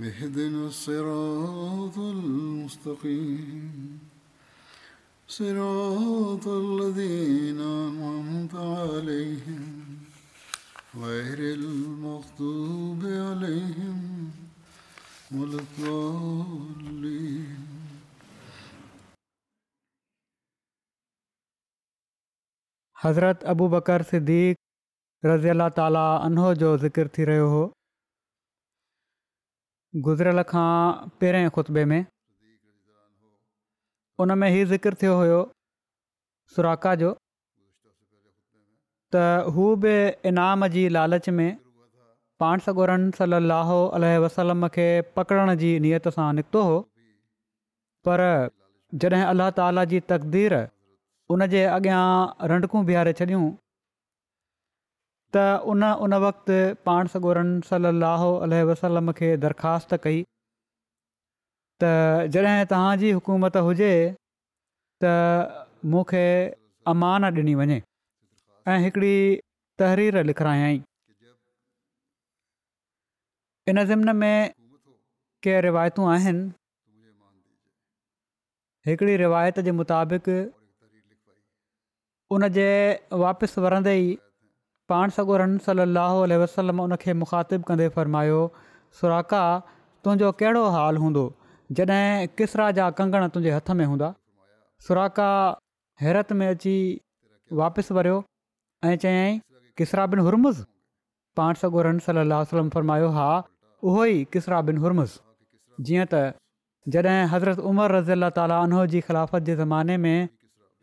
اهدنا 0.00 0.66
الصراط 0.66 1.96
المستقيم 1.98 3.98
صراط 5.28 6.46
الذين 6.48 7.60
أنعمت 7.60 8.54
عليهم 8.54 9.98
غير 11.02 11.38
المغضوب 11.38 13.04
عليهم 13.04 14.30
ولا 15.36 15.58
الضالين 15.60 17.56
حضرت 23.02 23.44
ابو 23.54 23.68
بکر 23.68 24.02
صدیق 24.10 24.56
رضی 25.26 25.50
اللہ 25.50 25.68
تعالی 25.76 26.08
عنہ 26.26 26.52
جو 26.60 26.76
ذکر 26.86 27.06
تھی 27.12 27.26
رہے 27.26 27.38
ہو 27.38 27.66
गुज़िरियल 30.00 30.42
खां 30.50 30.68
पहिरें 31.20 31.48
खुतबे 31.54 31.84
में 31.84 32.04
उन 34.24 34.30
में 34.38 34.48
ई 34.50 34.64
ज़िकर 34.70 34.94
थियो 35.02 35.16
हुयो 35.16 35.40
सुराका 36.54 36.94
जो 37.02 37.10
त 39.14 39.52
हू 39.56 39.66
बि 39.84 39.92
इनाम 40.30 40.66
जी 40.76 40.88
लालच 40.96 41.28
में 41.40 41.56
पाण 42.40 42.58
सगोरन 42.66 43.10
सल 43.18 43.34
लहो 43.52 43.80
अल 43.98 44.04
वसलम 44.24 44.66
खे 44.76 44.88
पकड़ण 45.16 45.54
जी 45.64 45.78
नियत 45.86 46.08
सां 46.16 46.32
निकितो 46.40 46.62
हो, 46.68 46.80
पर 48.08 48.22
जॾहिं 49.04 49.22
अलाह 49.24 49.50
ताला 49.60 49.84
जी 49.92 50.00
तक़दीर 50.14 50.54
उन 51.36 51.46
जे 51.56 51.64
अॻियां 51.76 52.00
रंडकूं 52.54 52.84
बीहारे 52.88 53.12
छॾियूं 53.20 53.44
त 55.34 55.42
उन 55.72 55.82
उन 56.04 56.14
वक़्ति 56.24 56.56
पाण 56.86 57.06
सगोरनि 57.12 57.60
सलाहु 57.68 58.26
अलह 58.46 58.60
वसलम 58.70 59.12
खे 59.18 59.28
दरख़्वास्त 59.44 59.92
कई 60.04 60.18
त 61.82 61.92
जॾहिं 62.34 62.64
तव्हांजी 62.72 63.10
हुकूमत 63.18 63.56
हुजे 63.66 63.92
त 65.04 65.12
मूंखे 65.94 66.24
अमान 66.92 67.24
ॾिनी 67.30 67.54
वञे 67.60 67.78
ऐं 68.72 68.78
हिकिड़ी 68.86 69.14
तहरीर 69.82 70.22
लिखायई 70.30 70.76
इन 73.70 73.84
ज़िमन 73.92 74.16
में 74.20 74.36
के 75.46 75.54
रिवायतूं 75.68 76.06
आहिनि 76.16 76.44
हिकिड़ी 78.86 79.16
रिवायत 79.24 79.60
जे 79.68 79.72
मुताबिक़ 79.80 80.28
उन 82.36 82.48
जे 82.58 82.68
वापसि 83.24 83.60
वरंदे 83.64 83.94
ई 84.02 84.06
पाण 84.90 85.10
सगोरन 85.16 85.50
रन 85.50 85.58
सलाहु 85.66 86.22
वसलम 86.42 86.80
उनखे 86.84 87.12
मुखातिबु 87.20 87.64
कंदे 87.68 87.86
फ़र्मायो 87.98 88.38
सुराका 89.00 89.42
तुंहिंजो 90.06 90.30
कहिड़ो 90.42 90.62
हाल 90.76 90.96
हूंदो 91.02 91.22
जॾहिं 91.80 92.26
किसरा 92.40 92.66
जा 92.78 92.86
कंगण 93.00 93.28
तुंहिंजे 93.36 93.54
हथ 93.56 93.70
में 93.80 93.84
हूंदा 93.92 94.08
सुराका 94.86 95.28
हैरत 96.04 96.32
में 96.40 96.46
अची 96.48 96.74
वापसि 97.60 97.96
वरियो 97.98 98.16
ऐं 98.90 98.96
चयईं 99.04 99.38
किसरा 99.80 100.06
बिन 100.14 100.24
हुरमसि 100.28 100.66
पाण 101.40 101.60
सगोरन 101.62 102.00
रन 102.02 102.06
सलाहु 102.08 102.46
वसलम 102.46 102.68
फरमायो 102.76 103.12
हा 103.18 103.28
उहो 103.90 104.04
ई 104.14 104.24
किसरा 104.36 104.60
बिन 104.70 104.82
हुरमुसि 104.86 105.86
जीअं 105.88 106.08
त 106.14 106.24
जॾहिं 106.96 107.14
हज़रत 107.36 107.62
उमर 107.70 107.94
रज़ी 107.98 108.14
अला 108.18 108.28
ताली 108.40 108.58
उनो 108.66 108.82
जी 108.94 109.02
ख़िलाफ़त 109.08 109.48
जे 109.48 109.56
ज़माने 109.62 109.96
में 110.06 110.16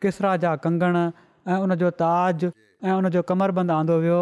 किसरा 0.05 0.33
जा 0.45 0.55
कंगण 0.65 0.99
ऐं 1.05 1.59
उनजो 1.67 1.89
ताज 2.01 2.47
ऐं 2.83 2.93
उनजो 2.97 3.21
کمر 3.27 3.51
بند 3.57 3.71
आंदो 3.75 3.97
वियो 4.01 4.19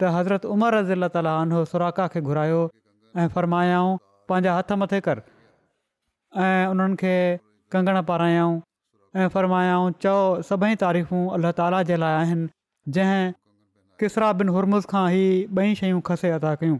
त 0.00 0.04
हज़रत 0.16 0.44
उमर 0.54 0.74
रज़ी 0.78 0.92
अला 0.96 1.06
ताला 1.14 1.30
उन 1.42 1.50
सुराखा 1.70 2.06
खे 2.14 2.20
घुरायो 2.20 2.60
ऐं 3.18 3.28
فرمایا 3.34 3.78
पंहिंजा 4.28 4.54
हथ 4.58 4.72
मथे 4.78 5.00
कर 5.06 5.18
ऐं 6.36 6.66
उन्हनि 6.70 6.96
खे 7.00 7.14
कंगण 7.72 8.00
पारायऊं 8.08 8.54
ऐं 9.18 9.28
फरमायाऊं 9.34 9.88
चओ 10.04 10.16
सभई 10.48 10.74
तारीफ़ूं 10.82 11.22
अलाह 11.36 11.52
ताला 11.60 11.78
जे 11.90 11.96
लाइ 12.02 12.14
आहिनि 12.18 12.46
जंहिं 12.96 13.24
किसरा 14.02 14.28
बिन 14.40 14.48
हुरमुज़ 14.56 14.86
खां 14.92 15.04
ई 15.20 15.24
ॿई 15.60 15.70
शयूं 15.80 16.00
खसे 16.10 16.28
अदा 16.38 16.52
कयूं 16.62 16.78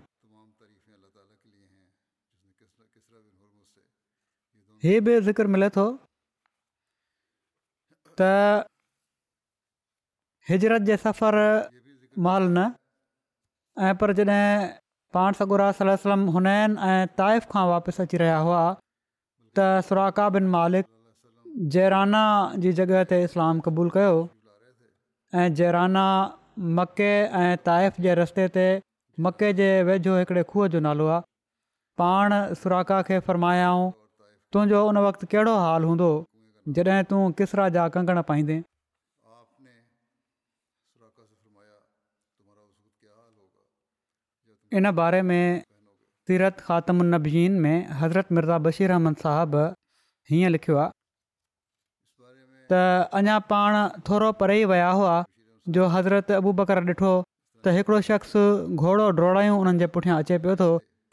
इहे 4.84 5.00
बि 5.08 5.14
ज़िक्र 5.30 5.46
मिले 5.56 5.68
थो 5.78 5.86
हिजरत 10.50 10.84
जे 10.88 10.96
सफ़र 11.00 11.36
महल 12.26 12.44
न 12.52 12.62
ऐं 13.86 13.94
पर 14.02 14.12
जॾहिं 14.20 14.44
पाण 15.16 15.36
सगुरा 15.40 15.64
सलम 15.80 16.22
हुनैन 16.36 16.76
ऐं 16.86 17.10
ताइफ़ 17.20 17.48
खां 17.50 17.64
वापसि 17.70 18.02
अची 18.04 18.20
रहिया 18.22 18.38
हुआ 18.46 18.60
त 18.68 19.66
सुराका 19.88 20.28
बिन 20.36 20.46
मालिक 20.54 20.88
जेराना 21.74 22.22
जी 22.64 22.72
जॻह 22.80 23.02
ते 23.12 23.18
इस्लाम 23.26 23.60
क़बूलु 23.66 23.92
कयो 23.98 24.14
ऐं 25.42 25.44
जेराना 25.60 26.06
मके 26.80 27.10
ऐं 27.42 27.50
ताइफ़ 27.70 28.00
जे 28.08 28.16
रस्ते 28.22 28.48
ते 28.56 28.66
मके 29.28 29.52
जे 29.60 29.68
वेझो 29.90 30.16
हिकिड़े 30.20 30.46
खूह 30.54 30.70
जो 30.76 30.82
नालो 30.88 31.10
आहे 31.18 31.20
पाण 32.04 32.36
सुराका 32.62 33.02
खे 33.10 33.20
फ़र्मायाऊं 33.28 33.84
तुंहिंजो 34.56 34.82
उन 34.94 35.02
वक़्तु 35.10 35.30
कहिड़ो 35.36 35.58
हाल 35.66 35.90
हूंदो 35.92 36.10
जॾहिं 36.80 37.08
तूं 37.14 37.24
किसरा 37.42 37.68
जा 37.78 37.88
कंगण 37.98 38.22
पाईंदे 38.34 38.60
इन 44.76 44.90
बारे 44.92 45.20
में 45.28 45.42
सीरत 46.28 46.56
ख़ात्मीन 46.66 47.52
में 47.60 47.86
हज़रत 48.00 48.28
मिर्ज़ा 48.38 48.58
बशीर 48.66 48.90
अहमद 48.94 49.16
साहबु 49.24 49.60
हीअं 50.30 50.50
लिखियो 50.54 50.76
आहे 50.80 50.90
त 52.72 52.80
अञा 53.20 53.36
पाण 53.52 53.76
थोरो 54.08 54.30
परे 54.40 54.56
विया 54.72 54.90
हुआ 54.98 55.14
जो 55.76 55.86
हज़रत 55.94 56.32
अबू 56.40 56.52
बकर 56.58 56.80
ॾिठो 56.88 57.12
त 57.12 57.72
हिकिड़ो 57.76 58.00
शख़्स 58.08 58.34
घोड़ो 58.84 59.06
डोड़ायूं 59.20 59.54
हुननि 59.62 59.80
जे 59.84 59.88
पुठियां 59.94 60.16
अचे 60.24 60.38
पियो 60.46 60.56
थो 60.62 60.66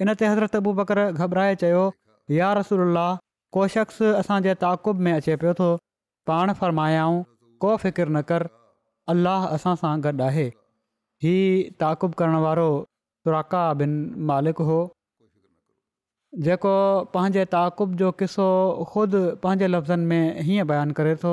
इन 0.05 0.13
ते 0.21 0.25
हज़रत 0.33 0.57
अबू 0.59 0.73
बकर 0.81 1.01
घबराए 1.11 1.53
चयो 1.63 1.83
या 2.39 2.49
रसूल 2.59 2.99
को 3.59 3.67
शख़्स 3.77 4.01
असांजे 4.23 4.55
ताक़ुब 4.65 5.05
में 5.07 5.11
अचे 5.13 5.35
पियो 5.45 5.53
थो 5.61 5.69
पाण 6.31 6.51
फ़रमायाऊं 6.65 7.23
को 7.67 7.75
फ़िकिर 7.85 8.11
न 8.17 8.21
कर 8.33 8.47
अलाह 9.15 9.47
असां 9.59 9.75
सां 9.85 9.93
गॾु 10.07 10.13
आहे 10.29 10.45
ही 11.27 11.33
ताक़ु 11.85 12.11
करण 12.23 12.37
वारो 12.47 12.67
तुराका 13.25 13.61
बिन 13.79 13.93
मालिक 14.31 14.61
हो 14.69 14.77
जेको 16.47 16.73
पंहिंजे 17.15 17.45
ताक़ुब 17.53 17.95
जो 18.01 18.11
किसो 18.21 18.47
ख़ुदि 18.93 19.21
पंहिंजे 19.43 19.67
लफ़्ज़नि 19.67 20.05
में 20.11 20.41
हीअं 20.47 20.67
बयानु 20.71 20.97
करे 20.99 21.15
थो 21.23 21.31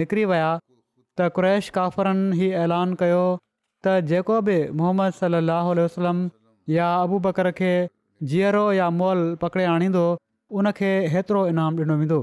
निकिरी 0.00 0.24
विया 0.32 0.50
त 0.58 1.28
क्रैश 1.38 1.68
काफ़रनि 1.78 2.40
ई 2.40 2.50
ऐलान 2.64 2.96
कयो 3.04 3.22
त 3.28 3.96
जेको 4.14 4.40
बि 4.50 4.56
मोहम्मद 4.82 5.16
सलाहु 5.20 5.76
वसलम 5.82 6.24
या 6.78 6.90
अबू 7.06 7.20
बकर 7.28 7.52
खे 7.62 7.72
जीअरो 8.34 8.64
या 8.80 8.90
मॉल 9.02 9.24
पकिड़े 9.46 9.68
आणींदो 9.76 10.06
उनखे 10.62 10.92
हेतिरो 11.16 11.44
इनाम 11.54 11.82
ॾिनो 11.86 11.96
वेंदो 12.04 12.20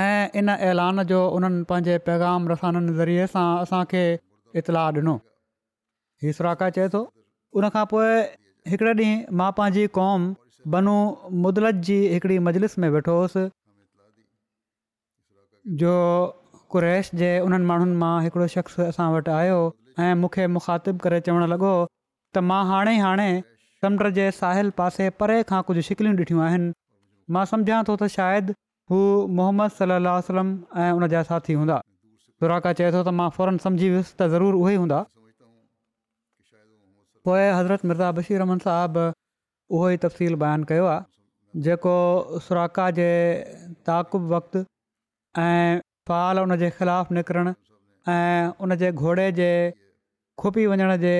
ऐं 0.00 0.28
इन 0.38 0.48
ऐलान 0.68 1.02
जो 1.10 1.18
उन्हनि 1.38 1.62
पंहिंजे 1.72 1.96
पैगाम 2.06 2.48
रसाननि 2.52 2.92
ज़रिए 2.98 3.26
सां 3.34 3.46
असांखे 3.66 4.02
इतलाउ 4.60 4.92
ॾिनो 4.96 5.12
ही 6.22 6.32
सुराका 6.38 6.68
चए 6.78 6.88
थो 6.94 7.02
उन 7.58 7.68
खां 7.74 7.84
पोइ 7.92 8.08
हिकिड़े 8.72 8.94
ॾींहुं 9.00 9.36
मां 9.40 9.50
पंहिंजी 9.58 9.84
क़ौम 9.98 10.24
बनू 10.76 10.94
मुदलत 11.44 11.82
जी 11.90 11.98
हिकिड़ी 12.14 12.38
मजलिस 12.48 12.76
में 12.82 12.88
वेठो 12.96 13.14
जो 15.84 15.92
कुरैश 16.76 17.10
जे 17.22 17.30
उन्हनि 17.50 17.66
माण्हुनि 17.72 17.94
मां 18.04 18.14
हिकिड़ो 18.26 18.46
शख़्स 18.56 18.80
असां 18.86 19.08
वटि 19.18 19.34
आयो 19.38 19.60
ऐं 20.08 20.10
मूंखे 20.24 20.46
मुखातिबु 20.56 21.04
करे 21.06 21.20
चवणु 21.30 21.46
लॻो 21.54 21.72
त 21.84 22.44
मां 22.50 22.58
हाणे 22.72 22.96
हाणे 23.06 23.28
समुंड 23.84 24.12
जे 24.20 24.26
साहिल 24.42 24.70
पासे 24.82 25.08
परे 25.22 25.40
खां 25.54 25.62
कुझु 25.72 25.86
शिकिलियूं 25.92 26.18
ॾिठियूं 26.24 26.44
आहिनि 26.50 26.72
मां 27.36 27.44
सम्झा 27.54 27.82
थो 27.90 27.98
हू 28.90 28.96
मोहम्मद 29.36 29.70
सलाहु 29.74 30.40
ऐं 30.84 30.90
उन 30.96 31.06
जा 31.12 31.20
साथी 31.26 31.52
हूंदा 31.58 31.76
सुराका 32.42 32.70
चए 32.80 32.88
थो 32.94 32.98
त 33.02 33.12
मां 33.20 33.26
फौरन 33.36 33.58
सम्झी 33.66 33.86
वियुसि 33.92 34.08
त 34.16 34.26
ज़रूरु 34.32 34.58
उहेई 34.64 34.76
हूंदा 34.80 34.96
पोइ 37.28 37.46
हज़रत 37.58 37.86
मिर्ज़ा 37.92 38.10
बशीरमान 38.18 38.58
साहबु 38.64 39.04
उहो 39.06 39.86
ई 39.94 40.00
तफ़सील 40.02 40.36
बयानु 40.42 40.68
कयो 40.72 40.88
आहे 40.94 41.62
जेको 41.68 41.92
सुराका 42.48 42.88
जे 42.98 43.06
ताक़ु 43.90 44.20
वक़्तु 44.34 44.62
ऐं 45.44 45.78
फाल 46.10 46.40
उन 46.44 46.56
जे 46.64 46.70
ख़िलाफ़ु 46.80 47.16
निकिरणु 47.20 47.54
ऐं 48.16 48.90
घोड़े 48.92 49.26
जे 49.40 49.50
खुपी 50.42 50.66
वञण 50.74 50.96
जे 51.06 51.14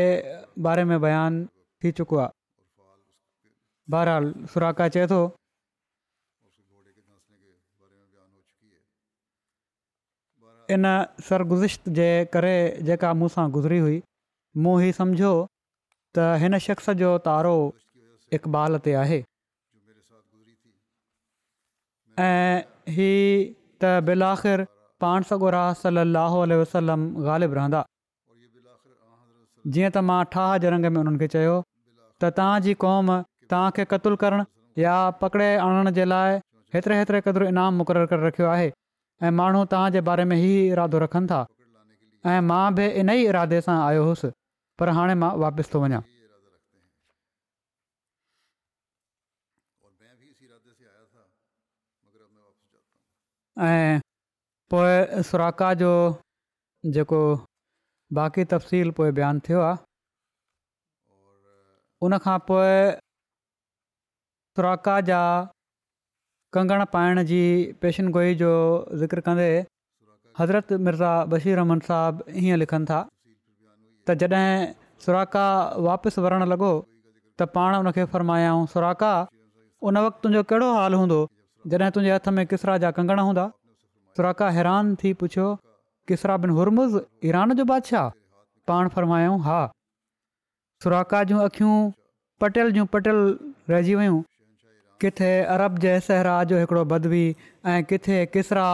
बारे 0.69 0.84
में 0.93 0.99
बयानु 1.06 1.49
थी 1.84 1.94
चुको 2.02 2.20
आहे 2.26 2.38
बहरहाल 3.96 4.31
सुराका 4.56 4.88
चए 4.99 5.08
थो 5.14 5.22
इन 10.70 10.84
सरगुज़िश 11.28 11.78
जे 11.96 12.06
करे 12.32 12.56
जेका 12.88 13.08
मूंसां 13.14 13.44
गुज़री 13.56 13.78
हुई 13.78 13.96
मूं 14.64 14.75
हीउ 14.82 14.93
सम्झो 14.99 15.31
त 16.16 16.26
हिन 16.43 16.55
शख़्स 16.66 16.87
जो 17.00 17.08
तारो 17.26 17.52
इक़बाल 18.38 18.78
ते 18.87 18.94
आहे 19.02 19.19
ऐं 22.28 22.56
ही 22.96 23.08
त 23.84 24.14
जीअं 29.75 29.90
त 29.93 30.00
मां 30.08 30.16
ठाह 30.32 30.49
जरंग 30.62 30.87
में 30.94 30.99
उन्हनि 31.00 31.19
खे 31.20 31.26
चयो 31.34 31.52
त 32.22 32.28
तव्हांजी 32.38 32.72
क़ौम 32.82 33.06
तव्हांखे 33.52 33.84
क़तुल 33.93 34.16
करणु 34.22 34.43
या 34.81 34.96
पकिड़े 35.20 35.46
आणण 35.69 35.90
जे 35.99 36.05
लाइ 36.11 36.34
हेतिरे 36.75 36.96
हेतिरे 36.99 37.20
क़दुरु 37.28 37.46
इनाम 37.52 37.81
मुक़ररु 37.82 38.11
करे 38.11 38.22
रखियो 38.26 38.49
आहे 38.50 38.66
ऐं 39.22 39.31
माण्हू 39.31 39.64
तव्हांजे 39.72 40.00
बारे 40.08 40.25
में 40.31 40.37
ई 40.37 40.49
इरादो 40.70 40.99
रखनि 41.00 41.26
था 41.31 41.44
ऐं 42.31 42.40
मां 42.50 42.75
बि 42.75 42.87
इन 43.00 43.11
ई 43.11 43.26
इरादे 43.28 43.61
सां 43.66 43.76
आयो 43.87 44.02
हुउसि 44.05 44.28
पर 44.78 44.88
हाणे 44.96 45.14
मां 45.22 45.31
वापसि 45.43 45.72
थो 45.75 45.81
वञा 45.82 46.00
ऐं 53.69 54.00
पोइ 54.70 55.22
सुराका 55.31 55.72
जो 55.82 55.90
जेको 56.94 57.20
बाक़ी 58.19 58.44
तफ़सील 58.52 58.90
पोइ 58.99 59.11
बयानु 59.19 59.40
थियो 59.49 59.61
आहे 59.70 59.76
उनखां 62.06 62.38
पोइ 62.49 62.72
सुराका 64.56 65.00
जा 65.11 65.22
कंगण 66.55 66.85
पाइण 66.95 67.21
जी 67.29 67.39
पेशनगोई 67.83 68.35
जो 68.41 68.51
ज़िक्र 69.03 69.21
कंदे 69.29 69.47
हज़रत 70.41 70.73
मिर्ज़ा 70.89 71.11
बशीर 71.33 71.59
अहमन 71.62 71.79
साहबु 71.87 72.25
ईअं 72.43 72.59
लिखनि 72.62 72.87
था 72.91 72.99
त 74.09 74.15
जॾहिं 74.23 74.51
सुराका 75.06 75.47
वापसि 75.87 76.21
वरण 76.27 76.45
लॻो 76.53 76.69
त 77.39 77.49
पाण 77.56 77.75
उन 77.79 77.91
खे 77.97 78.05
सुराका 78.75 79.12
उन 79.91 79.99
वक़्तु 80.05 80.23
तुंहिंजो 80.27 80.43
कहिड़ो 80.53 80.69
हाल 80.79 80.95
हूंदो 81.01 81.19
जॾहिं 81.75 81.91
तुंहिंजे 81.97 82.12
हथ 82.17 82.29
में 82.39 82.45
किसरा 82.53 82.77
जा 82.85 82.91
कंगण 82.99 83.23
हूंदा 83.31 83.47
सुराका 84.17 84.50
हैरान 84.59 84.95
थी 85.05 85.12
पुछियो 85.23 85.47
किसरा 86.11 86.37
बिन 86.45 86.55
हुरमुसि 86.61 87.03
ईरान 87.33 87.55
जो 87.62 87.65
बादशाह 87.73 88.12
पाण 88.73 88.93
फ़र्मायाऊं 88.97 89.41
हा 89.49 89.59
सुराका 90.87 91.25
जूं 91.33 91.43
अखियूं 91.49 91.77
पटियल 92.45 92.73
जूं 92.79 92.87
पटियल 92.95 93.21
रहिजी 93.73 93.95
वियूं 94.03 94.21
किथे 95.05 95.31
अरब 95.55 95.79
जे 95.85 95.93
सहरा 96.05 96.35
जो 96.51 96.59
हिकिड़ो 96.61 96.83
बदवी 96.91 97.25
ऐं 97.71 97.81
किथे 97.89 98.19
किसरा 98.37 98.67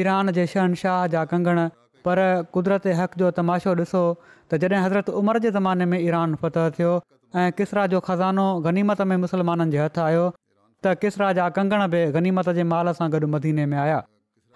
ईरान 0.00 0.30
जे 0.36 0.44
शहनशाह 0.52 1.06
जा 1.14 1.22
कंगण 1.32 1.60
पर 2.08 2.20
कुदरत 2.56 2.86
हक़ 2.98 3.16
जो 3.22 3.30
तमाशो 3.38 3.72
ॾिसो 3.80 4.02
त 4.24 4.60
जॾहिं 4.64 4.82
हज़रत 4.86 5.10
उमिरि 5.22 5.40
जे 5.46 5.50
ज़माने 5.56 5.88
में 5.94 5.98
ईरान 6.08 6.36
फतह 6.44 6.68
थियो 6.76 6.92
ऐं 6.98 7.48
किसरा 7.62 7.86
जो 7.94 8.02
ख़ज़ानो 8.10 8.44
गनीमत 8.68 9.04
में 9.12 9.16
मुसलमाननि 9.24 9.74
जे 9.76 9.82
हथु 9.84 10.02
आयो 10.04 10.22
त 10.28 10.94
किसरा 11.06 11.32
जा 11.40 11.48
कंगण 11.58 11.84
बि 11.96 12.04
गनीमत 12.18 12.52
जे 12.60 12.66
माल 12.74 12.92
सां 13.00 13.10
गॾु 13.16 13.30
मदीने 13.34 13.66
में 13.74 13.76
आया 13.88 13.98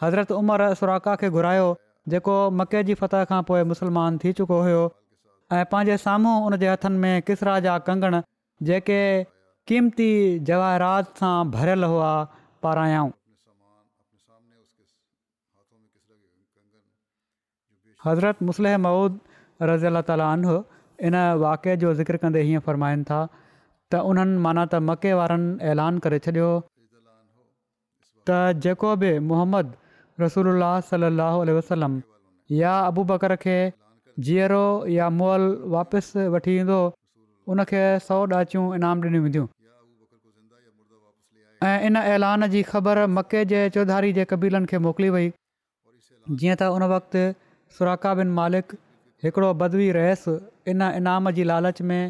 हज़रत 0.07 0.33
उमिरि 0.41 0.71
सुराका 0.83 1.17
खे 1.25 1.33
घुरायो 1.41 1.67
जेको 2.15 2.39
मके 2.63 2.85
जी 2.91 2.99
फतह 3.05 3.29
खां 3.33 3.43
पोइ 3.53 3.67
मुसलमान 3.75 4.23
थी 4.27 4.35
चुको 4.43 4.63
हुयो 4.71 4.87
ऐं 5.53 5.65
पंहिंजे 5.77 5.99
साम्हूं 6.09 6.37
उन 6.51 6.61
जे 6.65 6.73
हथनि 6.77 7.05
में 7.07 7.15
किसरा 7.33 7.59
जा 7.69 7.79
कंगण 7.91 8.21
जेके 8.71 9.01
क़ीमती 9.71 10.07
जवाहिररात 10.49 11.19
सां 11.23 11.35
بھرل 11.51 11.85
हुआ 11.91 12.13
पारायऊं 12.67 13.11
हज़रत 18.07 18.43
मुसलह 18.49 18.75
मऊद 18.87 19.19
रज़ी 19.71 19.87
अला 19.91 20.01
ताल 20.09 20.23
इन 21.09 21.17
वाक़े 21.43 21.77
जो 21.83 21.93
ज़िक्र 22.01 22.17
कंदे 22.25 22.41
हीअं 22.49 22.61
फ़रमाइनि 22.69 23.05
था 23.11 23.19
त 23.35 24.01
उन्हनि 24.13 24.39
माना 24.47 24.65
त 24.73 24.81
मके 24.91 25.13
वारनि 25.21 25.53
ऐलान 25.75 25.99
करे 26.07 26.19
छॾियो 26.27 26.49
त 28.31 28.41
जेको 28.67 28.95
बि 29.05 29.13
محمد 29.31 29.73
रसूल 30.25 30.49
اللہ 30.55 30.75
सलाहु 30.91 31.49
वसलम 31.61 32.01
या 32.65 32.75
अबू 32.91 33.05
बकर 33.15 33.37
खे 33.47 33.57
जीअरो 34.29 34.65
या 34.99 35.09
मोल 35.23 35.49
वापसि 35.77 36.27
वठी 36.37 36.57
ईंदो 36.61 36.81
उनखे 37.51 37.83
सौ 38.09 38.17
ॾांचियूं 38.33 38.65
इनाम 38.75 39.01
ॾिनियूं 39.03 39.23
वेंदियूं 39.25 39.47
ऐं 41.69 41.79
इन 41.87 41.97
ऐलान 41.97 42.47
जी 42.55 42.63
ख़बर 42.71 42.99
मके 43.17 43.45
जे 43.53 43.61
चौधारी 43.75 44.13
जे 44.19 44.25
कबीलनि 44.31 44.67
खे 44.71 44.79
मोकिली 44.87 45.11
वई 45.17 45.27
जीअं 46.39 46.57
त 46.61 46.71
उन 46.77 46.83
वक़्तु 46.95 47.93
बिन 48.23 48.31
मालिक 48.39 48.75
हिकिड़ो 49.25 49.51
बदवी 49.63 49.91
रहियसु 49.99 50.35
इन 50.73 50.83
इनाम 51.03 51.31
जी 51.39 51.45
लालच 51.51 51.83
में 51.91 52.01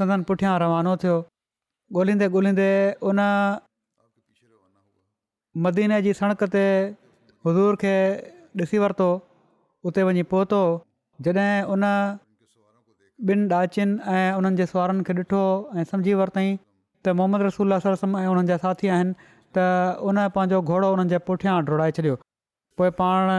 सदन 0.00 0.28
पुठियां 0.30 0.58
रवानो 0.64 0.96
थियो 1.04 1.16
ॻोल्हींदे 2.00 2.26
ॻोल्हींदे 2.36 2.68
उन 3.08 3.18
मदीने 5.66 5.98
जी 6.08 6.12
सणक 6.20 6.42
ते 6.56 6.62
हज़ूर 7.46 7.76
खे 7.84 7.92
ॾिसी 8.62 8.78
वरितो 8.84 9.06
उते 9.90 10.02
वञी 10.08 10.22
पहुतो 10.32 10.58
जॾहिं 11.26 11.50
उन 11.74 11.84
ॿिनि 13.30 13.46
ॾाचिनि 13.54 13.96
ऐं 14.12 14.32
उन्हनि 14.38 14.56
जे 14.56 14.64
सुवारनि 14.66 15.02
खे 15.04 15.12
ॾिठो 15.18 15.40
ऐं 15.80 15.84
सम्झी 15.90 16.14
वरितईं 16.14 16.56
त 17.04 17.08
मोहम्मद 17.20 17.42
रसूल 17.42 17.78
सरसम 17.84 18.16
ऐं 18.18 18.26
उन्हनि 18.28 18.48
जा 18.50 18.56
साथी 18.64 18.88
आहिनि 18.96 19.12
त 19.58 19.62
उन 20.10 20.18
पंहिंजो 20.34 20.60
घोड़ो 20.72 20.90
उन्हनि 20.96 21.08
जे 21.12 21.18
पुठियां 21.28 21.54
डोड़ाए 21.70 21.92
छॾियो 21.98 22.16
पोइ 22.80 22.90
पाण 22.98 23.30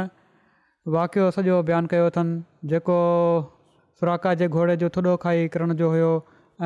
वाकियो 0.96 1.28
सॼो 1.38 1.60
बयानु 1.70 1.88
कयो 1.94 2.06
अथनि 2.14 2.70
जेको 2.74 2.96
सुराका 4.02 4.34
जे 4.42 4.48
घोड़े 4.50 4.78
जो 4.86 4.90
थुॾो 4.98 5.16
खाई 5.26 5.48
किरण 5.58 5.74
जो 5.84 5.90
हुयो 5.94 6.10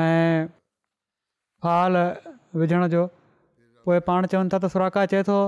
ऐं 0.06 0.48
फाल 1.68 2.00
विझण 2.64 2.88
जो 2.96 3.04
पोइ 3.90 4.00
पाण 4.08 4.32
चवनि 4.36 4.54
था 4.56 4.62
त 4.64 4.72
सुराका 4.78 5.06
चए 5.16 5.24
थो 5.32 5.42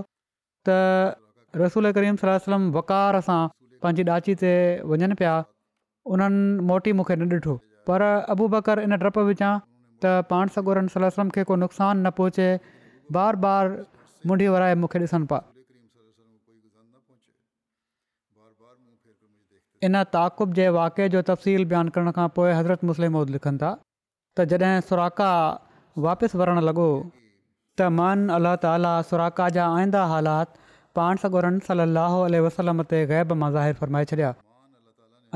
त 0.68 1.16
रसूल 1.64 1.92
करीम 2.00 2.22
सलम 2.28 2.70
वकार 2.80 3.22
सां 3.32 3.42
पंहिंजी 3.84 4.10
ॾाची 4.20 4.40
ते 4.46 4.54
वञनि 4.94 5.20
पिया 5.24 5.40
उन्हनि 6.12 6.66
मोटी 6.70 6.92
मूंखे 7.00 7.16
न 7.22 7.30
ॾिठो 7.34 7.54
पर 7.90 8.02
अबूबकर 8.34 8.80
इन 8.86 8.96
डपु 9.04 9.22
विचां 9.30 9.52
त 10.06 10.16
पाण 10.32 10.50
सगोरनि 10.56 10.92
सलाह 10.96 11.30
खे 11.38 11.44
को 11.52 11.56
नुक़सानु 11.64 12.02
न 12.02 12.12
पहुचे 12.20 12.48
बार 13.18 13.36
बार 13.46 13.72
मुंडी 14.32 14.48
वराए 14.56 14.76
मूंखे 14.84 15.00
ॾिसनि 15.06 15.26
पिया 15.32 15.42
इन 19.86 20.02
ताक़ुब 20.18 20.54
जे 20.60 20.68
वाक़िए 20.82 21.08
जो 21.16 21.22
तफ़सील 21.32 21.66
बयानु 21.74 21.96
करण 21.96 22.12
खां 22.20 22.28
पोइ 22.40 22.52
हज़रत 22.60 22.84
मुस्लिम 22.92 23.18
लिखनि 23.38 23.64
था 23.64 23.72
त 24.38 24.52
जॾहिं 24.54 24.76
सुराका 24.92 25.32
वापसि 26.08 26.38
वरणु 26.44 26.62
लॻो 26.70 26.88
त 27.82 27.90
मान 28.02 28.28
अल 28.40 28.54
ताला 28.68 28.94
सुराका 29.14 29.50
जा 29.58 29.72
आईंदा 29.82 30.04
हालात 30.14 30.60
पाण 31.00 31.24
सगोरनि 31.28 31.68
सलाह 31.70 32.20
वसलम 32.48 32.88
ते 32.94 33.06
गैब 33.14 33.40
मां 33.44 33.52
ज़ाहिर 33.60 33.82
फ़रमाए 33.84 34.10
छॾिया 34.14 34.32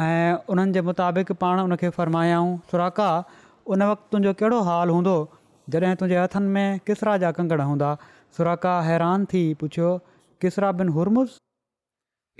ऐं 0.06 0.36
उन्हनि 0.52 0.72
जे 0.74 0.82
मुताबिक़ 0.88 1.32
पाण 1.42 1.60
उनखे 1.60 1.90
फ़र्मायाऊं 1.98 2.58
सुराका 2.72 3.10
उन 3.74 3.84
वक़्तु 3.84 4.08
तुंहिंजो 4.12 4.34
कहिड़ो 4.42 4.60
हाल 4.68 4.90
हूंदो 4.94 5.16
जॾहिं 5.74 5.96
तुंहिंजे 6.02 6.18
हथनि 6.24 6.50
में 6.56 6.80
किसरा 6.88 7.16
जा 7.24 7.32
कंगण 7.38 7.62
हूंदा 7.70 7.90
सुराका 8.38 8.76
हैरान 8.90 9.26
थी 9.32 9.42
पुछियो 9.64 9.90
किसरा 10.42 10.72
बिन 10.82 10.90
हुरमुस 10.98 11.38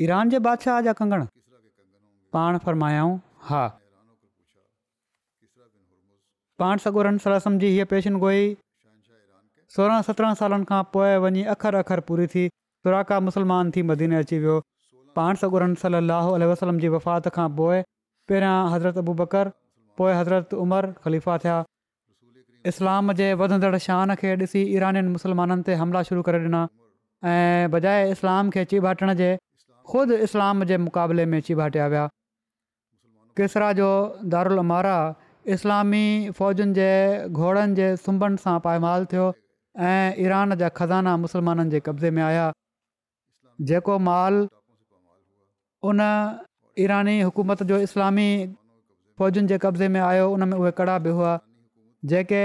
ईरान 0.06 0.30
जे 0.36 0.40
बादशाह 0.50 0.80
जा 0.90 0.94
कंगण 1.02 1.26
पाण 2.38 2.58
फ़रमायाऊं 2.68 3.18
हा 3.50 3.66
पाण 6.62 6.86
सगोर 6.86 8.58
सोरहं 9.76 10.02
सत्रहं 10.02 10.34
सालनि 10.40 10.66
खां 10.66 10.82
पोइ 10.92 11.16
वञी 11.24 11.42
अखर 11.54 11.76
अख़र 11.76 12.00
पूरी 12.10 12.28
थी 12.34 12.44
सुराका 12.86 13.20
मुसलमान 13.20 13.72
थी 13.76 13.82
मदीने 13.90 14.16
अची 14.16 14.38
वियो 14.40 14.62
पाण 15.20 15.40
सौ 15.42 15.48
उणो 15.58 16.48
वसलम 16.52 16.80
जी 16.84 16.90
वफ़ात 16.96 17.28
खां 17.38 17.46
पोइ 17.60 17.78
पहिरियां 18.32 18.58
हज़रत 18.74 18.98
अबू 19.04 19.14
बकर 19.22 19.50
पोइ 20.02 20.12
हज़रत 20.20 20.54
उमर 20.64 20.88
ख़लीफ़ा 21.06 21.38
थिया 21.46 21.56
इस्लाम 22.72 23.14
जे 23.22 23.30
वधंदड़ 23.42 23.80
शान 23.88 24.16
खे 24.24 24.36
ॾिसी 24.42 24.62
ईरनि 24.76 25.02
मुस्लमाननि 25.16 25.66
ते 25.70 25.78
हमला 25.82 26.04
शुरू 26.10 26.24
करे 26.28 26.42
ॾिना 26.48 26.60
ऐं 27.34 27.72
बजाए 27.76 28.02
इस्लाम 28.16 28.52
खे 28.56 28.66
चीबाटण 28.74 29.14
जे 29.22 29.30
ख़ुदि 29.94 30.18
इस्लाम 30.28 30.68
जे 30.72 30.78
मुक़ाबले 30.88 31.26
में 31.34 31.38
अचीटिया 31.42 31.88
विया 31.94 32.06
केसरा 33.40 33.72
जो 33.80 33.88
दारुलमारा 34.34 34.96
इस्लामी 35.56 36.04
फ़ौजनि 36.42 36.76
जे 36.82 36.90
घोड़नि 37.42 37.76
जे 37.80 37.90
सुम्हबण 38.06 38.36
सां 38.46 38.56
पाए 38.68 38.82
माल 38.86 39.08
थियो 39.14 39.26
ऐं 39.94 40.14
ईरान 40.28 40.58
जा 40.62 40.70
ख़ज़ाना 40.82 41.16
मुसलमाननि 41.26 41.76
जे 41.76 41.84
कब्ज़े 41.90 42.14
में 42.20 42.24
आया 42.30 42.48
जेको 43.72 43.98
माल 44.10 44.40
उन 45.86 46.02
ईरानी 46.80 47.20
हुकूमत 47.22 47.62
जो 47.72 47.78
इस्लामी 47.86 48.30
फ़ौजनि 49.20 49.48
जे 49.48 49.58
कब्ज़े 49.62 49.88
में 49.88 50.00
आयो 50.02 50.30
उन 50.34 50.44
में 50.50 50.58
उहे 50.58 50.72
कड़ा 50.80 50.98
बि 51.06 51.10
हुआ 51.18 51.40
जेके 52.12 52.44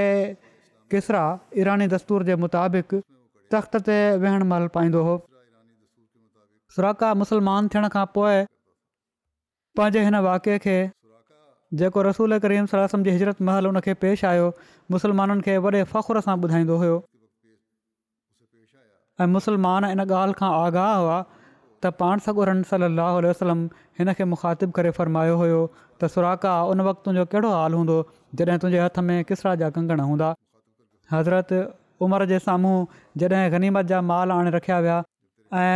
किसरा 0.93 1.23
ईरानी 1.59 1.87
दस्तूर 1.95 2.23
जे 2.29 2.37
मुताबिक़ 2.45 2.95
तख़्त 3.55 3.77
ते 3.89 3.97
वेहणु 4.25 4.45
महिल 4.53 4.69
पाईंदो 4.77 5.03
हो 5.09 5.17
सुराका 6.77 7.13
मुसलमान 7.23 7.69
थियण 7.75 7.89
खां 7.97 8.05
पोइ 8.17 8.43
पंहिंजे 9.77 10.05
हिन 10.05 10.17
वाक़े 10.29 10.59
खे 10.67 10.77
जेको 11.81 12.03
रसूल 12.09 12.39
करीम 12.47 12.67
सलाह 12.73 13.03
जे 13.09 13.11
हिजरत 13.17 13.43
महल 13.51 13.67
उन 13.67 13.81
पेश 14.07 14.25
आयो 14.31 14.49
मुसलमाननि 14.97 15.43
खे 15.49 15.59
वॾे 15.67 15.83
फ़ख़ुर 15.93 16.21
सां 16.29 16.37
ॿुधाईंदो 16.49 16.77
हुयो 16.85 16.97
ऐं 19.21 19.27
मुसलमान 19.37 19.85
इन 19.97 20.01
ॻाल्हि 20.09 20.35
खां 20.41 20.51
आगाह 20.65 20.93
हुआ 21.03 21.19
त 21.85 21.91
पाण 22.01 22.19
सगोरन 22.25 22.63
सली 22.71 22.89
लाहु 22.97 23.17
वसलम 23.29 23.61
हिन 24.01 24.09
खे 24.19 24.25
मुखातिबु 24.33 24.73
करे 24.77 24.91
फ़र्मायो 24.99 25.35
हुयो 25.43 25.59
त 26.01 26.09
सुराका 26.15 26.53
उन 26.75 26.81
वक़्तु 26.89 27.03
तुंहिंजो 27.07 27.25
कहिड़ो 27.33 27.51
हाल 27.55 27.73
हूंदो 27.79 27.97
जॾहिं 28.41 28.59
तुंहिंजे 28.65 28.81
हथ 28.85 28.99
में 29.07 29.19
किसरा 29.31 29.55
जा 29.63 29.69
कंगण 29.79 30.03
हूंदा 30.11 30.29
हज़रत 31.15 31.51
उमिरि 32.07 32.27
जे 32.33 32.39
साम्हूं 32.45 32.77
जॾहिं 33.25 33.43
गनीमत 33.57 33.87
जा 33.95 34.01
माल 34.13 34.35
आणे 34.37 34.51
रखिया 34.57 34.79
विया 34.87 35.01
ऐं 35.65 35.75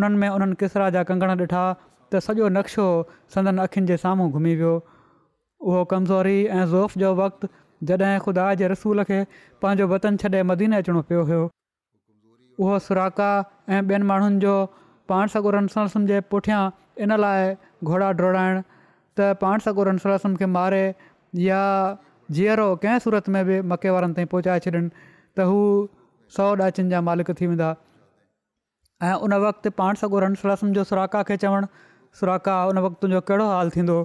उन्हनि 0.00 0.16
में 0.24 0.28
उन्हनि 0.28 0.60
किसरा 0.64 0.90
जा 0.98 1.02
कंगण 1.12 1.36
ॾिठा 1.38 1.62
त 2.10 2.24
सॼो 2.28 2.48
नक्शो 2.58 2.86
संदन 3.36 3.62
अखियुनि 3.68 3.86
जे 3.94 4.02
साम्हूं 4.06 4.28
घुमी 4.38 4.54
वियो 4.60 4.72
उहो 4.90 5.86
कमज़ोरी 5.96 6.38
ऐं 6.58 6.64
ज़ोफ़ 6.76 6.98
जो 7.06 7.10
वक़्ति 7.24 7.48
जॾहिं 7.94 8.18
खुदा 8.28 8.44
जे 8.62 8.68
रसूल 8.76 9.04
खे 9.14 9.20
पंहिंजो 9.62 9.88
वतन 9.96 10.16
छॾे 10.24 10.42
मदीने 10.52 10.80
अचिणो 10.84 11.02
पियो 11.10 11.22
हुयो 11.32 11.42
उहो 11.46 12.84
सुराक 12.86 13.26
ऐं 13.26 13.82
ॿियनि 13.82 14.06
माण्हुनि 14.14 14.38
जो 14.46 14.54
पाण 15.12 15.26
सगुरसम 15.32 16.04
जे 16.10 16.18
पुठियां 16.32 16.60
इन 17.04 17.10
लाइ 17.22 17.52
घोड़ा 17.92 18.10
डोड़ाइण 18.20 18.60
त 19.16 19.24
पाण 19.44 19.62
सॻो 19.68 19.84
रनसुल 19.88 20.16
सम 20.24 20.36
खे 20.42 20.46
मारे 20.56 20.84
या 21.46 21.58
जीअरो 22.36 22.66
कंहिं 22.84 22.98
सूरत 23.06 23.28
में 23.34 23.40
बि 23.48 23.58
मके 23.72 23.90
वारनि 23.96 24.14
ताईं 24.18 24.30
पहुचाए 24.34 24.62
छॾनि 24.66 24.80
त 24.92 25.44
हू 25.50 25.58
सौ 26.36 26.46
ॾांचनि 26.66 26.88
जा 26.92 27.00
मालिक 27.08 27.30
थी 27.40 27.46
वेंदा 27.50 27.68
ऐं 29.08 29.12
उन 29.26 29.34
वक़्तु 29.44 29.72
पाण 29.82 30.00
सॻो 30.02 30.22
रनसुल 30.24 30.72
जो 30.78 30.84
सुराका 30.92 31.22
खे 31.30 31.36
चवणु 31.44 31.66
सुराका 32.20 32.54
उन 32.70 32.80
वक़्तु 32.84 33.00
तुंहिंजो 33.04 33.20
कहिड़ो 33.32 33.48
हाल 33.50 33.72
थींदो 33.76 33.96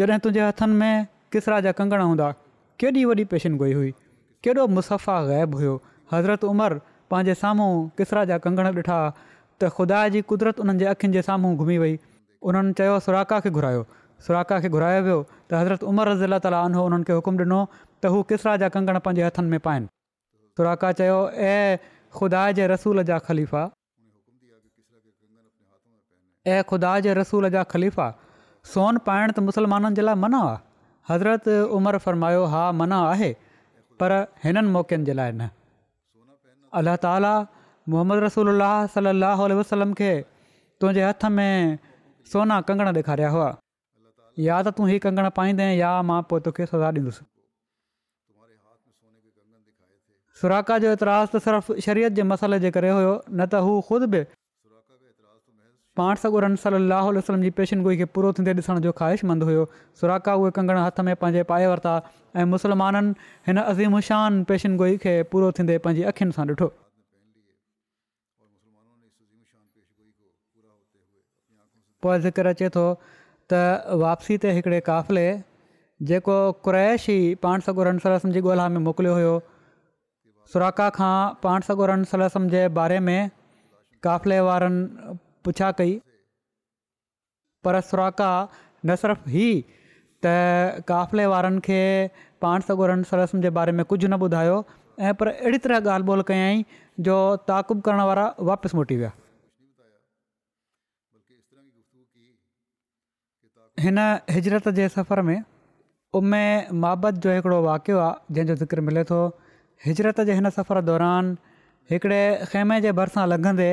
जॾहिं 0.00 0.18
तुंहिंजे 0.26 0.42
हथनि 0.48 0.78
में 0.80 1.06
किसरा 1.36 1.60
जा 1.68 1.74
कंगण 1.82 2.02
हूंदा 2.08 2.30
केॾी 2.84 3.04
वॾी 3.12 3.26
गोई 3.62 3.76
हुई 3.80 3.92
केॾो 4.48 4.66
मुसफ़ा 4.78 5.20
ग़ैबु 5.30 5.62
हुयो 5.62 5.76
हज़रत 6.14 6.48
उमिरि 6.50 6.80
पंहिंजे 7.14 7.34
साम्हूं 7.44 7.70
किसरा 8.02 8.24
जा 8.32 8.40
कंगण 8.48 8.72
ॾिठा 8.80 8.98
त 9.62 9.68
ख़ुदा 9.76 9.98
जी 10.14 10.20
कुदरत 10.32 10.60
उन्हनि 10.64 10.78
जे 10.82 10.86
अखियुनि 10.92 11.14
जे 11.16 11.22
साम्हूं 11.26 11.52
घुमी 11.64 11.76
वई 11.82 11.92
उन्हनि 12.50 12.72
चयो 12.80 12.94
सुराका 13.06 13.38
खे 13.44 13.50
घुरायो 13.60 13.82
सुराका 14.26 14.58
खे 14.64 14.68
घुरायो 14.78 15.02
वियो 15.06 15.18
त 15.30 15.60
हज़रत 15.60 15.86
उमर 15.90 16.10
रज़ीला 16.12 16.38
ताला 16.46 16.62
उनो 16.70 16.84
उन्हनि 16.86 17.10
खे 17.10 17.18
हुकुम 17.18 17.40
ॾिनो 17.44 17.60
त 18.02 18.12
हू 18.14 18.22
किसरा 18.32 18.56
जा 18.64 18.68
कंगण 18.74 18.98
पंहिंजे 19.06 19.24
हथनि 19.28 19.50
में 19.54 19.64
पाइनि 19.68 19.88
सुराका 20.58 20.92
चयो 21.00 21.18
ऐं 21.52 21.78
ख़ुदा 22.18 22.42
जे 22.58 22.66
रसूल 22.74 23.02
जा 23.12 23.18
ख़लीफ़ा 23.30 23.62
ऐं 26.52 26.60
ख़ुदा 26.74 26.92
जे 27.08 27.14
रसूल 27.22 27.50
जा 27.56 27.62
ख़लीफ़ा 27.74 28.10
सोन 28.74 29.02
पाइणु 29.10 29.32
त 29.32 29.48
मुसलमाननि 29.50 30.02
जे 30.02 30.10
लाइ 30.10 30.16
मना 30.26 30.42
हज़रत 31.14 31.52
उमिरि 31.80 32.00
फ़र्मायो 32.08 32.42
हा 32.54 32.64
मना 32.84 32.98
आहे 33.16 33.30
पर 34.02 34.20
हिननि 34.46 34.68
मौक़नि 34.78 35.04
जे 35.10 35.14
लाइ 35.22 35.30
न 35.40 35.50
अलाह 36.80 36.96
ताला 37.06 37.32
मोहम्मद 37.92 38.18
रसूल 38.24 38.48
अलाह 38.52 38.76
सलाह 38.94 39.40
वसलम 39.60 39.92
खे 40.00 40.12
तुंहिंजे 40.80 41.02
हथ 41.06 41.24
में 41.36 41.78
सोना 42.32 42.60
कंगण 42.68 42.86
ॾेखारिया 42.98 43.28
हुआ 43.36 43.48
या 44.48 44.60
त 44.68 44.72
तूं 44.78 44.88
हीअ 44.90 45.00
कंगण 45.06 45.28
पाईंदे 45.38 45.64
या 45.78 45.90
मां 46.10 46.20
पोइ 46.30 46.40
तोखे 46.46 46.66
सजा 46.70 46.88
ॾींदुसि 46.98 47.24
सुराका 50.40 50.78
जो 50.84 50.92
एतिराज़ु 50.96 51.28
त 51.38 51.42
सिर्फ़ु 51.46 51.76
शरीयत 51.88 52.16
जे 52.20 52.22
मसइले 52.30 52.58
जे 52.64 52.70
करे 52.78 52.94
हुयो 52.98 53.12
न 53.30 53.46
त 53.52 53.60
हू 53.66 53.74
ख़ुदि 53.90 54.08
बि 54.14 54.22
पाण 56.00 56.18
सगुरन 56.22 56.56
सलाहु 56.64 57.12
वसलम 57.18 57.44
जी 57.48 57.50
पेशनगोई 57.60 57.96
खे 58.02 58.06
पूरो 58.18 58.32
थींदे 58.38 58.54
ॾिसण 58.60 58.80
जो 58.86 58.92
ख़्वाहिशमंद 59.02 59.46
हुयो 59.50 59.66
सुराका 60.00 60.34
उहे 60.44 60.54
कंगण 60.60 60.80
हथ 60.86 61.00
में 61.08 61.14
पंहिंजे 61.24 61.42
पाए 61.52 61.68
वरिता 61.74 61.94
ऐं 62.36 62.46
मुसलमाननि 62.56 63.14
हिन 63.50 63.60
अज़ीम 63.64 64.00
शान 64.08 64.42
पेशनगोई 64.52 64.96
खे 65.04 65.14
पूरो 65.34 65.52
थींदे 65.60 65.78
पंहिंजी 65.86 66.10
अखियुनि 66.14 66.38
सां 66.40 66.48
ॾिठो 66.54 66.72
पोइ 72.04 72.18
ज़िक्र 72.24 72.46
अचे 72.52 72.68
थो 72.76 72.84
त 73.52 73.60
वापसी 74.04 74.36
ते 74.44 74.50
हिकिड़े 74.56 74.80
क़ाफ़िले 74.88 75.22
जेको 76.08 76.36
क्रैश 76.66 77.08
ई 77.14 77.18
पाण 77.44 77.60
सगुरनि 77.66 78.02
सलसम 78.04 78.32
जी 78.36 78.40
ॻोल्हा 78.48 78.68
में 78.74 78.78
मोकिलियो 78.86 79.14
हुयो 79.18 79.32
सुराका 80.54 80.88
खां 80.98 81.14
पाण 81.44 81.60
सॻोरनि 81.68 82.04
सलसम 82.10 82.48
जे 82.56 82.62
बारे 82.80 82.98
में 83.08 83.30
काफ़िले 84.08 84.40
वारनि 84.48 85.14
पुछा 85.44 85.70
कई 85.80 85.94
पर 87.64 87.80
सुराका 87.90 88.30
न 88.86 88.96
सिर्फ़ु 89.04 89.34
ही 89.38 89.48
त 90.26 90.36
काफ़िले 90.92 91.26
वारनि 91.34 91.64
खे 91.70 91.82
पाण 92.46 92.68
सॻोरनि 92.70 93.10
सलसम 93.14 93.42
जे 93.48 93.50
बारे 93.62 93.72
में 93.80 93.84
कुझु 93.94 94.08
न 94.14 94.20
ॿुधायो 94.28 94.58
ऐं 95.08 95.14
पर 95.20 95.32
अहिड़ी 95.34 95.58
तरह 95.66 95.88
ॻाल्हि 95.90 96.12
ॿोल 96.16 96.22
कयई 96.32 96.64
जो 97.08 97.16
ताक़ुब 97.52 97.80
करण 97.88 98.04
वारा 98.12 98.32
वापसि 98.52 98.76
मोटी 98.80 98.96
विया 99.00 99.12
हिन 103.82 103.98
हिजरत 104.34 104.68
जे 104.74 104.88
सफ़र 104.88 105.20
में 105.28 105.40
उमे 106.18 106.42
महबत 106.82 107.14
जो 107.26 107.32
हिकिड़ो 107.34 107.60
वाक़ियो 107.62 107.98
आहे 107.98 108.34
जंहिंजो 108.34 108.54
ज़िक्र 108.56 108.80
मिले 108.88 109.02
थो 109.04 109.16
हिजरत 109.86 110.20
जे 110.28 110.32
हिन 110.40 110.48
सफ़र 110.56 110.80
दौरान 110.90 111.32
हिकिड़े 111.92 112.20
खेमे 112.52 112.80
जे 112.84 112.92
भरिसां 112.98 113.24
लंघंदे 113.30 113.68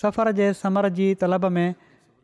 सफ़र 0.00 0.32
जे 0.40 0.52
समर 0.62 0.88
जी 0.98 1.06
तलब 1.20 1.44
में 1.58 1.74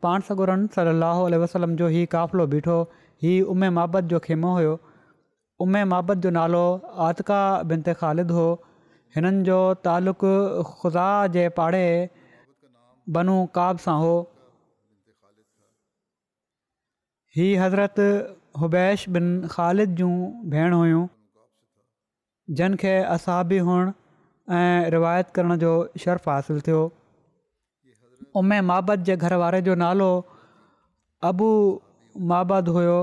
पाण 0.05 0.25
सगुरनि 0.31 0.67
सलाहु 0.79 1.29
वसलम 1.43 1.75
जो 1.83 1.87
हीउ 1.95 2.07
क़ाफ़िलो 2.15 2.47
बीठो 2.55 2.77
हीउ 3.25 3.45
उमे 3.53 3.69
मबत 3.79 4.09
जो 4.15 4.19
खेमो 4.27 4.53
हुयो 4.57 4.73
उमे 5.67 5.83
महबत 5.93 6.17
जो 6.25 6.29
नालो 6.39 6.61
आतिका 7.07 7.39
बिनत 7.71 7.89
ख़ालिद 8.01 8.31
हो 8.39 8.45
हिननि 9.15 9.43
जो 9.51 9.57
तालुक़ु 9.87 10.33
ख़ुदा 10.73 11.07
जे 11.37 11.47
पाड़े 11.61 11.83
बनू 13.19 13.37
काब 13.59 13.77
सां 13.85 13.97
हो 14.03 14.13
हीअ 17.37 17.57
हज़रत 17.61 17.95
हुबैश 18.59 19.03
बिन 19.15 19.25
ख़ालिद 19.51 19.89
जूं 19.97 20.11
भेण 20.53 20.73
हुयूं 20.73 21.03
जिन 22.61 22.75
खे 22.83 22.93
असाबी 23.15 23.57
हुअण 23.67 23.91
ऐं 24.61 24.89
रिवायत 24.95 25.29
करण 25.35 25.57
जो 25.65 25.73
शर्फ़ 26.05 26.29
हासिलु 26.29 26.61
थियो 26.69 26.79
उमे 28.41 28.59
महाबद 28.71 29.03
जे 29.11 29.15
घर 29.17 29.35
वारे 29.43 29.61
जो 29.69 29.75
नालो 29.83 30.07
अबू 31.31 31.49
महाब 32.33 32.51
हुयो 32.77 32.97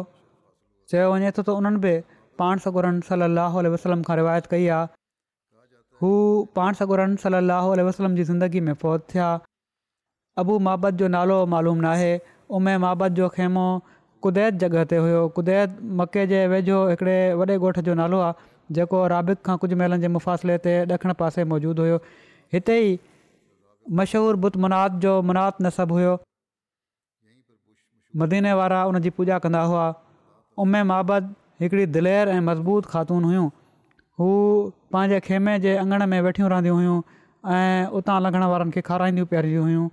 चयो 0.91 1.09
वञे 1.15 1.31
थो 1.41 1.43
त 1.43 1.55
उन्हनि 1.63 1.81
बि 1.89 1.95
पाण 2.43 2.65
सगुरन 2.69 3.01
सलाहु 3.15 3.63
वसलम 3.79 4.03
खां 4.11 4.17
रिवायत 4.25 4.47
कई 4.55 4.67
आहे 4.75 4.95
हू 6.03 6.11
पाण 6.59 6.75
सोरन 6.81 7.17
सल 7.27 7.39
अलाहु 7.47 7.79
वसलम 7.95 8.19
जी 8.23 8.31
ज़िंदगी 8.37 8.61
में 8.71 8.75
फ़ौत 8.87 9.09
थिया 9.13 9.31
अबू 10.45 10.59
महाबद 10.69 11.03
जो 11.05 11.09
नालो 11.21 11.39
मालूम 11.57 11.85
नाहे 11.91 12.13
उमे 12.61 12.77
महाबत 12.87 13.21
जो 13.23 13.29
खेमो 13.39 13.69
कुदैत 14.27 14.61
जॻह 14.63 14.85
ते 14.93 14.99
हुयो 15.07 15.21
कुदैत 15.39 15.83
मके 16.03 16.27
जे 16.35 16.43
वेझो 16.55 16.79
हिकिड़े 16.93 17.19
वॾे 17.41 17.57
ॻोठ 17.67 17.81
जो 17.89 17.95
नालो 18.01 18.21
आहे 18.29 18.79
जेको 18.79 19.03
राबिक 19.15 19.43
खां 19.49 19.57
कुझु 19.65 19.77
महिलनि 19.83 20.03
जे 20.05 20.09
मुफ़ासिले 20.19 20.57
ते 20.67 20.73
ॾखण 20.97 21.17
पासे 21.21 21.45
मौजूदु 21.53 21.85
हुयो 21.87 21.99
हिते 22.57 22.79
ई 22.79 22.95
मशहूरु 24.01 24.41
बुत 24.47 24.57
मुनात 24.67 24.97
जो 25.05 25.13
मुनात 25.31 25.61
नसबु 25.69 25.99
हुयो 26.01 26.15
मदीने 28.25 28.55
वारा 28.63 28.81
उन 28.93 29.01
जी 29.05 29.13
पूॼा 29.21 29.39
कंदा 29.45 29.61
हुआ 29.73 29.85
उमे 30.65 30.83
महाबद 30.93 31.33
हिकिड़ी 31.65 31.87
दिलेर 31.99 32.33
ऐं 32.35 32.41
मज़बूत 32.49 32.91
ख़ातून 32.95 33.25
हुयूं 33.31 33.47
हू 34.21 34.29
पंहिंजे 34.95 35.21
खेमे 35.29 35.55
जे 35.67 35.77
अंगण 35.85 36.07
में 36.13 36.19
वेठियूं 36.27 36.51
रहंदियूं 36.55 36.77
हुयूं 36.81 36.99
ऐं 37.57 37.95
उतां 38.01 38.17
लंघण 38.27 38.47
वारनि 38.55 38.75
खे 38.79 38.85
खाराईंदियूं 38.91 39.29
पियारियूं 39.35 39.67
हुयूं 39.71 39.87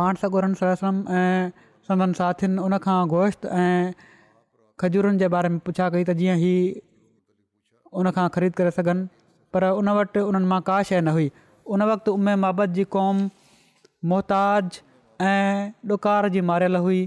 पाण 0.00 0.16
सगोरन 0.20 0.52
सम 0.80 0.98
ऐं 1.14 1.48
सननि 1.86 2.14
साथियुनि 2.18 2.60
उनखां 2.66 2.98
गोश्त 3.12 3.42
ऐं 3.62 3.88
खजूरनि 4.82 5.18
जे 5.22 5.28
बारे 5.34 5.48
में 5.56 5.58
पुछा 5.66 5.88
कई 5.94 6.04
त 6.10 6.14
जीअं 6.20 6.36
उन 6.38 7.98
उनखां 8.02 8.24
ख़रीद 8.36 8.54
करे 8.60 8.70
सघनि 8.78 9.02
पर 9.54 9.66
उन 9.80 9.92
वटि 10.00 10.22
उन्हनि 10.28 10.48
मां 10.54 10.60
का 10.68 10.78
शइ 10.90 11.00
न 11.00 11.14
हुई 11.16 11.26
उन 11.76 11.84
वक़्तु 11.92 12.14
उमे 12.20 12.36
महाबत 12.44 12.72
जी 12.78 12.86
क़ौम 12.96 13.20
मोहताज 14.12 14.80
ऐं 15.30 15.92
ॾुकार 15.94 16.28
जी 16.36 16.44
मारियल 16.52 16.82
हुई 16.86 17.02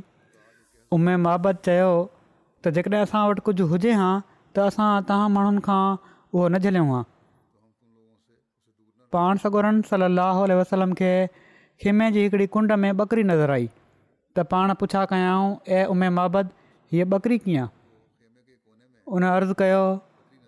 उमे 0.97 1.15
महाबत 1.25 1.63
चयो 1.69 1.89
त 1.91 2.77
जेकॾहिं 2.79 3.01
असां 3.07 3.23
वटि 3.31 3.47
कुझु 3.49 3.69
हुजे 3.73 3.95
हा 4.03 4.11
त 4.25 4.71
असां 4.71 4.91
तहां 5.13 5.33
माण्हुनि 5.39 5.65
खां 5.69 5.81
उहो 6.07 6.47
न 6.47 6.65
झलियूं 6.65 6.89
हा 6.95 7.01
पाण 9.17 9.43
सॻोरनि 9.47 10.61
वसलम 10.61 10.95
खे 11.01 11.11
हिमे 11.83 12.09
जी 12.15 12.21
हिकड़ी 12.23 12.45
कुंड 12.55 12.71
में 12.81 12.91
ॿकरी 12.91 13.23
नज़र 13.29 13.51
आई 13.51 13.69
त 14.37 14.43
पाण 14.53 14.73
पुछा 14.81 15.03
कयाऊं 15.11 15.49
ए 15.75 15.83
उमे 15.95 16.09
माबद 16.19 16.49
हीअ 16.91 17.05
ॿकरी 17.15 17.37
कीअं 17.45 17.67
उन 19.17 19.23
अर्ज़ु 19.29 19.53
कयो 19.61 19.81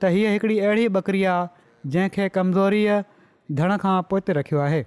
त 0.02 0.12
हीअ 0.18 0.32
हिकिड़ी 0.36 0.58
अहिड़ी 0.60 0.88
ॿकरी 1.00 1.24
आहे 1.34 1.92
जंहिंखे 1.96 2.28
कमज़ोरीअ 2.38 3.02
धण 3.62 3.76
खां 3.86 3.96
पोते 4.12 4.34
रखियो 4.40 4.60
आहे 4.68 4.84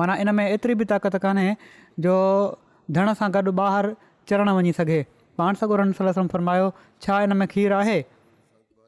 माना 0.00 0.16
इन 0.24 0.34
में 0.36 0.44
एतिरी 0.46 0.74
बि 0.80 0.84
ताक़त 0.92 1.16
कान्हे 1.24 1.48
जो 2.06 2.14
धण 2.98 3.12
सां 3.20 3.30
गॾु 3.36 3.52
ॿाहिरि 3.66 3.92
चढ़णु 4.28 4.56
वञी 4.58 4.72
सघे 4.80 5.00
पाण 5.38 5.60
सां 5.62 5.68
गॾु 5.70 6.12
फ़र्मायो 6.34 6.72
छा 7.06 7.24
में 7.42 7.46
खीरु 7.56 7.74
आहे 7.82 7.98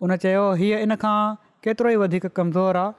उन 0.07 0.17
चयो 0.25 0.45
हीअ 0.63 0.79
इन 0.87 0.97
खां 1.05 1.19
केतिरो 1.67 1.91
ई 1.91 2.03
वधीक 2.07 2.27
कमज़ोर 2.41 2.77
आहे 2.87 2.95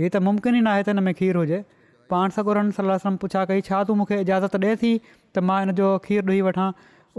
हीअ 0.00 0.10
त 0.16 0.24
मुमकिन 0.28 0.56
ई 0.56 0.60
न 0.66 0.72
आहे 0.76 0.82
त 0.90 0.94
हिन 0.94 1.02
में 1.08 1.14
खीरु 1.20 1.40
हुजे 1.44 1.64
पाण 2.10 2.28
सागरम 2.34 2.70
सलम 2.76 3.16
पुछा 3.22 3.44
कई 3.50 3.60
छा 3.68 3.78
तूं 3.88 3.94
मूंखे 4.00 4.16
इजाज़त 4.24 4.56
ॾे 4.64 4.70
थी 4.82 4.90
त 5.36 5.42
मां 5.48 5.58
जो 5.80 5.88
खीरु 6.06 6.26
ॾेई 6.34 6.40
वठां 6.46 6.68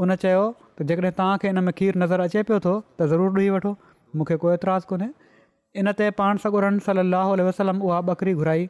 उन 0.03 0.13
चयो 0.23 0.41
त 0.77 0.87
जेकॾहिं 0.91 1.11
तव्हांखे 1.19 1.49
हिन 1.51 1.59
में 1.67 1.71
खीरु 1.81 2.01
नज़र 2.05 2.23
अचे 2.25 2.43
पियो 2.49 2.59
थो 2.67 2.73
त 2.99 3.09
ज़रूरु 3.13 3.41
ॾेई 3.41 3.49
वठो 3.57 3.73
मूंखे 4.19 4.37
कोई 4.43 4.53
एतिराज़ु 4.57 4.89
कोन्हे 4.93 5.09
इन 5.83 5.91
ते 6.01 6.09
पाण 6.21 6.41
सगोरन 6.45 6.79
सलाहु 6.87 7.47
वसलम 7.49 7.83
उहा 7.89 7.99
बकरी 8.09 8.33
घुराई 8.43 8.63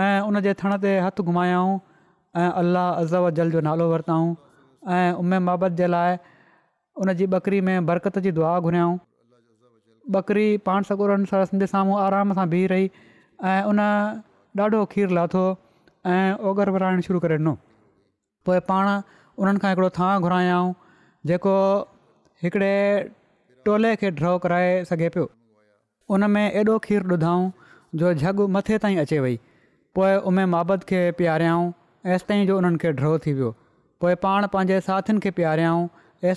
ऐं 0.00 0.28
उन 0.32 0.40
जे 0.48 0.54
थण 0.64 0.76
ते 0.86 0.94
हथु 1.06 1.28
घुमायऊं 1.30 1.78
ऐं 2.42 2.50
अलाह 2.64 3.30
जल 3.40 3.52
जो 3.56 3.64
नालो 3.70 3.90
वरिताऊं 3.94 4.34
ऐं 4.98 5.24
उमे 5.24 5.42
बाबति 5.50 5.80
जे 5.82 5.92
लाइ 5.96 6.18
उन 7.02 7.14
जी 7.20 7.26
ॿकरी 7.40 7.60
में 7.68 7.76
बरक़त 7.90 8.18
जी 8.24 8.30
दुआ 8.40 8.56
घुरियाऊं 8.68 8.96
बकरी 10.16 10.48
पाण 10.70 10.86
सगोरन 10.92 11.24
सल 11.34 11.46
जे 11.62 11.66
साम्हूं 11.76 11.98
आराम 12.06 12.34
सां 12.40 12.48
बीह 12.56 12.66
रही 12.74 12.90
ऐं 13.52 13.60
उन 13.70 13.80
ॾाढो 14.60 14.84
खीर 14.90 15.10
लाथो 15.18 15.40
ऐं 16.06 16.32
ओगर 16.48 16.70
विराइणु 16.70 17.02
शुरू 17.02 17.18
करे 17.20 17.34
ॾिनो 17.38 17.52
पोइ 18.46 18.58
पाण 18.68 18.88
उन्हनि 19.42 19.58
खां 19.62 19.70
हिकिड़ो 19.70 19.88
थाणा 19.98 20.18
घुरायां 20.26 20.60
जेको 21.30 21.54
हिकिड़े 22.42 22.72
टोले 23.66 23.94
खे 24.02 24.10
ड्रॉ 24.20 24.32
कराए 24.46 24.70
सघे 24.90 25.08
पियो 25.16 25.26
उन 26.14 26.28
में 26.36 26.44
एॾो 26.44 26.78
खीरु 26.86 27.08
ॾुधऊं 27.16 27.50
जो 28.00 28.12
जग 28.22 28.40
मथे 28.56 28.78
ताईं 28.86 28.96
अचे 29.04 29.18
वई 29.26 29.34
पोइ 29.94 30.14
उमे 30.30 30.44
मब्द 30.54 30.82
खे 30.90 31.00
पिआरियाऊं 31.20 31.66
हेसि 32.06 32.24
ताईं 32.28 32.46
जो 32.46 32.56
उन्हनि 32.58 32.78
खे 32.84 32.92
ड्रॉ 33.00 33.16
थी 33.26 33.32
वियो 33.38 33.50
पोइ 34.00 34.14
पाण 34.26 34.46
पंहिंजे 34.54 34.80
साथियुनि 34.90 35.20
खे 35.26 35.30
पीआरियाऊं 35.40 35.86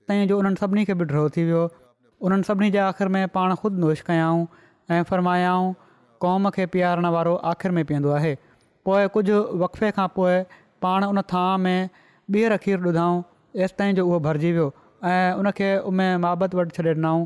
ताईं 0.09 0.27
जो 0.33 0.37
उन्हनि 0.39 0.55
सभिनी 0.65 0.85
खे 0.89 0.93
बि 1.01 1.05
ड्रॉ 1.13 1.27
थी 1.37 1.43
वियो 1.51 1.63
उन्हनि 2.27 2.43
सभिनी 2.49 2.71
जे 2.71 2.79
आख़िर 2.89 3.07
में 3.17 3.23
पाण 3.37 3.55
ख़ुदि 3.61 3.81
नोश 3.85 4.01
कयाऊं 4.09 4.45
ऐं 4.95 5.03
क़ौम 6.21 6.49
खे 6.55 6.65
पीआरण 6.73 7.05
वारो 7.15 7.35
आख़िरि 7.51 7.73
में 7.75 7.85
पीअंदो 7.85 8.11
आहे 8.11 8.35
पोइ 8.85 9.07
कुझु 9.13 9.41
वक़फ़े 9.63 9.89
खां 9.97 10.07
पोइ 10.15 10.39
पाण 10.81 11.03
उन 11.05 11.21
थां 11.31 11.49
में 11.63 11.89
ॿीहर 12.35 12.51
अखीर 12.53 12.79
ॾुधऊं 12.89 13.21
हेसि 13.61 13.75
ताईं 13.77 13.93
जो 13.95 14.05
उहो 14.07 14.19
भरिजी 14.25 14.51
वियो 14.51 14.65
ऐं 15.11 15.33
उनखे 15.41 15.69
उन 15.89 15.93
में 15.95 16.17
माबति 16.25 16.57
वठी 16.57 16.75
छॾे 16.77 16.89
ॾिनऊं 16.93 17.25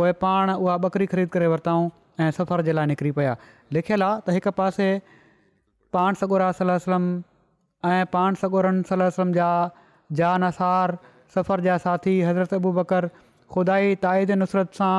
पोइ 0.00 0.12
पाण 0.24 0.50
उहा 0.54 0.76
बकरी 0.84 1.06
ख़रीद 1.14 1.28
करे 1.36 1.46
वरितऊं 1.52 1.88
ऐं 2.22 2.30
सफ़र 2.38 2.62
जे 2.68 2.72
लाइ 2.78 2.86
निकिरी 2.92 3.10
पिया 3.18 3.36
लिखियलु 3.76 4.04
आहे 4.06 4.20
त 4.26 4.36
हिकु 4.38 4.50
पासे 4.60 4.88
पान 5.96 6.18
सगोरा 6.22 6.50
सलम 6.60 7.06
ऐं 7.90 8.00
पान 8.14 8.40
सगोरन 8.44 8.82
सलम 8.92 9.32
जा 9.38 9.50
जानसार 10.22 10.96
सफ़र 11.34 11.66
जा 11.68 11.76
साथी 11.88 12.14
हज़रत 12.30 12.54
अबू 12.60 12.72
बकर 12.78 13.10
ख़ुदा 13.54 13.80
ताइद 14.06 14.32
नुसरत 14.44 14.80
सां 14.82 14.94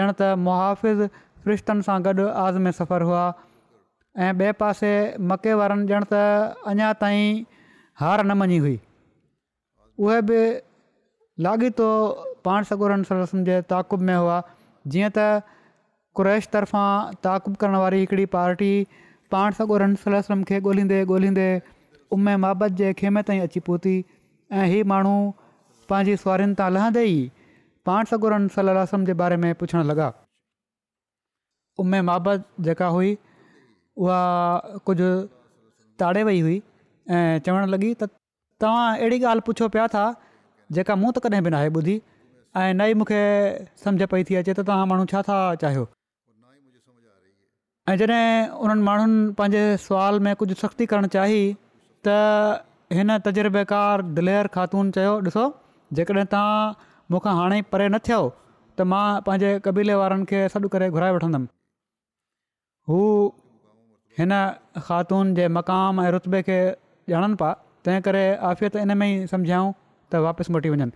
ॼण 0.00 0.10
त 0.20 0.28
मुहाफ़िज़ 0.46 1.08
रिश्तनि 1.50 1.82
सां 1.86 1.98
गॾु 2.06 2.26
आज़ 2.44 2.58
में 2.64 2.70
सफ़र 2.78 3.02
हुआ 3.08 3.22
ऐं 4.22 4.32
ॿिए 4.38 4.52
पासे 4.62 4.90
मके 5.30 5.54
वारनि 5.60 5.86
ॼण 5.98 6.04
त 6.12 6.20
अञा 6.72 6.92
ताईं 7.02 7.40
हार 8.02 8.22
न 8.26 8.36
मञी 8.42 8.58
हुई 8.64 8.74
उहे 10.06 10.20
बि 10.28 10.40
लाॻीतो 11.46 11.88
पाण 12.48 12.64
सगोरन 12.70 13.02
सरसम 13.10 13.42
जे 13.50 13.60
ताक़ुब 13.72 14.00
में 14.10 14.14
हुआ 14.16 14.36
जीअं 14.94 15.10
त 15.18 15.26
कु्रैश 16.20 16.48
तरफ़ां 16.54 16.86
ताक़ु 17.28 17.54
करण 17.62 17.76
वारी 17.84 18.00
हिकिड़ी 18.04 18.26
पार्टी 18.38 18.70
पाण 19.34 19.58
सगोरन 19.60 19.94
सलम 20.06 20.42
खे 20.50 20.60
ॻोल्हींदे 20.70 21.00
ॻोल्हींदे 21.06 21.48
उमे 22.18 22.36
महाबत 22.46 22.78
जे 22.82 22.92
खेमे 23.02 23.22
ताईं 23.30 23.42
अची 23.48 23.60
पहुती 23.70 23.96
ऐं 24.62 24.66
हीअ 24.74 24.84
माण्हू 24.94 25.16
पंहिंजी 25.90 26.16
सवारिन 26.26 26.52
तां 26.62 26.70
लहंदे 26.78 27.06
ई 27.16 27.20
पाण 27.90 28.12
सगोरन 28.14 28.48
सलम 28.58 29.08
जे 29.10 29.14
बारे 29.24 29.40
में 29.46 29.54
पुछणु 29.62 29.82
लॻा 29.92 30.10
उमे 31.80 32.00
महाबत 32.08 32.46
जेका 32.68 32.86
हुई 32.96 33.16
उहा 34.04 34.20
कुझु 34.88 35.08
ताड़े 36.02 36.22
वई 36.28 36.40
हुई 36.40 36.56
ऐं 37.16 37.24
चवणु 37.46 37.66
लॻी 37.74 37.92
त 38.02 38.08
तव्हां 38.64 38.86
अहिड़ी 38.96 39.18
ॻाल्हि 39.30 39.44
पुछो 39.46 39.68
पिया 39.76 39.86
था 39.94 40.04
जेका 40.78 40.94
मूं 41.02 41.12
त 41.16 41.22
कॾहिं 41.26 41.42
बि 41.46 41.50
न 41.50 41.54
आहे 41.60 41.70
ॿुधी 41.78 41.94
ऐं 41.98 42.74
न 42.74 42.86
ई 42.90 42.94
मूंखे 43.00 43.22
समुझ 43.84 44.08
पई 44.14 44.24
थी 44.30 44.34
अचे 44.42 44.54
त 44.54 44.60
तव्हां 44.68 44.86
माण्हू 44.90 45.06
छा 45.12 45.22
था 45.28 45.38
चाहियो 45.62 45.86
ऐं 47.92 47.96
जॾहिं 48.02 48.26
उन्हनि 48.64 48.82
माण्हुनि 48.90 49.22
पंहिंजे 49.40 49.62
सुवाल 49.86 50.20
में 50.26 50.32
कुझु 50.42 50.54
सख़्ती 50.64 50.86
करणु 50.92 51.10
चाही 51.16 51.40
त 52.08 52.16
हिन 52.98 53.16
तजुर्बेकार 53.26 54.02
दिलेर 54.20 54.52
ख़ातून 54.58 54.92
चयो 54.98 55.16
ॾिसो 55.30 55.46
जेकॾहिं 56.00 56.26
तव्हां 56.36 56.92
मूंखां 57.14 57.34
हाणे 57.40 57.60
परे 57.72 57.88
न 57.88 57.98
थियो 58.10 58.20
त 58.78 58.88
मां 58.92 59.02
पंहिंजे 59.30 59.50
क़बीले 59.66 59.98
वारनि 60.02 60.30
खे 60.34 60.44
सॾु 60.56 60.70
करे 60.76 60.88
घुराए 60.98 61.16
वठंदुमि 61.18 61.52
हिन 62.88 64.32
ख़ातून 64.76 65.34
जे 65.34 65.46
मक़ाम 65.48 66.00
ऐं 66.02 66.10
रुतबे 66.10 66.42
खे 66.42 66.58
ॼाणनि 67.08 67.34
पिया 67.38 67.52
तंहिं 67.86 68.00
करे 68.02 68.22
आफ़ीत 68.50 68.76
इन 68.76 68.96
में 68.98 69.06
ई 69.22 69.26
सम्झायूं 69.30 69.70
त 70.10 70.14
वापसि 70.26 70.52
मोटी 70.52 70.68
वञनि 70.70 70.90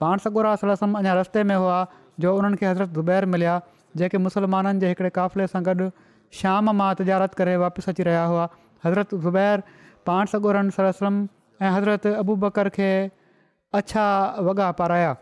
पाण 0.00 0.18
सगोरा 0.24 0.54
सलसलम 0.60 0.96
अञा 0.98 1.12
रस्ते 1.20 1.42
में 1.48 1.54
हुआ 1.56 1.78
जो 2.20 2.36
उन्हनि 2.36 2.56
खे 2.56 2.66
हज़रत 2.66 2.88
ज़ुबैर 2.94 3.24
मिलिया 3.32 3.60
जेके 4.00 4.18
मुसलमाननि 4.28 4.80
जे 4.80 4.88
हिकिड़े 4.92 5.10
क़ाफ़िले 5.16 5.46
सां 5.52 5.62
गॾु 5.68 5.88
शाम 6.40 6.70
मां 6.80 6.92
तजारत 7.00 7.34
करे 7.40 7.56
वापसि 7.64 7.90
अची 7.90 8.02
रहिया 8.08 8.24
हुआ 8.32 8.48
हज़रत 8.84 9.14
ज़ुबैर 9.26 9.62
पाण 10.06 10.26
सगोरन 10.32 10.70
सल 10.76 10.90
ससलम 10.98 11.22
ऐं 11.64 11.70
हज़रत 11.76 12.06
अबूबकर 12.24 12.68
खे 12.76 12.88
अछा 13.80 14.06
वॻा 14.48 14.70
पाराया 14.82 15.14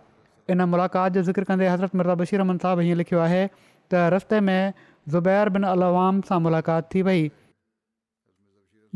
इन 0.51 0.61
मुलाक़ात 0.73 1.13
जो 1.19 1.23
ज़िक्र 1.31 1.45
कंदे 1.51 1.69
हज़रत 1.69 1.95
मिर्ज़ा 1.97 2.15
बशीर 2.23 2.39
रहमान 2.41 2.59
साहब 2.67 2.81
हीअं 2.87 2.97
लिखियो 2.97 3.21
आहे 3.27 3.47
त 3.53 4.09
रस्ते 4.17 4.41
में 4.49 4.73
ज़ुबैर 5.13 5.49
बिन 5.55 5.65
अलवाम 5.71 6.21
सां 6.29 6.39
मुलाक़ात 6.45 6.89
थी 6.95 7.01
वई 7.09 7.25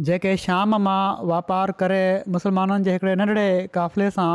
जेके 0.09 0.33
शाम 0.45 0.77
मां 0.89 1.01
वापारु 1.31 1.73
करे 1.83 2.01
मुसलमाननि 2.37 2.85
जे 2.89 2.93
हिकिड़े 2.97 3.15
नंढिड़े 3.21 3.47
काफ़िले 3.75 4.11
सां 4.17 4.29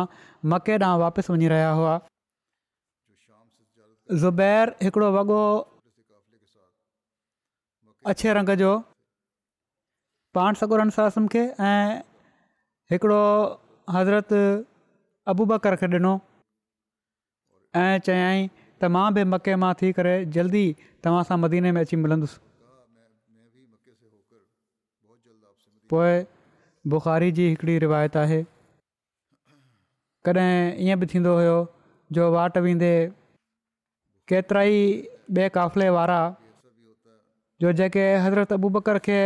मके 0.53 0.75
ॾांहुं 0.85 0.99
वापसि 1.03 1.33
वञी 1.33 1.47
रहिया 1.53 1.71
हुआ 1.81 1.95
ज़ुबैर 4.25 4.73
हिकिड़ो 4.83 5.09
वॻो 5.17 5.39
अछे 8.13 8.33
रंग 8.39 8.49
जो 8.63 8.71
पाण 10.37 10.59
सगुरन 10.61 10.89
सासम 10.99 11.27
खे 11.35 11.43
ऐं 11.71 11.85
हिकिड़ो 12.93 13.21
हज़रत 13.97 14.33
अबूबकर 15.33 15.75
खे 15.83 15.87
ॾिनो 15.97 16.13
ऐं 17.83 17.91
चयाई 18.07 18.49
त 18.83 18.87
मां 18.95 19.03
बि 19.15 19.23
मके 19.33 19.53
मां 19.63 19.71
थी 19.79 19.89
करे 19.97 20.13
जल्दी 20.37 20.63
तव्हां 21.05 21.21
सां 21.29 21.35
मदीने 21.43 21.71
में 21.75 21.81
अची 21.81 21.97
मिलंदुसि 22.03 22.41
पोइ 25.93 26.13
बुखारी 26.93 27.29
जी 27.37 27.45
हिकिड़ी 27.49 27.75
रिवायत 27.83 28.15
आहे 28.21 28.39
कॾहिं 30.27 30.87
ईअं 30.87 30.99
बि 31.01 31.07
थींदो 31.13 31.35
हुयो 31.39 31.55
जो 32.17 32.29
वाट 32.35 32.57
वेंदे 32.65 32.91
केतिरा 34.31 34.63
ई 34.77 34.81
बेकाफ़िले 35.37 35.87
वारा 35.97 36.19
जो 37.63 37.71
जेके 37.79 38.05
हज़रत 38.25 38.53
अबू 38.59 38.69
बकर 38.77 38.99
खे 39.07 39.19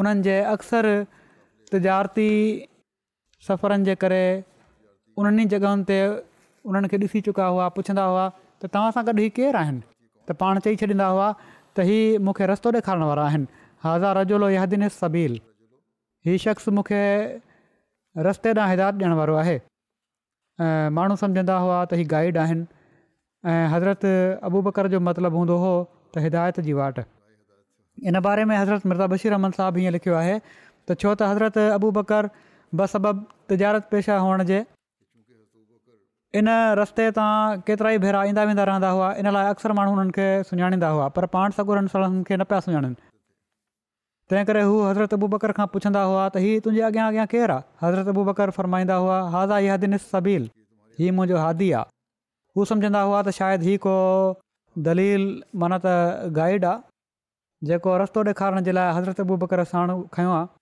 उन्हनि 0.00 0.22
जे 0.28 0.36
अक्सर 0.54 0.88
तिजारती 1.72 2.28
सफ़रनि 3.48 3.84
जे 3.90 3.94
करे 4.04 4.24
उन्हनि 5.22 5.44
जॻहियुनि 5.52 5.86
ते 5.92 5.98
उन्हनि 6.70 6.92
खे 6.94 6.98
ॾिसी 7.06 7.20
चुका 7.28 7.46
हुआ 7.56 7.68
पुछंदा 7.78 8.02
हुआ 8.12 8.22
त 8.62 8.68
तव्हां 8.74 8.92
सां 8.96 9.04
गॾु 9.08 9.16
हीउ 9.22 9.32
केरु 9.38 9.58
आहिनि 9.62 9.80
त 10.28 10.36
पाण 10.42 10.60
चई 10.66 10.76
छॾींदा 10.82 11.06
हुआ 11.14 11.28
त 11.42 11.86
हीउ 11.90 12.20
मूंखे 12.28 12.46
रस्तो 12.52 12.72
ॾेखारण 12.78 13.02
वारा 13.10 13.24
आहिनि 13.30 13.46
हाज़ार 13.86 14.18
रजुलो 14.18 14.48
यादिन 14.56 14.88
सबील 14.98 15.34
हीउ 16.28 16.42
शख़्स 16.44 16.66
मूंखे 16.78 17.02
रस्ते 18.28 18.52
ॾांहुं 18.58 18.70
हिदायत 18.74 18.94
ॾियण 19.02 19.12
वारो 19.20 19.34
आहे 19.42 19.56
ऐं 20.64 20.90
माण्हू 20.98 21.16
सम्झंदा 21.24 21.56
हुआ 21.64 21.78
त 21.90 22.00
ही 22.00 22.04
गाइड 22.14 22.38
आहिनि 22.44 22.66
हज़रत 23.74 24.06
अबू 24.50 24.60
बकर 24.68 24.88
जो 24.94 25.00
मतिलबु 25.08 25.36
हूंदो 25.42 25.56
हुओ 25.64 25.74
त 26.14 26.24
हिदायत 26.28 26.60
जी 26.68 26.72
वाट 26.80 27.02
इन 28.10 28.20
बारे 28.28 28.44
में 28.50 28.56
हज़रत 28.58 28.86
मिर्ज़ा 28.92 29.06
बशीर 29.14 29.32
अहमद 29.38 29.58
साहबु 29.62 29.82
हीअं 29.84 29.92
लिखियो 29.98 30.14
आहे 30.20 30.38
त 30.38 31.00
छो 31.02 31.14
त 31.18 31.30
हज़रत 31.32 31.58
अबू 31.80 31.90
बकर 31.98 32.30
ब 32.78 32.86
सबबु 32.94 33.44
तिजारत 33.50 33.88
पेशा 33.90 34.18
हुअण 34.24 34.42
जे 34.52 34.62
इन 36.38 36.48
रस्ते 36.78 37.04
तां 37.16 37.32
केतिरा 37.66 37.90
ई 37.94 37.98
भेरा 38.04 38.20
ईंदा 38.28 38.44
वेंदा 38.48 38.62
रहंदा 38.68 38.88
हुआ 38.94 39.10
इन 39.22 39.28
लाइ 39.34 39.44
अक्सर 39.50 39.72
माण्हू 39.78 39.92
हुननि 39.96 40.12
खे 40.16 40.24
सुञाणींदा 40.48 40.88
हुआ 40.94 41.04
पर 41.18 41.26
पाण 41.34 41.52
सगुरनि 41.58 41.92
सालनि 41.92 42.22
खे 42.30 42.36
न 42.40 42.46
पिया 42.52 42.60
सुञाणनि 42.66 42.94
तंहिं 44.30 44.44
करे 44.48 44.62
हू 44.70 44.80
हज़रत 44.86 45.14
अबू 45.18 45.26
बकर 45.34 45.52
खां 45.58 45.66
पुछंदा 45.74 46.02
हुआ 46.12 46.24
त 46.36 46.42
हीउ 46.46 46.64
तुंहिंजे 46.64 46.82
अॻियां 46.88 47.04
अॻियां 47.12 47.26
केरु 47.34 47.56
आहे 47.58 47.86
हज़रत 47.86 48.10
अबू 48.14 48.24
बकर 48.30 48.54
फरमाईंदा 48.58 48.96
हुआ 49.04 49.20
हाज़ा 49.36 49.60
इहा 49.68 49.76
हदिन 49.78 49.96
सबील 50.06 50.48
हीउ 51.02 51.14
मुंहिंजो 51.20 51.38
हादी 51.44 51.70
आहे 51.82 51.92
हू 52.58 52.66
सम्झंदा 52.72 53.04
हुआ 53.10 53.22
त 53.28 53.36
शायदि 53.38 53.70
हीउ 53.70 53.84
को 53.86 53.94
दलील 54.90 55.30
माना 55.64 55.80
त 55.88 55.96
गाइड 56.42 56.68
आहे 56.74 57.68
जेको 57.72 57.96
रस्तो 58.06 58.26
ॾेखारण 58.34 58.66
जे 58.70 58.76
लाइ 58.80 58.92
हज़रत 59.00 59.24
अबू 59.28 59.40
बकर 59.44 59.64
साण 59.76 59.94
खयों 60.18 60.34
आहे 60.40 60.52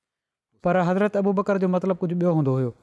पर 0.66 0.84
हज़रत 0.92 1.16
अबू 1.24 1.38
बकर 1.42 1.66
जो 1.66 1.72
मतिलबु 1.76 2.02
कुझु 2.06 2.18
ॿियो 2.22 2.36
हूंदो 2.40 2.58
हुयो 2.60 2.74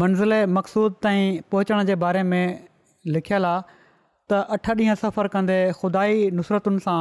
मंज़िल 0.00 0.32
मक़सूद 0.50 0.94
ताईं 1.02 1.40
पहुचण 1.52 1.82
जे 1.86 1.94
बारे 2.02 2.22
में 2.30 2.64
लिखियलु 3.14 3.46
आहे 3.48 3.62
त 4.30 4.32
अठ 4.54 4.68
ॾींहं 4.74 4.94
सफ़र 5.00 5.28
कंदे 5.34 5.58
खुदाई 5.80 6.30
नुसरतुनि 6.36 6.78
सां 6.84 7.00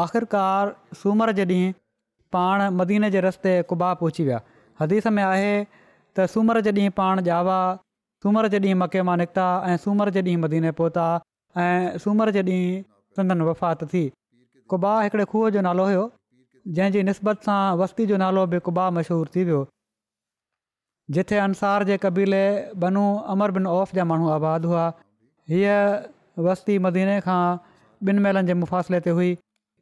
आख़िरकार 0.00 0.74
सूमर 1.02 1.32
जे 1.40 1.44
ॾींहुं 1.44 1.72
पाण 2.36 2.62
मदीने 2.80 3.10
जे 3.14 3.20
रस्ते 3.26 3.54
कुबा 3.72 3.92
पहुची 4.04 4.24
विया 4.28 4.40
हदीस 4.80 5.06
में 5.16 5.22
आहे 5.22 5.56
त 6.16 6.26
सूमर 6.34 6.60
जे 6.68 6.72
ॾींहुं 6.80 6.92
पाण 7.02 7.22
जावा 7.30 7.58
सूमर 8.22 8.48
जे 8.56 8.60
ॾींहुं 8.66 8.76
मके 8.84 9.02
मां 9.10 9.16
निकिता 9.24 9.48
ऐं 9.72 9.76
सूमर 9.86 10.10
जे 10.18 10.22
ॾींहुं 10.30 10.42
मदीने 10.44 10.72
पहुता 10.84 11.08
ऐं 11.66 11.98
सूमर 12.06 12.30
जे 12.38 12.42
ॾींहुं 12.52 12.86
संदन 13.22 13.48
वफ़ात 13.50 13.84
थी 13.96 14.06
कुबा 14.74 14.94
हिकिड़े 15.02 15.24
खूह 15.32 15.48
जो 15.56 15.60
नालो 15.70 15.86
हुयो 15.92 16.06
जंहिंजी 16.80 17.02
निस्बत 17.12 17.50
सां 17.52 17.60
वस्ती 17.84 18.06
जो 18.12 18.16
नालो 18.28 18.46
बि 18.54 18.60
कुबा 18.70 18.90
मशहूरु 19.00 19.36
थी 19.38 19.44
वियो 19.52 19.66
जिथे 21.16 21.36
अंसार 21.46 21.84
जे 21.86 21.96
क़बीले 22.02 22.42
बनू 22.82 23.04
अमर 23.34 23.50
बिन 23.58 23.66
औफ़ 23.68 23.92
जा 23.98 24.02
माण्हू 24.10 24.28
आबाद 24.32 24.66
हुआ 24.72 24.82
हीअ 25.52 25.78
वस्ती 26.48 26.78
मदीने 26.88 27.16
खां 27.26 27.40
ॿिनि 28.10 28.20
मेलनि 28.26 28.46
जे 28.50 28.54
मुफ़ासिले 28.58 28.98
ते 29.06 29.14
हुई 29.18 29.30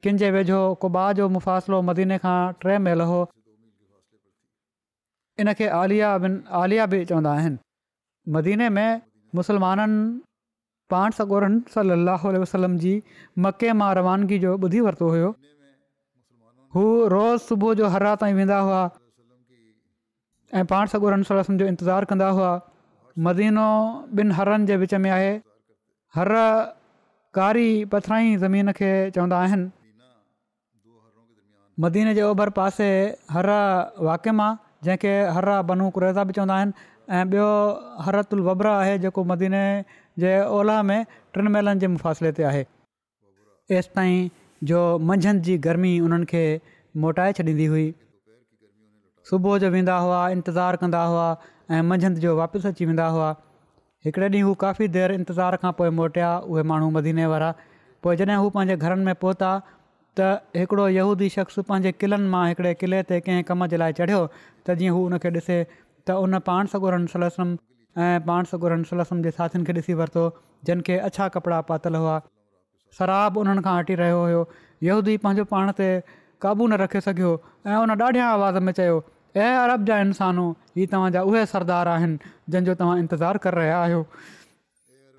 किनि 0.05 0.19
जे 0.23 0.31
वेझो 0.37 0.61
कुबाउ 0.85 1.13
जो 1.19 1.27
मुफ़ासिलो 1.35 1.81
मदीने 1.89 2.17
खां 2.23 2.39
टे 2.63 2.79
मेल 2.87 3.01
हो 3.11 3.19
इनखे 5.45 5.69
आलिया 5.81 6.13
बिन 6.25 6.39
आलिया 6.63 6.87
बि 6.95 7.01
चवंदा 7.11 7.33
आहिनि 7.43 7.61
मदीने 8.39 8.69
में 8.79 9.01
मुसलमाननि 9.41 10.01
पाण 10.95 11.11
सॻोरनि 11.21 11.61
सली 11.77 11.93
अलाह 11.99 12.25
वसलम 12.45 12.79
जी 12.87 12.95
मके 13.49 13.73
मां 13.83 13.91
रवानगी 14.01 14.39
जो 14.47 14.57
ॿुधी 14.69 14.81
वरितो 14.89 15.11
हुयो 15.17 15.31
हू 16.79 16.87
रोज़ 17.17 17.43
सुबुह 17.53 17.75
जो 17.83 17.93
हर 17.97 18.09
राति 18.11 18.25
ताईं 18.25 18.35
वेंदा 18.43 18.59
हुआ 18.71 18.81
ऐं 20.55 20.65
पाण 20.67 20.87
सगुरसन 20.93 21.59
जो 21.59 21.67
इंतज़ारु 21.71 22.07
कंदा 22.09 22.29
हुआ 22.37 22.53
मदीनो 23.19 23.71
ॿिनि 24.19 24.29
بن 24.29 24.65
जे 24.67 24.77
विच 24.83 24.95
में 25.05 25.11
आहे 25.11 25.33
हर 26.17 26.29
कारी 27.35 27.69
पथराई 27.93 28.37
ज़मीन 28.43 28.73
खे 28.73 28.91
चवंदा 29.15 29.41
आहिनि 29.41 29.71
मदीने 31.85 32.15
जे 32.15 32.23
ओभर 32.29 32.51
पासे 32.61 32.87
हर 33.33 33.51
वाकिम 34.09 34.41
आहे 34.41 34.57
जंहिंखे 34.85 35.13
हर्रा 35.37 35.61
बनू 35.73 35.91
कुरेज़ा 35.99 36.25
बि 36.25 36.33
चवंदा 36.39 36.55
आहिनि 36.55 36.73
ऐं 37.11 37.25
ॿियो 37.25 38.09
हरतुल 38.09 38.41
वबरा 38.49 38.75
आहे 38.81 38.99
जेको 39.05 39.25
मदीने 39.33 39.63
जे 40.25 40.33
ओला 40.61 40.83
में 40.89 41.05
टिनि 41.35 41.49
महिलनि 41.57 41.81
जे 41.81 41.87
मुफ़ासिले 41.99 42.33
ते 42.39 42.43
आहे 42.53 42.65
एसिताईं 43.79 44.29
जो 44.73 44.81
मंझंदि 45.13 45.45
जी 45.51 45.59
गर्मी 45.71 45.93
उन्हनि 46.09 46.27
खे 46.35 46.45
मोटाए 47.07 47.33
छॾींदी 47.41 47.67
हुई 47.75 47.87
सुबुह 49.31 49.59
जो 49.63 49.69
वेंदा 49.73 49.97
हुआ 50.05 50.19
इंतज़ारु 50.35 50.77
कंदा 50.83 51.01
हुआ 51.13 51.25
ऐं 51.75 51.83
मंझंदि 51.89 52.21
जो 52.21 52.31
वापसि 52.37 52.69
अची 52.69 52.85
वेंदा 52.91 53.07
हुआ 53.17 53.27
हिकिड़े 54.07 54.29
ॾींहुं 54.33 54.45
हू 54.49 54.55
काफ़ी 54.63 54.87
देरि 54.97 55.15
इंतजार 55.21 55.57
खां 55.65 55.73
पोइ 55.81 55.89
मोटिया 55.99 56.29
उहे 56.53 56.63
माण्हू 56.71 56.89
मदीने 56.97 57.25
वारा 57.33 57.51
पोइ 58.07 58.17
जॾहिं 58.21 58.37
हू 58.43 58.49
पंहिंजे 58.55 58.77
घरनि 58.85 59.05
में 59.09 59.15
पहुता 59.25 59.51
त 60.21 60.29
हिकिड़ो 60.59 60.87
यहूदी 60.97 61.29
शख़्स 61.35 61.59
पंहिंजे 61.73 61.93
क़िलनि 62.05 62.29
मां 62.37 62.45
हिकिड़े 62.53 62.73
क़िले 62.85 63.01
ते 63.11 63.19
कंहिं 63.27 63.43
कम 63.51 63.67
जे 63.75 63.81
लाइ 63.83 63.97
चढ़ियो 63.99 64.23
त 64.69 64.79
जीअं 64.81 64.95
हू 64.97 65.05
हुन 65.09 65.19
ॾिसे 65.27 65.59
त 65.73 66.17
उन 66.29 66.39
पाण 66.49 66.71
सगुरनि 66.75 67.15
सुलसम 67.17 67.55
ऐं 68.07 68.11
पाण 68.31 68.51
सगुरनि 68.55 68.91
सुलसम 68.93 69.23
जे 69.29 69.35
साथियुनि 69.43 69.69
खे 69.69 69.77
ॾिसी 69.81 69.99
वरितो 70.01 70.25
जिन 70.71 70.87
खे 70.89 70.99
अछा 71.11 71.29
कपिड़ा 71.37 71.61
पातल 71.75 72.01
हुआ 72.01 72.17
शराब 73.03 73.39
उन्हनि 73.45 73.67
खां 73.69 73.77
हटी 73.83 73.99
रहियो 74.05 74.41
हुयोदी 74.57 75.21
पंहिंजो 75.29 75.47
पाण 75.55 75.75
ते 75.85 75.91
क़ाबू 76.49 76.73
न 76.73 76.83
रखियो 76.87 77.07
सघियो 77.11 77.37
ऐं 77.75 77.85
उन 77.85 77.99
आवाज़ 78.31 78.65
में 78.69 78.73
चयो 78.83 78.99
ऐं 79.37 79.57
अरब 79.59 79.85
जा 79.87 79.99
इंसानो 80.01 80.51
ही 80.77 80.87
तव्हांजा 80.93 81.23
उहे 81.23 81.45
सरदार 81.47 81.89
आहिनि 81.95 82.17
जंहिंजो 82.51 82.75
तव्हां 82.81 82.99
इंतज़ारु 82.99 83.39
करे 83.45 83.55
रहिया 83.61 83.79
आहियो 83.83 84.03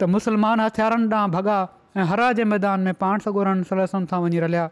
त 0.02 0.10
मुसलमान 0.16 0.60
हथियारनि 0.60 1.08
ॾांहुं 1.14 1.32
भॻा 1.32 1.58
ऐं 1.98 2.06
हरा 2.10 2.32
जे 2.40 2.44
मैदान 2.44 2.80
में 2.90 2.94
पाण 3.04 3.20
सगोरनि 3.28 3.64
सां 4.10 4.20
वञी 4.24 4.40
रलिया 4.46 4.68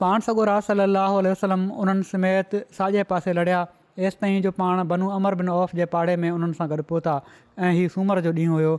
पाण 0.00 0.20
सगोरा 0.26 0.56
आ 0.56 0.60
सलाहु 0.68 1.16
वसलम 1.24 1.68
उन्हनि 1.80 2.02
समेत 2.12 2.54
साॼे 2.76 3.02
पासे 3.10 3.32
लड़िया 3.38 3.60
हेसि 4.00 4.16
ताईं 4.20 4.40
जो 4.42 4.50
पाण 4.60 4.86
बनू 4.92 5.08
अमर 5.18 5.34
बिन 5.40 5.48
औफ़ 5.56 5.76
जे 5.76 5.84
पाड़े 5.94 6.16
में 6.22 6.30
उन्हनि 6.30 6.54
सां 6.60 6.68
गॾु 6.70 6.82
पहुता 6.92 7.20
ऐं 7.64 7.72
सूमर 7.96 8.20
जो 8.26 8.32
ॾींहुं 8.32 8.54
हुयो 8.56 8.72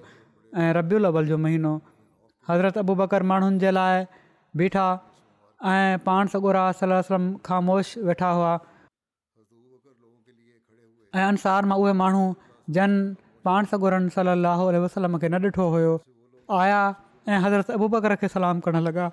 ऐं 0.61 0.71
रबियुल 0.79 1.09
जो 1.29 1.37
महीनो 1.45 1.73
हज़रत 2.49 2.77
अबू 2.77 2.95
बकर 3.05 3.23
माण्हुनि 3.33 3.59
जे 3.65 3.71
लाइ 3.77 4.05
बीठा 4.57 4.85
ऐं 5.69 5.97
पाण 6.05 6.27
सगोर 6.33 6.55
सलम 6.79 7.25
ख़ामोश 7.45 7.97
वेठा 8.09 8.29
हुआ 8.37 8.53
ऐं 11.15 11.25
अंसार 11.27 11.65
मां 11.71 11.77
उहे 11.79 11.93
माण्हू 12.01 12.23
जन 12.77 12.93
पाण 13.45 13.65
सगोरन 13.73 14.07
सलाहु 14.15 14.65
वसलम 14.83 15.17
खे 15.23 15.29
न 15.29 15.41
ॾिठो 15.45 15.67
हुयो 15.73 15.91
आया 16.59 16.79
ऐं 17.29 17.39
हज़रत 17.45 17.71
अबू 17.77 17.89
खे 18.21 18.27
सलाम 18.35 18.59
करणु 18.67 18.81
लॻा 18.87 19.09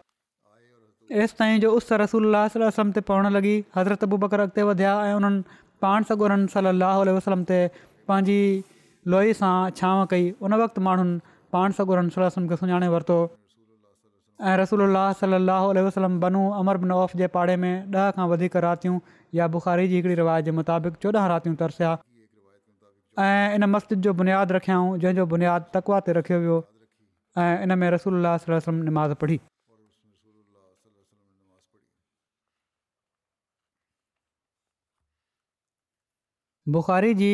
एसि 1.24 1.34
ताईं 1.38 1.60
जो 1.64 1.70
उस 1.80 1.92
रसूल 2.04 2.36
वसलम 2.54 2.90
ते 2.98 3.00
पवणु 3.10 3.28
लॻी 3.38 3.52
हज़रत 3.76 4.04
अबु 4.08 4.18
अॻिते 4.36 4.62
वधिया 4.70 4.94
ऐं 5.06 5.14
उन्हनि 5.18 5.42
पाण 5.86 6.02
सॻोरन 6.12 6.46
सलाहु 6.54 7.08
वसलम 7.18 7.42
ते 7.50 7.60
पंहिंजी 8.08 8.38
लोई 9.14 9.32
सां 9.42 9.52
छांव 9.82 10.04
कई 10.14 10.30
उन 10.48 10.54
वक़्तु 10.62 10.80
माण्हुनि 10.88 11.18
पाण 11.52 11.72
सॻो 11.80 12.30
सुञाणे 12.56 12.88
वरितो 12.96 13.18
ऐं 14.40 14.56
रसोल 14.56 14.82
वसलम 15.84 16.18
बनू 16.24 16.40
अमर 16.56 16.76
बिन 16.78 16.92
औफ़ 16.96 17.16
जे 17.22 17.26
पाड़े 17.36 17.54
में 17.62 17.90
ॾह 18.02 18.10
खां 18.18 18.26
वधीक 18.32 18.56
रातियूं 18.64 18.98
या 19.34 19.46
बुख़ारी 19.56 19.86
जी 19.92 19.96
हिकिड़ी 19.96 20.14
रिवायत 20.20 20.44
जे 20.48 20.50
मुताबिक़ 20.58 20.94
चोॾहं 21.04 21.26
रातियूं 21.32 21.54
तरसिया 21.62 21.94
ऐं 23.24 23.54
इन 23.54 23.64
मस्जिद 23.72 24.00
जो 24.08 24.12
बुनियादु 24.20 24.54
रखियाऊं 24.58 24.92
जंहिंजो 25.06 25.26
बुनियादु 25.34 25.70
तकवा 25.78 25.98
ते 26.10 26.14
रखियो 26.20 26.38
वियो 26.46 26.60
ऐं 27.46 27.64
इन 27.66 27.74
में 27.82 27.90
रसूल 27.96 28.26
वसलम 28.26 28.80
नमाज़ 28.90 29.14
पढ़ी 29.24 29.40
बुखारी 36.78 37.14
जी 37.24 37.32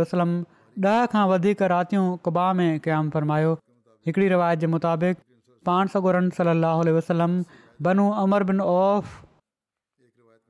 वसलम 0.00 0.44
ॾह 0.80 1.04
खां 1.12 1.22
वधीक 1.28 1.62
रातियूं 1.70 2.02
कुबा 2.26 2.42
में 2.58 2.76
क़याम 2.84 3.08
फ़रमायो 3.16 3.48
हिकिड़ी 4.08 4.28
रिवायत 4.32 4.58
जे 4.62 4.66
मुताबिक़ 4.74 5.18
पाण 5.68 5.86
सो 5.94 6.00
गुरनि 6.06 6.30
सल 6.36 6.50
अल 6.52 6.64
औफ 6.68 7.12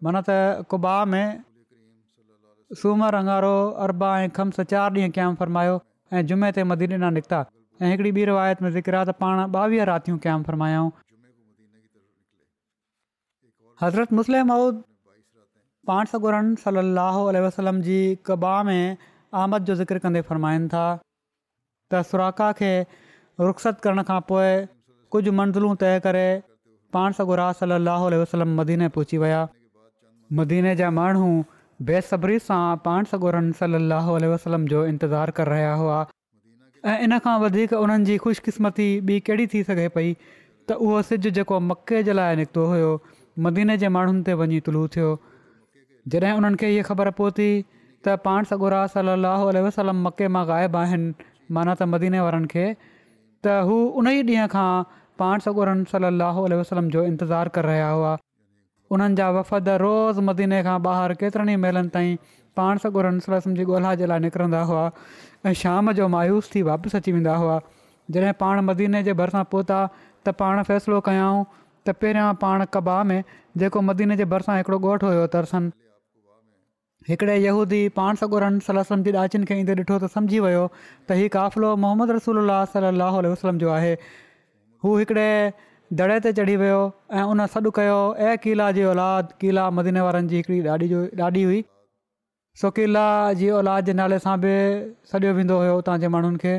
मन 0.06 0.18
त 0.28 0.68
कुबा 0.74 0.92
में 1.14 1.40
सूमरु 2.84 3.18
अंगारो 3.22 3.54
अरबा 3.88 4.12
ऐं 4.20 4.30
खम्स 4.38 4.60
चारि 4.74 4.78
ॾींहं 5.02 5.12
क़याम 5.18 5.34
फ़रमायो 5.42 5.74
ऐं 6.12 6.22
जुमे 6.32 6.52
ते 6.58 6.64
मदीना 6.70 7.10
निकिता 7.18 7.42
ऐं 7.82 7.90
हिकिड़ी 7.96 8.10
ॿी 8.20 8.24
रिवायत 8.34 8.62
में 8.66 8.70
ज़िक्राण 8.78 9.06
ॿावीह 9.58 9.84
रातियूं 9.94 10.18
क्याम 10.26 10.40
फ़रमायाऊं 10.48 10.90
हज़रत 13.82 14.08
मु 14.16 14.22
सलाहु 16.64 17.48
जी 17.90 18.00
कबा 18.30 18.56
में 18.70 18.82
आमद 19.40 19.64
जो 19.64 19.74
ज़िक्र 19.74 19.98
कंदे 19.98 20.20
फ़रमाइनि 20.28 20.68
था 20.68 20.84
त 21.92 22.02
सुराका 22.06 22.50
खे 22.58 22.72
रुख़्सत 23.40 23.78
करण 23.84 24.02
खां 24.08 24.20
पोइ 24.30 24.50
कुझु 25.12 25.32
मंज़िलूं 25.38 25.74
तइ 25.82 26.00
करे 26.06 26.26
पाण 26.92 27.12
सॻुरा 27.18 27.50
सल 27.60 27.70
अलाहु 27.78 28.08
वसलम 28.22 28.54
मदीने 28.60 28.88
पहुची 28.96 29.18
विया 29.24 29.40
मदीने 30.40 30.74
जा 30.76 30.90
माण्हू 30.98 31.28
बेसब्री 31.90 32.38
सां 32.50 32.60
पाण 32.84 33.04
सगुरनि 33.12 33.52
सलाह 33.60 34.06
वसलम 34.34 34.66
जो 34.74 34.84
इंतज़ारु 34.92 35.32
करे 35.40 35.50
रहिया 35.52 35.72
हुआ 35.86 35.96
ऐं 36.92 36.98
इन 37.08 37.18
खां 37.24 37.36
वधीक 37.40 37.72
उन्हनि 37.80 38.04
जी 38.04 38.18
ख़ुशकिस्मती 38.26 38.86
ॿी 39.10 39.18
कहिड़ी 39.26 39.46
थी 39.54 39.62
सघे 39.70 39.88
पई 39.98 40.12
त 40.68 40.76
उहो 40.86 41.02
सिज 41.08 41.26
जेको 41.38 41.58
मके 41.72 42.02
जे 42.08 42.12
लाइ 42.12 42.36
निकितो 42.36 42.64
हुयो 42.72 42.90
मदीने 43.46 43.76
जे 43.82 43.88
माण्हुनि 43.96 44.22
ते 44.28 44.34
वञी 44.40 44.60
तुलू 44.68 44.86
थियो 44.96 45.10
जॾहिं 46.14 46.32
उन्हनि 46.40 46.56
खे 46.64 46.80
ख़बर 46.88 47.10
पवंदी 47.20 47.50
त 48.06 48.12
पाण 48.24 48.44
सॻोरा 48.50 48.80
सलाहु 48.94 49.50
वसलम 49.68 49.98
मके 50.06 50.26
मां 50.36 50.44
ग़ाइबु 50.50 50.78
आहिनि 50.78 51.10
माना 51.56 51.74
त 51.80 51.86
मदीने 51.94 52.20
वारनि 52.26 52.48
खे 52.52 52.64
त 52.78 53.58
हू 53.68 53.76
उन 54.00 54.08
ई 54.12 54.22
ॾींहं 54.32 54.48
खां 54.54 54.70
पाण 55.22 55.44
सगोरनि 55.46 55.86
सलाह 55.92 56.40
वसलम 56.62 56.88
जो 56.96 57.04
इंतज़ारु 57.10 57.52
करे 57.58 57.68
रहिया 57.72 57.88
हुआ 57.98 58.12
उन्हनि 58.96 59.18
जा 59.20 59.28
वफ़द 59.38 59.68
रोज़ु 59.84 60.24
मदीने 60.30 60.60
खां 60.68 60.76
ॿाहिरि 60.94 61.18
केतिरनि 61.22 61.54
ई 61.58 61.60
महिलनि 61.66 61.92
ताईं 61.98 62.16
पाण 62.60 62.82
सलम 62.86 63.54
जी 63.60 63.68
ॻोल्हा 63.74 63.94
जे 64.02 64.10
लाइ 64.14 64.24
निकिरंदा 64.26 64.64
हुआ 64.72 64.82
ऐं 65.50 65.54
शाम 65.62 65.92
जो 66.00 66.08
मायूस 66.16 66.50
थी 66.54 66.62
वापसि 66.70 66.98
अची 67.02 67.14
वेंदा 67.18 67.36
हुआ 67.44 67.60
जॾहिं 68.16 68.32
पाण 68.42 68.64
मदीने 68.72 69.02
जे 69.10 69.16
भरिसां 69.22 69.44
पहुता 69.54 69.78
त 70.00 70.36
पाण 70.42 70.62
फ़ैसिलो 70.72 71.00
कयऊं 71.10 71.40
त 71.54 71.96
पहिरियां 72.02 72.28
पाण 72.44 72.68
कबा 72.78 72.98
में 73.12 73.18
जेको 73.64 73.84
मदीने 73.92 74.18
जे 74.22 74.28
भरिसां 74.36 74.58
हिकिड़ो 74.62 74.78
ॻोठु 74.90 75.10
हुयो 75.12 75.24
तरसनि 75.38 75.70
हिकिड़े 77.08 77.34
यहूदी 77.38 77.78
पाण 77.98 78.14
सॻुरनि 78.18 78.60
सला 78.66 78.82
सलमी 78.88 79.12
ॾाचिन 79.22 79.44
खे 79.46 79.56
ईंदे 79.62 79.74
ॾिठो 79.82 79.96
त 80.02 80.08
समुझी 80.14 80.38
वियो 80.44 80.60
त 81.08 81.16
हीउ 81.20 81.28
काफ़िलो 81.36 81.70
मोहम्मद 81.84 82.10
रसूल 82.18 82.38
अलाह 82.42 82.60
सलाहु 82.74 83.22
वसलम 83.28 83.58
जो 83.62 83.70
आहे 83.78 83.92
हू 84.86 84.92
हिकिड़े 84.98 85.26
दड़े 86.00 86.18
ते 86.26 86.32
चढ़ी 86.38 86.54
वियो 86.62 86.76
ऐं 87.20 87.24
उन 87.32 87.46
सॾु 87.56 87.72
कयो 87.80 87.96
ऐं 88.28 88.36
क़िला 88.46 88.70
जी 88.78 88.84
औलाद 88.92 89.34
क़िला 89.40 89.64
मदीने 89.80 90.04
वारनि 90.08 90.30
जी 90.34 90.36
हिकिड़ी 90.42 90.60
ॾाॾी 90.76 90.88
जो 90.94 91.02
ॾाॾी 91.30 91.44
हुई 91.50 91.60
सो 92.62 92.70
किला 92.78 93.06
जी 93.42 93.50
औलाद 93.58 93.84
जे 93.88 93.92
नाले 94.02 94.18
सां 94.26 94.36
बि 94.46 94.54
सॾियो 95.14 95.32
वेंदो 95.40 95.58
हुयो 95.64 95.76
तव्हांजे 95.88 96.08
माण्हुनि 96.16 96.38
खे 96.44 96.54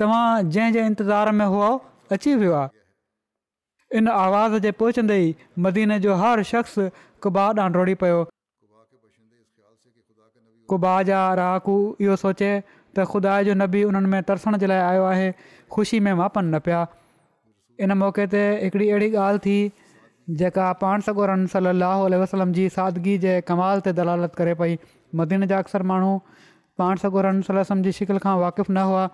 तव्हां 0.00 0.50
जंहिं 0.56 0.72
जंहिं 0.78 1.36
में 1.38 1.44
हुओ 1.56 1.70
अची 2.16 2.34
वियो 2.42 2.52
आहे 2.62 3.98
इन 4.00 4.08
आवाज़ 4.10 4.54
जे 4.66 4.70
पहुचंदे 4.82 5.16
ई 5.22 5.34
मदीने 5.64 5.98
जो 6.06 6.14
हर 6.24 6.42
शख़्स 6.54 6.78
कुबा 7.26 7.44
ॾांहुं 7.60 7.72
रोड़ी 7.80 7.94
कुबा 10.72 10.92
जा 11.06 11.18
रहाकू 11.38 11.72
इहो 12.04 12.14
सोचे 12.20 12.50
त 12.96 13.04
ख़ुदा 13.12 13.32
जो 13.48 13.54
नबी 13.62 13.80
उन्हनि 13.88 14.08
में 14.12 14.22
तरसण 14.28 14.56
जे 14.62 14.66
लाइ 14.72 14.80
आयो 14.90 15.02
आहे 15.12 15.26
ख़ुशी 15.74 15.98
में 16.06 16.12
मापन 16.20 16.44
न 16.54 16.58
पिया 16.66 16.80
इन 17.86 17.92
मौक़े 18.02 18.24
ते 18.34 18.40
हिकिड़ी 18.62 18.88
अहिड़ी 18.90 19.10
ॻाल्हि 19.24 19.38
थी 19.46 19.56
जेका 20.42 20.66
पाण 20.84 21.00
सगोरम 21.08 21.44
वसलम 22.22 22.52
जी 22.58 22.64
सादगी 22.76 23.16
जे 23.26 23.34
कमाल 23.50 23.80
ते 23.88 23.92
दलालत 24.00 24.34
करे 24.40 24.54
पई 24.62 24.76
मदीन 25.20 25.46
जा 25.52 25.58
अक्सर 25.66 25.82
माण्हू 25.92 26.12
पाण 26.82 27.42
सलम 27.50 27.82
जी 27.88 27.92
शिकिल 28.00 28.22
खां 28.26 28.36
वाक़िफ़ु 28.44 28.74
न 28.74 28.86
हुआ 28.92 29.04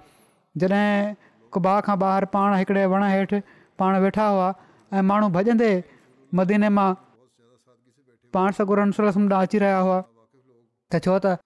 जॾहिं 0.64 1.14
कुबा 1.56 1.74
खां 1.88 1.98
ॿाहिरि 2.10 2.30
पाण 2.36 2.56
हिकिड़े 2.62 2.86
वण 2.94 3.06
हेठि 3.14 3.42
पाण 3.82 4.00
वेठा 4.06 4.28
हुआ 4.36 4.46
ऐं 4.98 5.02
माण्हू 5.12 5.32
भॼंदे 5.40 5.72
मदीने 6.42 6.72
मां 6.80 6.88
पाण 8.38 8.58
सगोरमसमां 8.62 9.42
अची 9.44 9.64
रहिया 9.66 9.84
हुआ 9.88 10.00
त 10.94 11.04
छो 11.04 11.18
त 11.26 11.36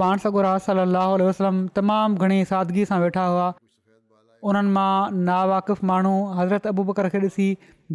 पाण 0.00 0.18
सॻोर 0.24 0.42
रास 0.44 0.64
सलाहु 0.70 1.16
वसलम 1.28 1.58
तमामु 1.76 2.16
घणी 2.24 2.38
सादगी 2.52 2.84
सां 2.88 2.98
वेठा 3.02 3.22
हुआ 3.34 3.46
उन्हनि 4.50 4.72
मां 4.76 4.90
नावाकिफ़ 5.28 5.80
माण्हू 5.90 6.12
हज़रत 6.38 6.66
अबू 6.72 6.82
बकर 6.90 7.08
खे 7.14 7.20
ॾिसी 7.26 7.46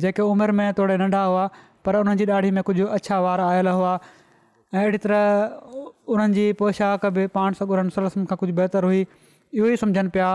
जेके 0.05 0.25
उमिरि 0.31 0.55
में 0.59 0.65
तोड़े 0.79 0.95
नंढा 1.01 1.21
हुआ 1.33 1.43
पर 1.85 1.99
उन्हनि 1.99 2.19
जी 2.23 2.31
ॾाढी 2.37 2.51
में 2.57 2.61
कुझु 2.69 2.87
अछा 2.97 3.19
वार 3.25 3.41
आयल 3.49 3.67
हुआ 3.75 3.93
ऐं 4.01 4.79
अहिड़ी 4.81 4.97
तरह 5.05 6.09
उन्हनि 6.15 6.33
जी 6.39 6.45
पोशाक 6.63 7.05
बि 7.19 7.27
पाण 7.37 7.59
सगुरम 7.61 7.93
खां 8.33 8.37
कुझु 8.43 8.53
बहितरु 8.61 8.89
हुई 8.93 9.05
इहो 9.05 9.67
ई 9.67 9.77
सम्झनि 9.85 10.13
पिया 10.17 10.31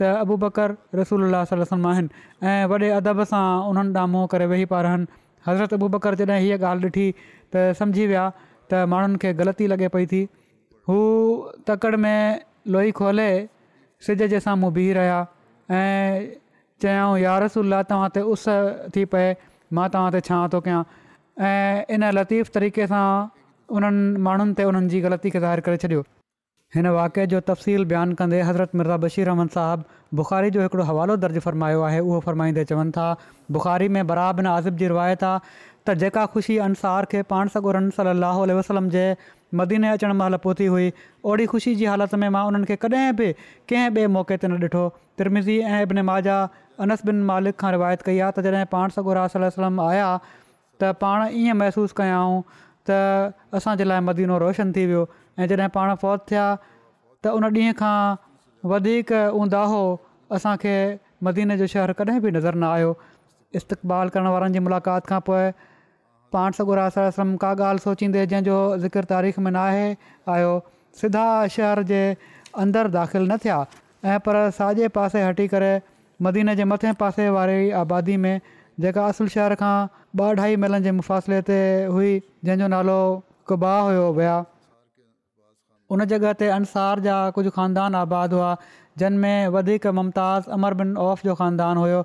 त 0.00 0.10
अबू 0.22 0.40
बकर 0.48 0.76
रसूल 1.02 1.28
अलाहसम 1.28 1.86
आहिनि 1.94 2.26
ऐं 2.52 2.58
वॾे 2.74 2.90
अदब 3.02 3.22
सां 3.34 3.44
उन्हनि 3.74 3.94
ॾा 4.02 4.06
मुं 4.16 4.26
करे 4.36 4.48
वेही 4.54 4.68
पिया 4.74 4.82
रहनि 4.88 5.10
हज़रत 5.50 5.76
अबू 5.80 5.92
बकर 5.98 6.18
जॾहिं 6.22 6.40
हीअ 6.48 6.58
ॻाल्हि 6.74 6.90
ॾिठी 6.90 7.06
त 7.22 7.72
सम्झी 7.82 8.06
विया 8.14 8.26
त 8.72 8.82
माण्हुनि 8.94 9.22
खे 9.26 9.36
ग़लती 9.42 9.72
लॻे 9.74 9.94
पई 9.98 10.06
थी 10.14 10.28
हू 10.88 10.98
तकड़ 11.70 11.96
में 12.04 12.40
लोई 12.74 12.90
खोले 13.00 13.30
सिज 14.06 14.22
जे 14.34 14.40
सां 14.46 14.56
बीह 14.62 14.70
बिहु 14.78 14.94
रहिया 15.00 15.18
ऐं 15.80 16.28
चयाऊं 16.82 17.18
यारसल 17.24 17.82
तव्हां 17.90 18.08
ते 18.14 18.20
उस 18.36 18.44
थी 18.96 19.04
पए 19.14 19.28
मां 19.78 19.88
तव्हां 19.96 20.14
ते 20.16 20.20
छा 20.28 20.38
थो 20.54 20.60
कयां 20.68 20.82
ऐं 21.50 21.96
इन 21.98 22.10
लतीफ़ 22.20 22.52
तरीक़े 22.56 22.86
सां 22.94 23.04
उन्हनि 23.80 24.22
माण्हुनि 24.28 24.56
ते 24.60 24.64
उन्हनि 24.70 24.88
जी 24.94 25.00
ग़लती 25.08 25.30
खे 25.36 25.40
ज़ाहिर 25.46 25.60
करे 25.68 25.76
छॾियो 25.84 26.04
हिन 26.74 26.88
वाक़े 26.96 27.26
जो 27.34 27.40
तफ़सील 27.50 27.84
बयानु 27.92 28.14
कंदे 28.22 28.40
हज़रत 28.48 28.78
मिर्ज़ा 28.80 28.96
बशीर 29.04 29.26
रहमान 29.28 29.48
साहबु 29.54 30.18
बुख़ारी 30.20 30.50
जो 30.56 30.64
हिकिड़ो 30.66 30.84
हवालो 30.90 31.16
दर्ज 31.24 31.38
फ़रमायो 31.46 31.80
आहे 31.88 31.98
उहो 32.02 32.18
फ़रमाईंदे 32.26 32.64
चवनि 32.72 32.90
था 32.98 33.06
बुख़ारी 33.56 33.88
में 33.96 34.06
बराबरि 34.10 34.46
आज़िब 34.56 34.76
जी 34.82 34.88
रिवायत 34.92 35.24
आहे 35.30 35.40
त 35.88 35.94
जेका 36.00 36.24
ख़ुशी 36.34 36.56
अंसार 36.68 37.04
खे 37.12 37.20
पाण 37.32 37.48
सॻोर 37.52 37.76
सलाहु 37.98 38.46
वसलम 38.58 38.88
जे 38.94 39.04
मदीने 39.60 39.88
अचणु 39.98 40.14
महिल 40.18 40.36
पहुती 40.46 40.66
हुई 40.72 40.90
ओड़ी 41.30 41.46
ख़ुशी 41.52 41.74
जी 41.78 41.84
हालति 41.92 42.16
में 42.24 42.28
मां 42.36 42.42
उन्हनि 42.50 42.66
खे 42.70 42.76
कॾहिं 42.84 43.12
बि 43.20 43.28
कंहिं 43.70 43.90
ॿिए 44.00 44.06
मौके 44.16 44.36
ते 44.42 44.48
न 44.52 44.58
ॾिठो 44.64 44.82
त्रिमिज़ी 45.18 45.58
ऐं 45.60 45.84
अॿिन 45.86 46.00
माजा 46.10 46.36
अनस 46.86 47.04
बिन 47.10 47.22
मालिक 47.30 47.56
खां 47.62 47.70
रिवायत 47.76 48.02
कई 48.08 48.18
आहे 48.26 48.32
त 48.36 48.44
जॾहिं 48.48 48.64
पाण 48.74 48.94
सगुर 48.98 49.20
वसलम 49.46 49.80
आया 49.86 50.08
त 50.26 50.92
पाण 51.04 51.24
ईअं 51.42 51.58
महसूसु 51.62 51.98
कयऊं 52.00 52.42
त 52.90 53.00
असांजे 53.60 53.88
लाइ 53.90 54.04
मदीनो 54.10 54.38
रोशन 54.44 54.72
थी 54.76 54.86
वियो 54.92 55.02
ऐं 55.40 55.48
जॾहिं 55.54 55.70
पाण 55.78 55.94
फौत 56.04 56.26
थिया 56.30 56.46
त 56.64 57.34
उन 57.40 57.48
ॾींहं 57.52 57.74
खां 57.80 57.98
वधीक 58.74 59.12
उंदाहो 59.40 59.82
असांखे 60.38 60.76
मदीने 61.30 61.58
जो 61.64 61.72
शहरु 61.76 61.98
कॾहिं 62.02 62.20
बि 62.28 62.36
नज़र 62.38 62.54
न 62.62 62.70
आयो 62.76 62.92
इस्तक़बाल 63.58 64.08
करण 64.14 64.26
वारनि 64.36 64.56
जी 64.58 64.68
मुलाक़ात 64.68 65.08
खां 65.12 65.18
पोइ 65.30 65.50
पाण 66.32 66.50
सॻु 66.56 66.72
आसर 66.80 67.02
आसरम 67.02 67.34
का 67.42 67.50
ॻाल्हि 67.66 67.82
सोचींदे 67.84 68.24
जंहिंजो 68.32 68.58
ज़िकिर 68.86 69.04
तारीख़ 69.12 69.38
में 69.44 69.50
न 69.50 69.56
आहे 69.66 69.86
आयो 70.34 70.50
सिधा 71.00 71.24
शहर 71.54 71.82
जे 71.90 72.02
अंदरि 72.64 72.88
दाख़िलु 72.96 73.24
न 73.26 73.36
थिया 73.44 73.56
ऐं 74.10 74.18
पर 74.26 74.36
साॼे 74.58 74.88
पासे 74.98 75.22
हटी 75.24 75.46
करे 75.54 75.72
मदीने 76.26 76.54
जे 76.60 76.64
मथे 76.72 76.92
पासे 77.02 77.28
वारी 77.36 77.70
आबादी 77.82 78.16
में 78.26 78.32
जेका 78.84 79.06
असुलु 79.14 79.32
शहर 79.34 79.54
खां 79.62 79.74
ॿ 80.20 80.28
अढाई 80.34 80.56
महिल 80.64 80.78
जे 80.86 80.90
मुफ़ासिले 81.00 81.40
ते 81.48 81.56
हुई 81.96 82.12
जंहिंजो 82.44 82.70
नालो 82.76 82.98
कुबाह 83.50 83.80
हुयो 83.90 84.06
विया 84.20 84.36
उन 85.96 86.04
जॻह 86.14 86.32
ते 86.44 86.48
अंसार 86.58 87.04
जा 87.08 87.18
कुझु 87.38 87.50
ख़ानदान 87.58 87.98
आबाद 88.04 88.36
हुआ 88.38 88.50
जिन 89.02 89.18
में 89.26 89.48
वधीक 89.58 89.86
मुमताज़ 89.98 90.48
अमर 90.60 90.78
बिन 90.82 90.94
औफ़ 91.08 91.24
जो 91.30 91.34
ख़ानदान 91.42 91.82
हुयो 91.86 92.02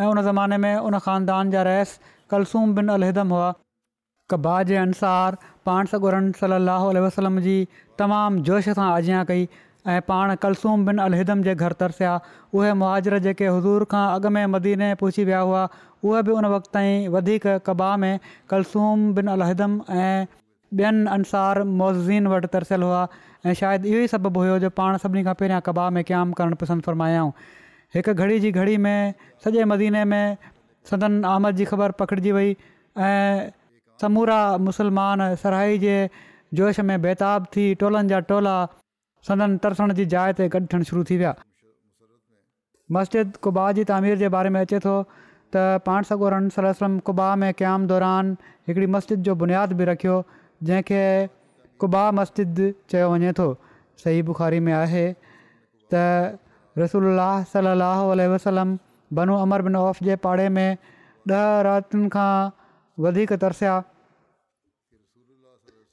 ऐं 0.00 0.12
उन 0.12 0.22
ज़माने 0.32 0.60
में 0.68 0.76
उन 0.90 0.98
ख़ानदान 1.08 1.56
जा 1.56 1.66
रहिस 1.72 1.96
कलसूम 2.34 2.74
बिन 2.80 2.96
हुआ 3.34 3.50
कबा 4.30 4.54
जे 4.68 4.76
अनुसार 4.76 5.36
पाण 5.66 5.86
सगुरन 5.90 6.30
सली 6.40 6.54
अलाह 6.54 6.84
वसलम 7.06 7.38
जी 7.46 7.54
तमामु 8.00 8.42
जोश 8.48 8.66
सां 8.78 8.88
अञा 8.96 9.22
कई 9.30 9.46
ऐं 9.92 10.00
पाण 10.08 10.34
कलसूम 10.42 10.84
बिन 10.88 10.98
अलहिदम 11.04 11.42
जे 11.46 11.54
घर 11.66 11.72
तरसिया 11.82 12.14
उहे 12.54 12.72
मुआजर 12.80 13.18
जेके 13.26 13.46
हज़ूर 13.50 13.84
खां 13.94 14.02
अॻु 14.16 14.32
में 14.36 14.44
मदीने 14.56 14.88
पहुची 15.02 15.24
विया 15.30 15.38
हुआ 15.50 15.62
उहे 16.08 16.22
बि 16.28 16.32
उन 16.40 16.46
वक़्त 16.54 16.70
ताईं 16.78 17.08
वधीक 17.16 17.46
कबा 17.70 17.88
में 18.04 18.12
कलसूम 18.54 19.06
बिन 19.20 19.32
अलिदम 19.36 19.78
ऐं 20.02 20.20
ॿियनि 20.76 21.08
अनुसार 21.16 21.62
मौज़ीन 21.82 22.26
वटि 22.34 22.48
तरसियलु 22.56 22.86
हुआ 22.88 22.98
ऐं 23.48 23.54
शायदि 23.60 23.90
इहो 23.92 24.00
ई 24.06 24.10
सबबु 24.14 24.40
हुयो 24.44 24.56
जो 24.64 24.70
पाण 24.80 24.96
सभिनी 25.04 25.22
खां 25.30 25.34
पहिरियां 25.42 25.60
कबा 25.68 25.86
में 25.98 26.02
क़या 26.10 26.24
करणु 26.40 26.56
पसंदि 26.64 26.86
फरमायाऊं 26.90 27.30
हिकु 27.96 28.14
घड़ी 28.24 28.36
जी 28.42 28.50
घड़ी 28.62 28.76
में 28.88 29.14
सॼे 29.44 29.64
मदीने 29.74 30.04
में 30.14 30.24
सदन 30.90 31.16
आमद 31.34 31.62
जी 31.62 31.64
ख़बर 31.72 31.96
पकिड़िजी 32.02 32.32
वई 32.40 32.52
ऐं 33.08 33.48
समूरा 34.00 34.38
मुसलमान 34.66 35.20
सराई 35.42 35.78
जे 35.84 35.94
जोश 36.58 36.78
में 36.90 37.00
बेताब 37.02 37.46
थी 37.56 37.64
टोलनि 37.80 38.08
जा 38.08 38.18
टोला 38.32 38.56
सदन 39.28 39.56
तरसण 39.64 39.92
जी 40.00 40.04
जाइ 40.14 40.32
ते 40.40 40.46
गॾु 40.54 40.66
थियणु 40.74 40.84
शुरू 40.90 41.04
थी 41.10 41.16
विया 41.22 41.32
मस्जिद 42.96 43.36
कुबा 43.46 43.64
जी 43.78 43.84
तामिर 43.90 44.18
जे 44.20 44.28
बारे 44.34 44.50
में 44.54 44.60
अचे 44.60 44.78
थो 44.86 44.92
त 45.54 45.80
पाण 45.88 46.02
सगोर 46.10 46.34
वसलम 46.68 46.94
कुबा 47.10 47.26
में 47.42 47.48
क़याम 47.62 47.86
दौरान 47.92 48.30
हिकिड़ी 48.70 48.86
मस्जिद 48.96 49.22
जो 49.30 49.34
बुनियादु 49.42 49.76
बि 49.80 49.84
रखियो 49.90 50.16
जंहिंखे 50.70 51.02
कुबा 51.84 52.04
मस्जिद 52.20 52.58
चयो 52.94 53.10
वञे 53.16 53.32
थो 53.40 53.48
सही 54.04 54.22
बुख़ारी 54.30 54.60
में 54.68 54.72
आहे 54.84 55.04
त 55.94 56.38
रसूल 56.84 57.10
सलाहु 57.54 58.30
वसलम 58.36 58.76
बनू 59.20 59.36
अमर 59.46 59.62
बिन 59.68 59.76
औफ़ 59.82 60.04
जे 60.10 60.16
पाड़े 60.28 60.48
में 60.60 60.70
ॾह 61.36 61.48
रातुनि 61.64 62.08
खां 62.12 62.50
वधीक 63.02 63.32
तरसिया 63.42 63.74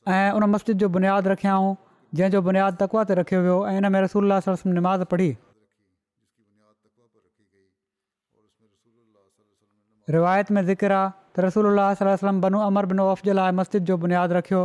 ऐं 0.10 0.32
उन 0.38 0.44
मस्जिद 0.54 0.78
जो 0.78 0.88
बुनियादु 0.96 1.30
रखियाऊं 1.30 1.70
जंहिंजो 2.18 2.40
बुनियादु 2.48 2.76
तकवा 2.82 3.04
ते 3.10 3.14
रखियो 3.22 3.40
वियो 3.46 3.58
ऐं 3.70 3.78
इन 3.82 3.92
में 3.94 4.00
रसूल 4.06 4.38
सलम 4.48 4.72
नमाज़ 4.80 5.04
पढ़ी 5.14 5.30
रिवायत 10.16 10.52
में 10.56 10.64
ज़िक्र 10.66 10.92
आहे 11.02 11.12
त 11.36 11.46
रसूल 11.46 11.80
सलम 12.02 12.42
बनू 12.42 12.60
अमर 12.70 12.86
बिन 12.94 13.00
ओफ 13.08 13.22
जे 13.30 13.34
लाइ 13.38 13.52
मस्जिद 13.62 13.84
जो 13.92 13.98
बुनियादु 14.06 14.34
रखियो 14.40 14.62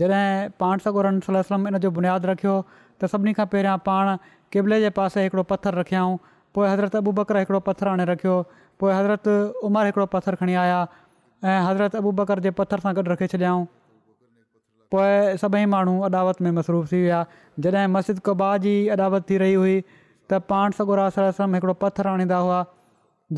जॾहिं 0.00 0.50
पाण 0.60 0.78
सगोरन 0.84 1.20
सलम 1.28 1.68
इन 1.68 1.78
जो 1.84 1.90
बुनियादु 1.98 2.28
रखियो 2.32 2.54
त 3.00 3.10
सभिनी 3.12 3.32
खां 3.38 3.46
पहिरियां 3.54 3.76
पाण 3.88 4.16
किबले 4.52 4.80
जे 4.82 4.90
पासे 4.98 5.22
हिकिड़ो 5.24 5.42
पथर 5.52 5.74
रखियाऊं 5.84 6.16
पोइ 6.56 6.68
हज़रत 6.72 6.96
अबूबकर 7.00 7.36
हिकिड़ो 7.42 7.60
पथर 7.68 7.88
हाणे 7.92 8.04
रखियो 8.12 8.36
पोइ 8.82 8.92
हज़रत 8.98 9.28
उमर 9.70 9.86
हिकिड़ो 9.90 10.06
पथर 10.14 10.34
खणी 10.42 10.54
आया 10.66 10.78
ऐं 11.44 11.60
हज़रत 11.66 11.96
अबू 11.96 12.10
बकर 12.18 12.40
जे 12.44 12.50
पथर 12.58 12.80
सां 12.84 12.92
गॾु 12.96 13.02
रखे 13.12 13.26
छॾियाऊं 13.32 13.64
पोइ 14.94 15.36
सभई 15.38 15.64
माण्हू 15.72 16.00
अदावत 16.08 16.40
में 16.42 16.50
मसरूफ़ 16.58 16.90
थी 16.92 17.00
विया 17.02 17.24
जॾहिं 17.64 17.86
मस्जिद 17.96 18.20
कबा 18.26 18.56
जी 18.66 18.72
अॾावत 18.96 19.26
थी 19.30 19.38
रही 19.44 19.54
हुई 19.54 19.80
त 20.30 20.38
पाण 20.52 20.72
सगुरा 20.78 21.08
सरसम 21.16 21.54
हिकिड़ो 21.54 21.74
पत्थर 21.84 22.06
आणींदा 22.12 22.36
हुआ 22.46 22.64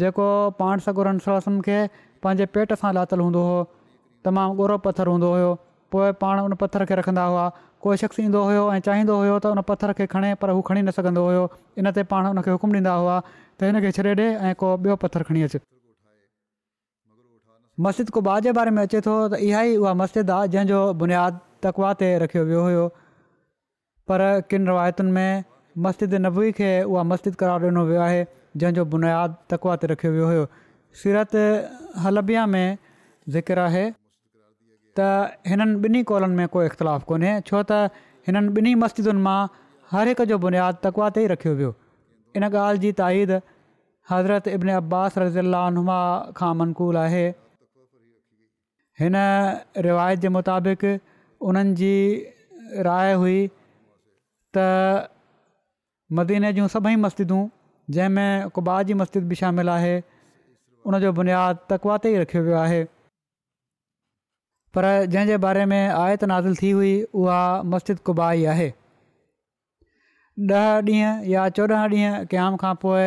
जेको 0.03 0.29
पाण 0.59 0.79
सगुरा 0.87 1.17
सर 1.27 1.41
सम 1.49 1.61
खे 1.69 1.79
पंहिंजे 2.23 2.47
पेट 2.57 2.73
सां 2.83 2.93
लातल 2.99 3.21
हूंदो 3.25 3.43
हुओ 3.49 3.65
तमामु 4.25 4.63
ओहिड़ो 4.63 4.79
पथरु 4.87 5.13
हूंदो 5.17 5.31
हुयो 5.35 5.51
पोइ 5.95 6.13
पाण 6.23 6.41
उन 6.43 6.55
पथर 6.63 6.85
खे 6.91 6.95
रखंदा 7.03 7.25
हुआ 7.33 7.49
कोई 7.87 7.97
शख़्स 7.97 8.21
ईंदो 8.21 8.45
हुयो 8.49 8.63
ऐं 8.75 8.79
चाहींदो 8.91 9.17
हुयो 9.23 9.39
त 9.43 9.55
उन 9.57 9.63
पथर 9.73 9.93
खे 10.01 10.07
खणे 10.15 10.35
पर 10.45 10.51
हू 10.59 10.63
खणी 10.71 10.83
न 10.83 10.95
सघंदो 10.99 11.25
हुयो 11.31 11.45
इन 11.85 11.91
ते 11.99 12.07
पाण 12.15 12.31
ॾींदा 12.47 12.97
हुआ 13.03 13.21
त 13.25 13.71
हिन 13.71 13.91
छॾे 14.01 14.15
ऐं 14.29 14.55
को 14.65 14.77
ॿियो 14.87 14.97
पथरु 15.07 15.29
खणी 15.33 15.43
अचु 15.51 15.63
मस्जिद 17.87 18.09
کو 18.11 18.21
जे 18.45 18.53
बारे 18.59 18.71
में 18.77 18.81
अचे 18.83 19.01
थो 19.07 19.13
त 19.17 19.39
इहा 19.49 19.59
ई 19.67 19.75
उहा 19.83 19.93
मस्जिद 19.99 20.31
आहे 20.37 20.49
जंहिंजो 20.55 20.79
बुनियादु 21.03 21.37
तकवा 21.67 21.91
ते 22.01 22.07
रखियो 22.23 22.43
वियो 22.49 22.63
हुयो 22.69 22.87
पर 24.11 24.25
किनि 24.53 24.67
रिवायतुनि 24.71 25.13
में 25.19 25.45
मस्जिद 25.87 26.19
नबी 26.25 26.51
खे 26.59 26.71
उहा 26.97 27.05
मस्जिद 27.13 27.39
करार 27.45 27.69
ॾिनो 27.71 27.85
वियो 27.93 28.01
आहे 28.09 28.25
जंहिंजो 28.63 28.85
बुनियादु 28.97 29.39
तकवाते 29.55 29.91
रखियो 29.95 30.13
वियो 30.19 30.27
हुयो 30.33 30.47
सीरत 31.05 31.45
हलबिया 32.07 32.47
में 32.59 32.69
ज़िकर 33.37 33.63
आहे 33.69 33.87
त 33.93 35.11
हिननि 35.53 35.89
ॿिन्ही 35.89 36.03
कौलनि 36.13 36.41
में 36.43 36.47
को 36.57 36.65
इख़्तिलाफ़ु 36.67 37.11
कोन्हे 37.15 37.39
छो 37.53 37.63
त 37.73 38.07
हिननि 38.31 38.55
बिनी 38.61 38.75
मस्जिदुनि 38.85 39.23
मां 39.29 39.41
हर 39.97 40.13
हिक 40.15 40.27
जो 40.33 40.43
बुनियादु 40.47 40.85
तकवा 40.89 41.13
ते 41.21 41.27
ई 41.29 41.33
रखियो 41.39 41.55
वियो 41.63 41.73
इन 42.41 42.51
ॻाल्हि 42.53 42.85
जी 42.87 42.93
ताईद 43.05 43.39
हज़रत 44.15 44.53
इब्न 44.61 44.81
अब्बास 44.85 45.29
खां 46.41 46.65
आहे 47.11 47.27
हिन 49.01 49.15
रिवायत 49.87 50.19
जे 50.25 50.29
मुताबिक़ 50.37 50.85
उन्हनि 51.49 51.75
जी 51.81 52.27
राइ 52.87 53.13
हुई 53.23 53.37
त 54.57 54.65
मदीने 56.19 56.53
जूं 56.59 56.67
सभई 56.73 56.97
मस्जिदूं 57.03 57.43
जंहिंमें 57.97 58.49
कुबा 58.59 58.77
जी 58.91 58.95
मस्जिद 59.03 59.29
बि 59.33 59.37
शामिलु 59.43 59.71
आहे 59.77 59.93
उन 60.89 60.99
जो 61.07 61.13
बुनियादु 61.21 61.65
तकवाते 61.75 62.13
ई 62.15 62.21
रखियो 62.25 62.43
वियो 62.49 62.57
आहे 62.65 62.81
पर 64.77 64.89
जंहिं 65.15 65.39
बारे 65.47 65.65
में 65.75 65.79
आयत 65.81 66.25
नाज़िल 66.35 66.57
थी 66.63 66.71
हुई 66.81 66.93
उहा 67.23 67.41
मस्जिद 67.75 67.99
कुबा 67.99 68.33
कुबाई 68.33 68.45
आहे 68.57 68.71
ॾह 70.57 70.67
ॾींहं 70.89 71.25
या 71.35 71.49
चोॾहं 71.59 71.87
ॾींहं 71.93 72.27
क़्याम 72.33 72.57
खां 72.65 72.75
पोइ 72.83 73.07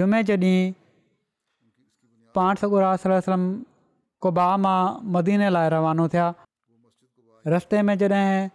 जुमे 0.00 0.22
जे 0.30 0.34
ॾींहुं 0.38 0.72
पाण 2.38 2.60
सगुरा 2.62 2.90
कुबा 4.22 4.46
मां 4.62 4.78
मदीने 5.14 5.48
लाइ 5.56 5.68
रवानो 5.74 6.04
थिया 6.12 6.26
रस्ते 7.54 7.78
में 7.88 7.94
जॾहिं 8.00 8.48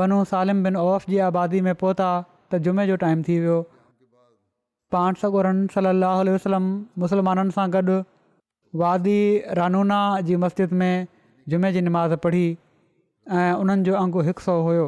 बनू 0.00 0.18
सालिम 0.32 0.58
बिन 0.64 0.76
ऑफ़ 0.82 1.04
जी 1.10 1.18
आबादी 1.28 1.60
में 1.66 1.74
पहुता 1.82 2.06
त 2.50 2.52
जुमे 2.66 2.86
जो 2.90 2.96
टाइम 3.04 3.22
थी 3.26 3.36
वियो 3.42 3.58
पाण 4.94 5.14
सगुरनि 5.24 5.66
सली 5.74 6.32
वसलम 6.36 6.66
मुसलमाननि 7.04 7.54
सां 7.56 7.66
गॾु 7.74 7.96
वादी 8.82 9.18
रानूना 9.60 9.98
जी 10.28 10.36
मस्जिद 10.44 10.72
में 10.82 10.94
जुमे 11.54 11.72
जी 11.76 11.80
निमाज़ 11.88 12.14
पढ़ी 12.24 12.44
ऐं 13.40 13.52
उन्हनि 13.64 13.84
जो 13.90 13.94
अंगु 14.02 14.20
हिकु 14.28 14.44
सौ 14.46 14.56
हुयो 14.68 14.86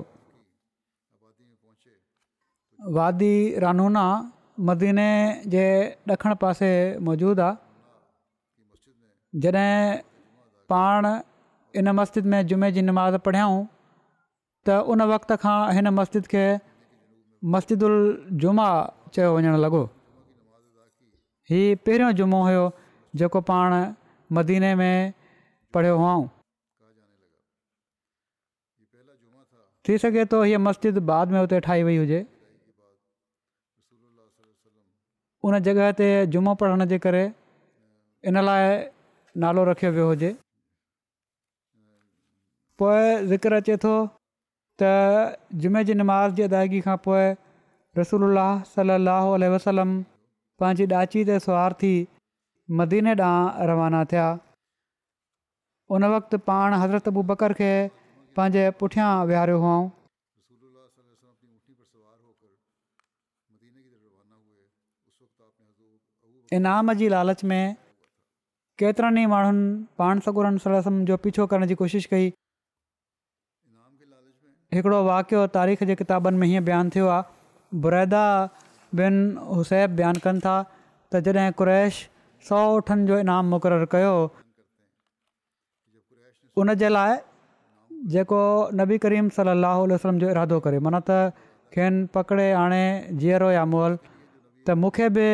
वादी 2.96 3.34
रानूना 3.64 4.06
मदीने 4.68 5.08
जे 5.52 5.62
ॾखण 6.16 6.34
पासे 6.42 6.68
मौजूदु 7.06 7.42
आहे 7.42 7.52
जॾहिं 9.44 9.78
पाण 10.74 11.06
इन 11.80 11.88
मस्जिद 12.00 12.24
में 12.32 12.40
जुमे 12.50 12.68
जी 12.76 12.82
नमाज़ 12.90 13.16
पढ़ियाऊं 13.26 13.58
त 14.66 14.68
उन 14.92 15.00
वक़्त 15.10 15.30
खां 15.42 15.56
हिन 15.76 15.88
मस्जिद 15.98 16.26
खे 16.32 16.42
मस्जिदुल 17.54 17.94
जुमा 18.44 18.68
चयो 19.16 19.28
वञणु 19.36 19.58
लॻो 19.64 19.82
हीउ 21.50 21.74
पहिरियों 21.86 22.10
जुमो 22.20 22.40
हुयो 22.46 22.64
जेको 23.22 23.40
पाण 23.52 23.70
मदीने 24.38 24.70
में 24.80 24.96
पढ़ियो 25.76 25.94
हुआऊं 26.00 26.26
थी 29.88 29.98
सघे 30.04 30.24
थो 30.32 30.42
हीअ 30.50 30.62
मस्जिद 30.68 31.02
बाद 31.12 31.34
में 31.36 31.40
हुते 31.40 31.60
ठाही 31.68 31.82
वई 31.90 31.98
हुजे 32.02 32.20
उन 35.48 35.60
जॻह 35.68 35.92
ते 36.00 36.10
जुमो 36.36 36.56
पढ़ण 36.64 36.88
जे 36.94 37.00
करे 37.06 37.24
इन 38.30 38.42
लाइ 38.48 38.68
नालो 39.44 39.66
रखियो 39.70 39.92
वियो 39.98 40.08
हुजे 40.12 40.32
पोइ 42.82 43.26
ज़िक्रु 43.30 43.56
अचे 43.56 43.74
थो 43.82 43.90
त 44.82 44.86
जुमे 45.64 45.82
जी 45.88 45.94
नमाज़ 45.98 46.32
जी 46.38 46.42
अदाइगी 46.46 46.80
खां 46.86 46.96
पोइ 47.06 47.26
रसूल 47.98 48.22
अलाह 48.28 48.52
सलाहु 48.70 49.36
वसलम 49.54 49.90
पंहिंजी 50.62 50.86
ॾाची 51.00 51.22
ते 51.28 51.36
सवार 51.44 51.76
थी 51.84 51.90
मदीने 52.80 53.12
ॾांहुं 53.28 53.66
रवाना 53.70 54.00
थिया 54.12 54.24
उन 55.98 56.04
वक़्तु 56.16 56.38
पाण 56.50 56.74
हज़रत 56.82 57.12
अबू 57.14 57.22
बकर 57.30 57.54
खे 57.62 57.70
पंहिंजे 58.38 58.64
पुठियां 58.80 59.10
विहारियो 59.32 59.58
हुओ 59.66 59.78
इनाम 66.60 66.92
जी 67.02 67.08
लालच 67.16 67.42
में 67.52 67.62
केतिरनि 68.82 69.22
ई 69.22 69.26
माण्हुनि 69.32 69.74
पाण 70.02 70.20
सगुरनि 70.28 70.58
सला 70.66 70.80
जो 71.12 71.16
पीछो 71.26 71.46
करण 71.54 71.66
जी 71.70 71.74
कोशिशि 71.82 72.08
कई 72.14 72.32
हिकिड़ो 74.74 75.00
वाकियो 75.06 75.40
तारीख़ 75.54 75.84
जे 75.90 75.94
किताबनि 75.98 76.38
में 76.38 76.46
हीअं 76.50 76.64
बयानु 76.68 76.90
थियो 76.94 77.08
आहे 77.16 77.78
बुरैदा 77.82 78.22
बिन 79.00 79.14
हुसैब 79.58 79.94
बयानु 80.00 80.20
कनि 80.24 80.40
था 80.46 80.54
त 81.12 81.22
जॾहिं 81.26 81.50
कुरैश 81.60 81.98
सौ 82.48 82.60
उठनि 82.78 83.06
जो 83.10 83.18
इनाम 83.24 83.52
मुक़ररु 83.54 83.86
कयो 83.94 84.10
उन 86.62 86.74
जे 86.82 86.88
लाइ 86.94 87.14
जेको 88.14 88.40
नबी 88.80 88.98
करीम 89.04 89.28
सलाहु 89.38 89.82
आल 89.84 89.92
वसलम 89.96 90.18
जो 90.22 90.30
इरादो 90.34 90.58
करे 90.66 90.78
माना 90.86 91.00
त 91.10 91.46
खेनि 91.76 92.02
पकिड़े 92.16 92.46
आणे 92.62 92.82
जीअरो 93.22 93.50
या 93.58 93.64
मोल 93.76 93.98
त 94.06 94.76
मूंखे 94.84 95.08
बि 95.18 95.28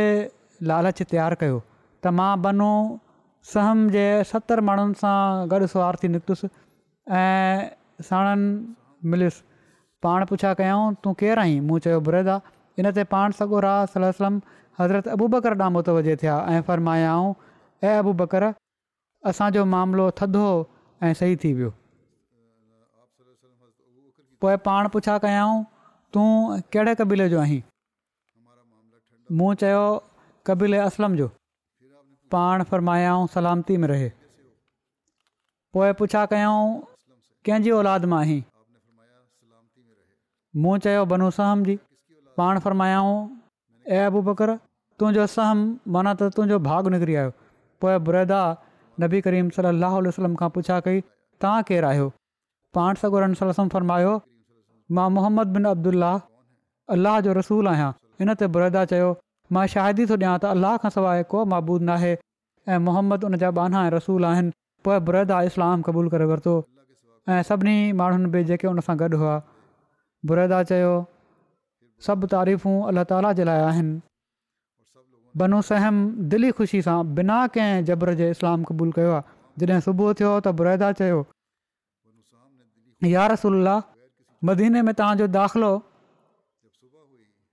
लालच 0.73 1.01
तयारु 1.15 1.39
कयो 1.45 1.59
त 1.63 2.13
मां 2.21 2.31
बनू 2.49 2.71
सहम 3.55 3.81
जे 3.97 4.05
सतरि 4.33 4.67
माण्हुनि 4.69 5.01
सां 5.05 5.17
गॾु 5.55 5.71
सवार 5.75 5.99
थी 6.05 6.09
निकितुसि 6.17 6.51
ऐं 7.21 7.67
साणनि 8.09 8.47
मिलियुसि 9.05 9.43
पाण 10.03 10.25
पुछा 10.27 10.53
कयाऊं 10.55 10.95
तूं 11.05 11.13
केरु 11.21 11.41
आहीं 11.41 11.61
मूं 11.61 11.79
चयो 11.85 12.01
बुरे 12.09 12.21
आहे 12.31 12.39
इन 12.81 12.91
ते 12.97 13.05
पाण 13.13 13.33
सॻो 13.39 13.61
राल 13.67 14.05
असलम 14.05 14.41
हज़रत 14.81 15.09
अबू 15.15 15.27
बकर 15.35 15.55
ॾामो 15.61 15.83
त 15.87 15.97
वजे 15.97 16.17
थिया 16.23 16.37
ऐं 16.53 16.61
फरमायाऊं 16.69 17.33
ए 17.85 17.89
अबू 18.03 18.13
बकर 18.21 18.47
असांजो 19.33 19.65
मामिलो 19.73 20.07
थधो 20.19 20.43
हो 20.45 20.57
ऐं 21.09 21.13
सही 21.21 21.37
थी 21.43 21.53
वियो 21.59 21.71
पोइ 24.43 24.57
पाण 24.69 24.89
पुछा 24.95 25.17
कयाऊं 25.25 25.63
तूं 26.17 26.29
कहिड़े 26.73 26.95
कबीले 27.01 27.29
जो 27.35 27.41
आहीं 27.41 27.61
मूं 29.41 29.55
चयो 29.65 29.83
कबील 30.47 30.77
असलम 30.85 31.17
जो 31.17 31.29
पाण 32.37 32.63
फरमायाऊं 32.71 33.27
सलामती 33.35 33.77
में 33.83 33.89
रहे 33.89 34.09
पोइ 35.77 35.93
पुछा 36.01 36.25
कयाऊं 36.33 36.65
कंहिंजी 37.47 37.71
औलाद 37.81 38.05
मां 38.15 38.21
आहीं 38.23 38.41
मूं 40.57 40.77
चयो 40.85 41.05
बनूसहम 41.07 41.63
जी 41.65 41.79
पाण 42.37 42.59
फर्मायाऊं 42.63 43.17
ऐं 43.97 44.23
बकर 44.29 44.53
तुंहिंजो 45.03 45.27
सहम 45.35 45.59
माना 45.97 46.15
त 46.21 46.31
तुंहिंजो 46.39 46.59
भाग 46.65 46.89
निकिरी 46.95 47.15
आयो 47.21 47.31
पोइ 47.85 47.99
बुरदा 48.09 48.39
नबी 49.05 49.21
करीम 49.27 49.53
सलाहु 49.59 50.01
वसलम 50.07 50.35
खां 50.41 50.49
पुछा 50.57 50.79
कई 50.87 51.01
तव्हां 51.45 51.61
केरु 51.69 51.89
आहियो 51.91 52.09
पाण 52.79 52.99
सगोरम 53.03 53.35
फरमायो 53.77 54.17
मां 54.99 55.07
मोहम्मद 55.19 55.55
बिन 55.59 55.71
अब्दुल्ला 55.75 56.11
अल 56.19 56.99
अलाह 56.99 57.21
जो 57.29 57.37
रसूल 57.41 57.71
आहियां 57.75 57.93
इन 58.27 58.35
ते 58.43 58.51
बुरेदा 58.59 58.85
चयो 58.95 59.13
मां 59.59 59.65
शाहिदी 59.77 60.09
थो 60.13 60.19
ॾियां 60.25 60.35
त 60.47 60.53
अलाह 60.59 60.77
खां 60.87 60.93
सवाइ 60.97 61.25
को 61.37 61.45
माबूदु 61.55 61.89
नाहे 61.93 62.13
ऐं 62.17 62.81
मोहम्मद 62.89 63.29
उन 63.31 63.41
जा 63.45 63.53
बाना 63.61 63.87
रसूल 63.99 64.29
आहिनि 64.33 64.53
पोइ 64.89 64.99
बुरेदा 65.11 65.39
इस्लाम 65.53 65.87
क़बूल 65.91 66.13
करे 66.17 66.29
वरितो 66.35 66.59
ऐं 67.37 67.41
सभिनी 67.53 67.79
माण्हुनि 68.03 68.31
बि 68.37 68.45
जेके 68.53 68.73
उन 68.75 68.87
सां 68.91 68.99
गॾु 69.05 69.23
हुआ 69.25 69.39
बुरैदा 70.29 70.63
सभु 72.07 72.27
तारीफ़ 72.33 72.65
अलाह 72.91 73.33
जे 73.39 73.45
लाइ 73.45 73.61
आहिनि 73.63 74.01
बनू 75.41 75.59
सहम 75.69 75.97
दिली 76.33 76.51
ख़ुशी 76.61 76.81
सां 76.87 76.97
बिना 77.19 77.37
कंहिं 77.57 77.85
जबर 77.91 78.11
जे 78.21 78.29
इस्लाम 78.37 78.63
क़बूलु 78.71 78.93
कयो 78.99 79.13
आहे 79.17 79.25
जॾहिं 79.65 79.85
सुबुह 79.87 80.13
थियो 80.21 80.31
तुरे 80.47 80.73
चयो 81.01 81.21
मदीने 84.51 84.81
में 84.89 84.93
तव्हांजो 84.99 85.27
दाख़िलो 85.37 85.71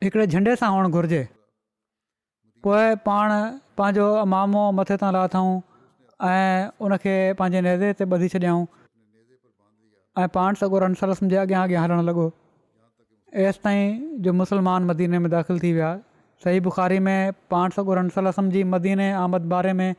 हिकिड़े 0.03 0.25
झंडे 0.27 0.55
सां 0.63 0.69
हुअणु 0.75 0.89
घुरिजे 0.99 1.21
पोइ 2.65 2.95
पाण 3.11 3.29
पंहिंजो 3.77 4.07
मामो 4.33 4.63
मथे 4.79 4.97
तां 5.05 5.11
लाथऊं 5.19 5.51
ऐं 6.31 6.49
हुनखे 6.83 7.15
पंहिंजे 7.41 7.61
नैदे 7.69 7.91
ते 7.99 8.03
बधी 8.15 8.29
छॾियऊं 8.33 8.65
ऐं 10.23 10.27
पाण 10.39 10.51
सगोर 10.63 10.87
जे 10.91 11.39
अॻियां 11.45 11.63
अॻियां 11.67 11.83
हलणु 11.85 12.05
लॻो 12.11 12.27
एसि 13.45 13.59
ताईं 13.63 13.87
जो 14.25 14.31
मुस्लमान 14.33 14.81
मदीने 14.91 15.17
में 15.23 15.29
दाख़िलु 15.31 15.59
थी 15.63 15.71
विया 15.73 15.89
सही 16.43 16.59
बुखारी 16.67 16.97
में 17.07 17.31
पाण 17.51 17.69
सौ 17.75 17.81
ॻोरन 17.85 18.07
सलम 18.15 18.45
जी 18.53 18.61
मदीने 18.73 19.07
आहमद 19.13 19.41
बारे 19.53 19.73
में 19.79 19.89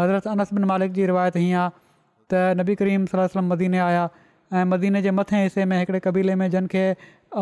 हज़रत 0.00 0.24
अनस 0.32 0.48
बिन 0.54 0.64
मालिक 0.70 0.90
जी 0.96 1.02
रिवायत 1.10 1.34
हीअं 1.40 1.58
आहे 1.60 1.68
त 2.30 2.32
नबी 2.60 2.74
करीम 2.80 3.02
सलम 3.12 3.44
मदीने 3.52 3.78
आया 3.90 4.04
ऐं 4.58 4.64
मदीने 4.74 4.98
जे 5.04 5.10
मथे 5.18 5.36
हिसे 5.42 5.62
में 5.70 5.76
हिकिड़े 5.78 6.00
क़बीले 6.08 6.34
में 6.42 6.48
जिन 6.56 6.64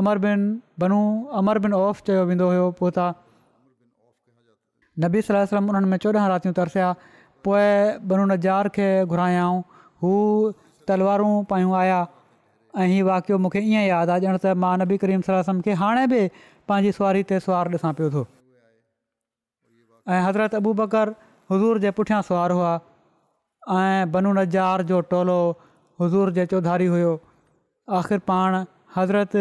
अमर 0.01 0.17
बिन 0.27 0.41
बनू 0.85 1.01
अमर 1.43 1.57
बिन 1.67 1.73
औफ 1.79 2.01
चयो 2.11 2.25
वेंदो 2.33 2.49
हुयो 2.53 2.67
पोइ 2.83 2.91
तबी 5.03 5.23
सलम 5.31 5.69
उन्हनि 5.73 5.89
में 5.95 5.99
चोॾहं 6.05 6.29
रातियूं 6.35 6.55
तरसिया 6.61 6.91
पोइ 7.49 7.65
बनू 8.13 8.25
नज़ार 8.35 8.69
खे 8.77 8.89
घुरायां 9.15 9.49
हू 10.03 10.11
तलवारूं 10.89 11.35
पायूं 11.53 11.73
आया 11.83 11.99
ऐं 12.79 12.87
हीउ 12.87 13.07
वाकियो 13.07 13.37
मूंखे 13.43 13.59
ईअं 13.71 13.83
यादि 13.91 14.11
आहे 14.13 14.27
ॼणु 14.31 14.39
त 14.43 14.47
मां 14.63 14.73
नबी 14.81 14.97
करीम 15.03 15.21
सलाह 15.29 15.61
खे 15.67 15.73
हाणे 15.83 16.05
बि 16.13 16.21
पंहिंजी 16.71 16.91
सुवारी 16.99 17.23
ते 17.31 17.39
सुवारु 17.47 17.71
ॾिसां 17.77 17.91
पियो 18.01 18.09
थो 18.15 18.21
ऐं 20.15 20.21
हज़रत 20.27 20.55
अबू 20.59 20.73
बकर 20.81 21.11
हज़ूर 21.53 21.79
जे 21.85 21.91
पुठियां 22.01 22.21
सुवारु 22.29 22.59
हुआ 22.59 22.71
ऐं 23.79 24.13
बनू 24.13 24.33
नज़ार 24.41 24.83
जो 24.91 25.01
टोलो 25.15 25.39
हज़ूर 26.03 26.31
जे 26.37 26.45
चौधारी 26.53 26.87
हुयो 26.93 27.11
आख़िर 28.03 28.19
पाण 28.33 28.59
हज़रत 28.99 29.35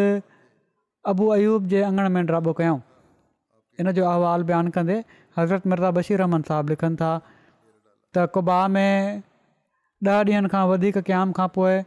अबू 1.13 1.27
अयूब 1.37 1.67
जे 1.75 1.81
अंगण 1.91 2.09
में 2.17 2.25
ड्राबो 2.31 2.53
कयऊं 2.61 2.81
इन 3.81 3.91
जो 3.99 4.09
अहवालु 4.13 4.49
बयानु 4.53 4.71
कंदे 4.79 4.97
हज़रत 5.37 5.67
मिर्ज़ा 5.75 5.91
बशीर 5.99 6.23
रहमन 6.25 6.47
साहबु 6.49 6.73
लिखनि 6.75 6.99
था 7.05 7.13
त 7.25 8.27
कुबा 8.37 8.61
में 8.77 9.23
ॾह 10.05 10.17
ॾींहनि 10.23 10.49
खां 10.55 10.59
वधीक 10.73 10.97
क़्याम 11.05 11.31
खां 11.37 11.45
पोइ 11.59 11.77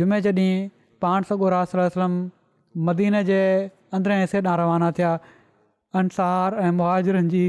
जुमे 0.00 0.20
जे 0.28 0.32
ॾींहुं 0.38 0.70
पाण 1.02 1.22
सगोरास 1.28 1.74
रसलम 1.80 2.12
मदीन 2.88 3.14
जे 3.30 3.38
अंदरें 3.98 4.16
हिसे 4.20 4.40
ॾांहुं 4.42 4.58
रवाना 4.60 4.90
थिया 4.98 5.08
अंसहार 6.00 6.56
ऐं 6.66 6.70
मुहाजरनि 6.80 7.30
जी 7.32 7.40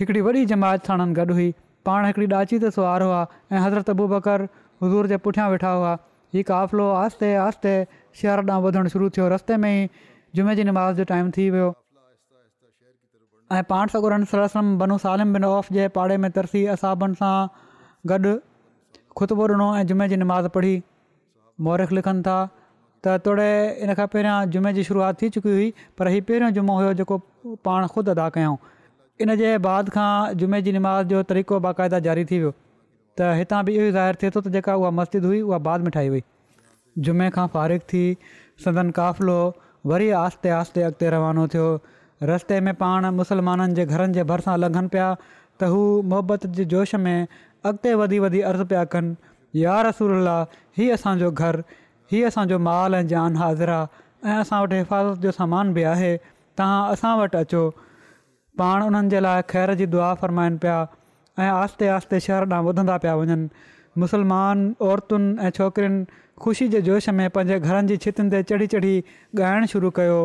हिकिड़ी 0.00 0.20
वॾी 0.28 0.44
जमात 0.52 0.88
सां 0.90 1.08
गॾु 1.18 1.36
हुई 1.40 1.48
पाण 1.88 2.08
हिकिड़ी 2.08 2.26
ॾाची 2.40 2.60
ते 2.64 2.70
सुवार 2.78 3.04
हुआ 3.08 3.18
ऐं 3.52 3.60
हज़रत 3.64 3.90
बुबकर 4.00 4.46
हज़ूर 4.84 5.10
जे 5.12 5.18
पुठियां 5.28 5.48
वेठा 5.54 5.74
हुआ 5.80 5.92
ही 6.36 6.42
काफ़िलो 6.52 6.88
आहिस्ते 7.02 7.30
आहिस्ते 7.44 7.76
शहर 8.22 8.44
ॾांहुं 8.52 8.72
ॿुधणु 8.72 8.94
शुरू 8.96 9.10
थियो 9.18 9.28
रस्ते 9.36 9.58
में 9.66 9.70
ई 9.72 9.86
जुमे 10.40 10.56
जी 10.62 10.68
निमाज़ 10.72 10.98
जो 11.02 11.08
टाइम 11.14 11.30
थी 11.38 11.48
वियो 11.58 11.68
ऐं 13.58 13.62
पाण 13.74 13.94
सगोरम 13.96 14.68
बनो 14.84 14.98
सालिम 15.06 15.38
बिन 15.38 15.48
औफ़ 15.54 15.70
जे 15.78 15.88
पाड़े 16.00 16.16
में 16.24 16.30
तरसी 16.40 16.64
असाबनि 16.76 17.20
सां 17.24 17.34
गॾु 18.14 18.36
ख़ुतबो 19.20 19.52
ॾिनो 19.56 19.70
ऐं 19.82 19.86
जुमे 19.92 20.10
जी 20.14 20.20
निमाज़ 20.28 20.50
पढ़ी 20.58 20.74
मोरख 21.68 21.94
लिखनि 21.98 22.22
था 22.30 22.40
त 23.04 23.16
तोड़े 23.26 23.48
इन 23.86 23.94
खां 23.98 24.06
पहिरियां 24.14 24.50
जुमे 24.54 24.72
जी 24.78 24.84
शुरुआत 24.88 25.20
थी 25.22 25.28
चुकी 25.36 25.54
हुई 25.56 25.66
पर 26.00 26.08
हीउ 26.14 26.26
पहिरियों 26.30 26.52
जुमो 26.58 26.76
हुयो 26.80 26.92
जेको 27.00 27.18
पाण 27.68 27.86
ख़ुदि 27.94 28.10
अदा 28.16 28.28
कयऊं 28.36 28.56
इन 29.26 29.34
जे 29.42 29.50
बाद 29.66 29.90
खां 29.96 30.08
जुमे 30.42 30.60
जी 30.68 30.72
निमाज़ 30.78 31.12
जो 31.12 31.22
तरीक़ो 31.32 31.60
बाक़ाइदा 31.66 32.00
जारी 32.08 32.24
थी 32.30 32.38
वियो 32.44 32.54
त 32.54 33.32
हितां 33.42 33.60
बि 33.68 33.76
इहो 33.76 33.90
ज़ाहिर 33.98 34.20
थिए 34.22 34.32
थो 34.36 34.40
त 34.46 34.54
जेका 34.56 34.76
उहा 34.82 34.90
मस्जिद 35.02 35.28
हुई 35.32 35.40
उहा 35.50 35.60
बाद 35.68 35.86
में 35.86 35.90
मिठाई 35.90 36.10
हुई 36.14 36.22
जुमे 37.08 37.30
खां 37.38 37.46
फारिग 37.56 37.86
थी 37.94 38.02
सदन 38.66 38.90
काफ़िलो 39.00 39.38
वरी 39.92 40.10
आहिस्ते 40.22 40.54
आहिस्ते 40.58 40.86
अॻिते 40.90 41.12
रवानो 41.16 41.46
थियो 41.56 41.68
रस्ते 42.34 42.60
में 42.68 42.74
पाण 42.84 43.10
मुसलमाननि 43.22 43.78
जे 43.80 43.86
घरनि 43.92 44.18
जे 44.20 44.28
भरिसां 44.32 44.58
लंघनि 44.66 44.92
पिया 44.96 45.08
त 45.22 45.72
हू 45.74 45.80
मोहबत 46.14 46.46
जे 46.60 46.68
जोश 46.76 46.94
में 47.06 47.16
अॻिते 47.16 47.94
वधी 48.04 48.20
वधी 48.28 48.44
अर्ज़ु 48.52 48.70
पिया 48.74 48.84
कनि 48.94 49.34
यारसूरला 49.64 50.36
हीअ 50.78 50.94
असांजो 51.00 51.30
घरु 51.44 51.64
हीअ 52.12 52.26
असांजो 52.28 52.58
माल 52.58 52.94
ऐं 52.94 53.06
जान 53.08 53.36
हाज़िर 53.36 53.68
आहे 53.68 54.30
ऐं 54.30 54.40
असां 54.40 54.60
वटि 54.62 54.76
हिफ़ाज़त 54.76 55.20
जो 55.22 55.30
सामान 55.38 55.72
बि 55.74 55.82
आहे 55.92 56.16
तव्हां 56.58 56.92
असां 56.92 57.16
वटि 57.18 57.36
अचो 57.38 57.68
पाण 58.58 58.82
उन्हनि 58.82 59.08
जे 59.10 59.20
लाइ 59.22 59.42
ख़ैर 59.52 59.72
जी 59.80 59.86
दुआ 59.94 60.12
फ़रमाइनि 60.20 60.56
पिया 60.62 60.78
ऐं 61.38 61.50
आहिस्ते 61.50 61.88
आहिस्ते 61.88 62.20
शहर 62.26 62.42
ॾांहुं 62.52 62.68
ॿुधंदा 62.70 62.96
पिया 63.02 63.14
वञनि 63.20 63.48
मुसलमान 64.02 64.60
औरतुनि 64.90 65.34
ऐं 65.46 65.50
छोकिरियुनि 65.58 66.04
ख़ुशी 66.44 66.68
जे 66.68 66.80
जोश 66.88 67.08
में 67.18 67.28
पंहिंजे 67.34 67.58
घरनि 67.66 67.88
जी 67.88 67.96
छितियुनि 68.04 68.30
ते 68.36 68.42
चढ़ी 68.52 68.66
चढ़ी 68.76 68.94
ॻाइणु 69.42 69.66
शुरू 69.74 69.90
कयो 69.98 70.18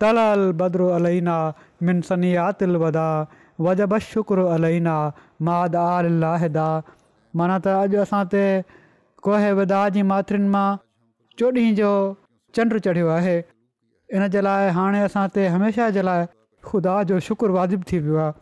तल 0.00 0.16
अल 0.24 0.50
बद्र 0.62 0.88
अलीना 0.96 1.36
मिन 1.88 2.00
सनियातिल 2.08 2.76
वदा 2.84 3.08
वजब 3.68 3.96
शुक्रु 4.08 4.46
अल 4.56 4.66
माद 5.50 5.76
आल 5.84 6.10
लाहदा 6.24 6.68
माना 7.40 7.58
त 7.66 7.76
अॼु 7.82 8.02
असां 8.06 8.24
ते 8.36 8.44
कोहे 9.28 9.52
विदा 9.62 9.84
जी 9.94 10.02
मात्रिन 10.10 10.48
मां 10.56 10.66
जो 11.38 11.50
चोॾह 11.52 11.72
जो 11.78 11.88
चंडु 12.54 12.78
चढ़ियो 12.84 13.08
आहे 13.10 13.36
इन 14.14 14.26
जे 14.32 14.40
लाइ 14.46 14.68
हाणे 14.76 15.00
असां 15.08 15.24
ते 15.34 15.46
हमेशह 15.54 15.90
जे 15.96 16.02
लाइ 16.08 16.24
ख़ुदा 16.68 16.94
जो 17.10 17.18
शुक्र 17.26 17.50
वाजिबु 17.56 17.84
थी 17.90 17.98
वियो 18.06 18.16
आहे 18.26 18.32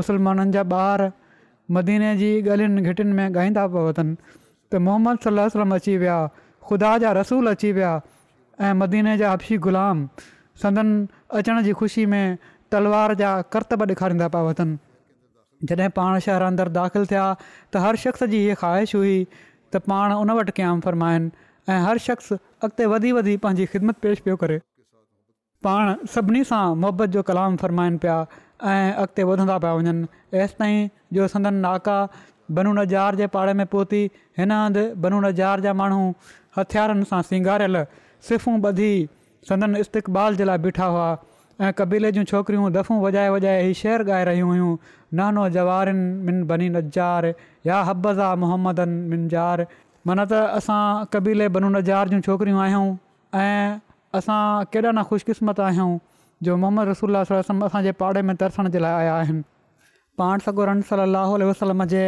मुस्लमाननि 0.00 0.52
जा 0.56 0.62
ॿार 0.72 1.04
मदीने 1.76 2.10
जी 2.20 2.28
ॻाल्हियुनि 2.44 2.82
घिटियुनि 2.90 3.12
में 3.18 3.32
ॻाईंदा 3.34 3.64
पावतनि 3.74 4.14
त 4.70 4.82
मोहम्मद 4.86 5.18
सलाहु 5.26 5.66
अची 5.78 5.96
विया 6.04 6.18
ख़ुदा 6.70 6.92
जा 7.04 7.12
रसूल 7.18 7.50
अची 7.54 7.72
विया 7.80 7.90
ऐं 8.68 8.72
मदीने 8.84 9.16
जा 9.22 9.32
हबशी 9.32 9.58
ग़ुलाम 9.66 10.06
सदन 10.62 10.94
अचण 11.40 11.62
जी 11.66 11.72
ख़ुशी 11.82 12.06
में 12.14 12.38
तलवार 12.74 13.14
जा 13.24 13.32
करतब 13.56 13.82
ॾेखारींदा 13.88 14.28
पिया 14.36 14.54
अथनि 14.54 15.66
जॾहिं 15.72 15.90
पाण 16.00 16.18
शहर 16.28 16.42
अंदरि 16.52 16.74
दाख़िलु 16.78 17.12
थिया 17.12 17.26
त 17.42 17.84
हर 17.88 18.00
शख़्स 18.06 18.30
जी 18.36 18.44
इहा 18.46 18.60
ख़्वाहिश 18.64 18.94
हुई 19.00 19.16
त 19.34 19.84
पाण 19.90 20.18
उन 20.22 20.34
वटि 20.40 20.56
कयां 20.60 20.76
फ़रमाइनि 20.88 21.32
ऐं 21.72 21.80
हर 21.84 21.98
शख़्स 22.06 22.32
अॻिते 22.32 22.84
वधी 22.92 23.10
वधी 23.12 23.36
पंहिंजी 23.44 23.64
ख़िदमत 23.72 23.96
पेश 24.02 24.18
पियो 24.24 24.36
करे 24.42 24.58
पाण 25.66 25.94
सभिनी 26.14 26.42
सां 26.50 26.62
मुहबत 26.84 27.08
जो 27.16 27.22
कलाम 27.30 27.56
फ़रमाइनि 27.62 27.98
पिया 28.04 28.16
ऐं 28.72 28.92
अॻिते 29.02 29.22
वधंदा 29.30 29.58
पिया 29.64 29.72
वञनि 29.80 30.06
एसि 30.42 30.54
ताईं 30.58 30.88
जो 31.12 31.26
संदन 31.32 31.54
नाका 31.64 31.96
बनू 32.56 32.72
नज़ार 32.72 32.86
जार 32.90 33.14
जे 33.20 33.26
पाड़े 33.36 33.52
में 33.60 33.66
पहुती 33.74 34.00
हिन 34.38 34.52
हंधि 34.52 34.84
बनू 35.06 35.20
नज़ार 35.20 35.32
जहार 35.40 35.60
जा 35.68 35.72
माण्हू 35.80 36.02
हथियारनि 36.58 37.04
सां 37.12 37.22
सिंगारियल 37.32 37.84
सिफ़ूं 38.28 38.58
ॿधी 38.70 38.90
संदन 39.48 39.76
इस्तक़बाल 39.82 40.36
जे 40.36 40.44
लाइ 40.44 40.58
बीठा 40.68 40.86
हुआ 40.94 41.08
ऐं 41.66 41.72
कबीले 41.78 42.10
जूं 42.16 42.24
छोकिरियूं 42.30 42.72
दफ़ो 42.78 42.96
वॼाए 43.04 43.28
वॼाए 43.34 43.62
ई 43.70 43.74
शेर 43.82 44.02
ॻाए 44.10 44.24
रहियूं 44.30 44.48
हुयूं 44.50 44.72
न 45.20 45.28
नओ 45.36 45.48
जवारनि 45.58 46.04
मिन 46.30 46.42
बनी 46.52 46.68
नज़ार 46.78 47.32
या 47.72 47.80
हब्बज़ा 47.90 48.26
आहे 48.28 48.40
मोहम्मदनि 48.46 48.98
मिन 49.12 49.26
जार 49.36 49.66
माना 50.08 50.24
त 50.32 50.34
असां 50.58 51.06
क़बीले 51.14 51.46
बनू 51.54 51.68
नज़ार 51.76 52.08
जूं 52.12 52.20
छोकिरियूं 52.26 52.58
आहियूं 52.66 52.84
ऐं 53.38 53.72
असां 54.18 54.36
केॾा 54.74 54.90
न 54.96 55.04
ख़ुशकिस्मत 55.08 55.58
आहियूं 55.68 55.90
जो 56.46 56.54
मोहम्मद 56.62 56.88
रसूल 56.90 57.16
वलम 57.30 57.64
असांजे 57.66 57.92
पाड़े 58.02 58.22
में 58.28 58.34
तरसण 58.42 58.68
जे 58.76 58.80
लाइ 58.84 58.98
आया 59.04 59.16
आहिनि 59.24 59.42
पाण 60.22 60.38
सॻो 60.44 60.64
रन 60.66 60.80
वसलम 61.50 61.84
जे 61.92 62.04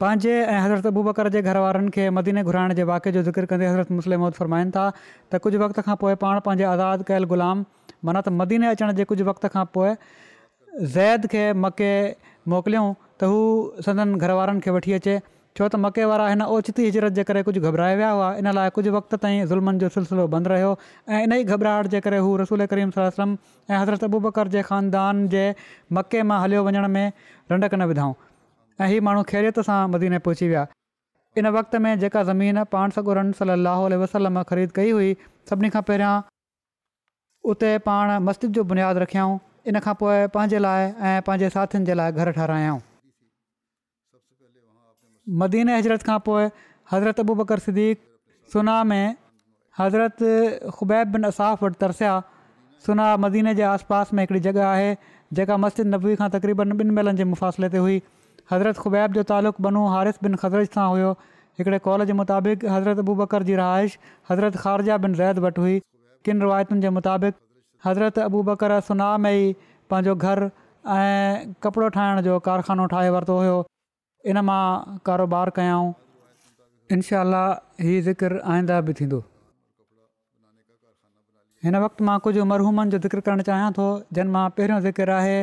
पंहिंजे 0.00 0.32
ऐं 0.38 0.58
हज़रत 0.64 0.86
अबूबकर 0.90 1.28
जे 1.36 1.42
घरवारनि 1.52 1.90
खे 1.96 2.08
मदीने 2.16 2.42
घुराइण 2.50 2.74
जे 2.80 2.86
वाक़ 2.90 3.08
जो 3.16 3.22
ज़िक्र 3.28 3.50
कंदे 3.52 3.68
हज़रत 3.72 3.96
मुसलिमत 4.00 4.40
फ़रमाइनि 4.40 4.74
था 4.78 4.86
त 4.96 5.40
कुझु 5.46 5.62
वक़्त 5.64 5.80
खां 5.90 5.96
पोइ 6.02 6.14
पाण 6.24 6.40
पंहिंजे 6.48 6.64
आज़ादु 6.72 7.06
कयल 7.12 7.28
ग़ुलाम 7.34 7.64
माना 8.08 8.24
त 8.28 8.34
मदीने 8.42 8.72
अचण 8.74 8.92
जे 9.02 9.06
कुझु 9.12 9.28
वक़्त 9.30 9.54
खां 9.58 9.64
पोइ 9.78 9.94
ज़ैद 10.96 11.30
खे 11.36 11.44
मके 11.66 11.90
मोकिलियऊं 12.56 12.92
त 13.04 13.32
हू 13.34 13.40
सदन 13.88 14.18
घर 14.22 14.36
वारनि 14.42 14.66
खे 14.68 14.76
वठी 14.78 14.98
अचे 15.00 15.16
छो 15.58 15.66
त 15.72 15.78
मके 15.82 16.06
वारा 16.10 16.24
हिन 16.28 16.40
ओचिती 16.52 16.84
हिजरत 16.84 17.14
जे 17.16 17.22
करे 17.26 17.42
कुझु 17.48 17.60
घबराया 17.68 17.96
विया 17.98 18.06
हुआ 18.14 18.28
इन 18.38 18.50
लाइ 18.56 18.70
कुझु 18.78 18.92
वक़्त 18.94 19.14
ताईं 19.24 19.44
ज़ुल्मनि 19.50 19.78
जो 19.82 19.88
सिलसिलो 19.96 20.22
बंदि 20.30 20.50
रहियो 20.52 20.70
ऐं 20.70 21.18
इन 21.26 21.32
ई 21.36 21.44
घबराहट 21.56 21.90
जे 21.92 21.98
करे 22.06 22.16
हू 22.24 22.30
रसूल 22.40 22.64
करीम 22.72 22.94
सलम 22.96 23.34
ऐं 23.70 23.76
हज़रत 23.82 24.04
अबू 24.08 24.18
बकर 24.24 24.48
जे 24.54 24.62
ख़ानदान 24.70 25.20
जे 25.34 25.44
मके 25.98 26.22
मां 26.30 26.38
हलियो 26.44 26.62
वञण 26.70 26.88
में 26.94 27.12
रंडक 27.52 27.74
न 27.74 27.86
विधाऊं 27.90 28.14
ऐं 28.80 28.88
इहे 28.90 28.98
माण्हू 29.10 29.22
ख़ैरियत 29.32 29.60
सां 29.68 29.76
मदीने 29.94 30.18
पहुची 30.26 30.48
विया 30.54 30.64
इन 31.42 31.48
वक़्त 31.58 31.76
में 31.84 31.98
जेका 32.02 32.22
ज़मीन 32.32 32.62
पाण 32.74 32.94
सॻोरन 32.98 33.30
सली 33.42 33.54
अलाह 33.60 33.86
वसलम 34.02 34.42
ख़रीद 34.50 34.72
कई 34.80 34.90
हुई 34.98 35.12
सभिनी 35.52 35.70
खां 35.76 35.84
पहिरियां 35.92 36.16
उते 37.54 37.70
पाण 37.88 38.14
मस्जिद 38.30 38.58
जो 38.60 38.66
बुनियादु 38.74 39.04
रखियाऊं 39.06 39.38
इन 39.74 39.78
खां 39.86 39.94
पोइ 40.02 40.26
पंहिंजे 40.38 40.64
लाइ 40.68 40.90
ऐं 41.12 41.14
पंहिंजे 41.30 41.52
साथियुनि 41.58 41.92
जे 41.92 41.96
लाइ 42.02 42.16
घरु 42.24 42.34
ठारायऊं 42.40 42.82
مدینہ 45.40 45.70
हिजरत 45.76 46.04
खां 46.06 46.18
पोइ 46.28 46.46
हज़रत 46.92 47.20
अबू 47.24 47.34
बकर 47.40 47.58
सिक़ना 47.66 48.72
में 48.90 49.14
हज़रत 49.78 50.16
ख़ुबैब 50.18 51.16
बिन 51.16 51.30
असाफ़ 51.34 51.64
वटि 51.64 51.78
तरसिया 51.84 52.22
مدینہ 52.88 53.16
मदीने 53.26 53.54
जे 53.58 53.62
आसपासि 53.64 54.16
में 54.16 54.22
हिकिड़ी 54.22 54.40
जॻह 54.46 54.64
आहे 54.66 54.88
जेका 55.38 55.56
मस्जिद 55.64 55.86
नबवी 55.94 56.16
खां 56.16 56.28
तक़रीबन 56.36 56.72
ॿिनि 56.80 56.96
मेलनि 56.98 57.16
जे 57.20 57.24
मुफ़ासिले 57.24 57.68
ते 57.74 57.78
हुई 57.84 57.96
हज़रत 58.52 58.82
खुबैब 58.84 59.12
जो 59.18 59.22
तालुक़ु 59.32 59.64
बनू 59.68 59.84
हारिफ़ 59.94 60.26
बिन 60.26 60.34
ख़ज़दरत 60.42 60.78
सां 60.78 60.88
हुयो 60.90 61.12
हिकिड़े 61.60 61.78
कॉल 61.88 62.06
जे 62.10 62.16
मुताबिक़ 62.22 62.70
हज़रत 62.74 63.04
अबू 63.06 63.14
बकर 63.24 63.48
जी 63.50 63.56
रहाइश 63.62 63.98
हज़रत 64.30 64.56
ख़ारजा 64.56 65.02
बिन 65.06 65.14
रैद 65.22 65.46
वटि 65.46 65.64
हुई 65.68 65.80
किन 66.28 66.46
रिवायतुनि 66.48 66.84
जे 66.86 66.92
मुताबिक़ 66.98 67.34
हज़रत 67.88 68.26
अबू 68.30 68.42
बकर 68.52 68.80
सुनाह 68.90 69.16
में 69.26 69.40
ई 69.40 69.48
पंहिंजो 69.92 70.14
घरु 70.32 70.48
ऐं 70.98 71.54
कपिड़ो 71.68 71.92
ठाहिण 71.98 72.24
जो 72.28 72.38
कारखानो 72.50 72.88
ठाहे 72.96 73.14
वरितो 73.18 73.38
हुयो 73.44 73.56
इन 74.30 74.38
मां 74.48 74.60
कारोबार 75.06 75.50
कयाऊं 75.56 75.90
इनशा 76.94 77.22
हीअ 77.86 78.00
ज़िकर 78.08 78.36
आईंदा 78.54 78.80
बि 78.88 78.92
थींदो 79.00 79.18
हिन 81.64 81.76
वक़्तु 81.84 82.04
मां 82.08 82.18
कुझु 82.26 82.44
मरहूमनि 82.52 82.90
जो 82.94 82.98
ज़िकर 83.04 83.20
करणु 83.26 83.42
चाहियां 83.48 83.72
थो 83.78 83.86
जंहिं 84.18 84.32
मां 84.36 84.44
पहिरियों 84.58 84.80
ज़िकर 84.86 85.10
आहे 85.16 85.36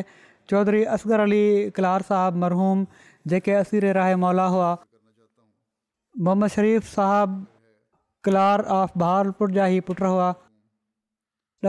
चौधरी 0.49 0.83
असगर 0.97 1.19
अली 1.25 1.43
क्लार 1.77 2.01
साहबु 2.09 2.41
मरहूम 2.45 2.85
जेके 3.33 3.53
असीरे 3.61 3.91
राय 3.99 4.15
मौला 4.25 4.45
हुआ 4.57 4.73
मोहम्मद 6.27 6.53
शरीफ़ 6.57 6.91
साहबु 6.97 7.45
کلار 8.25 8.59
ऑफ 8.73 8.91
भारपुर 9.01 9.51
जा 9.53 9.65
ई 9.75 9.79
पुट 9.85 10.01
हुआ 10.07 10.25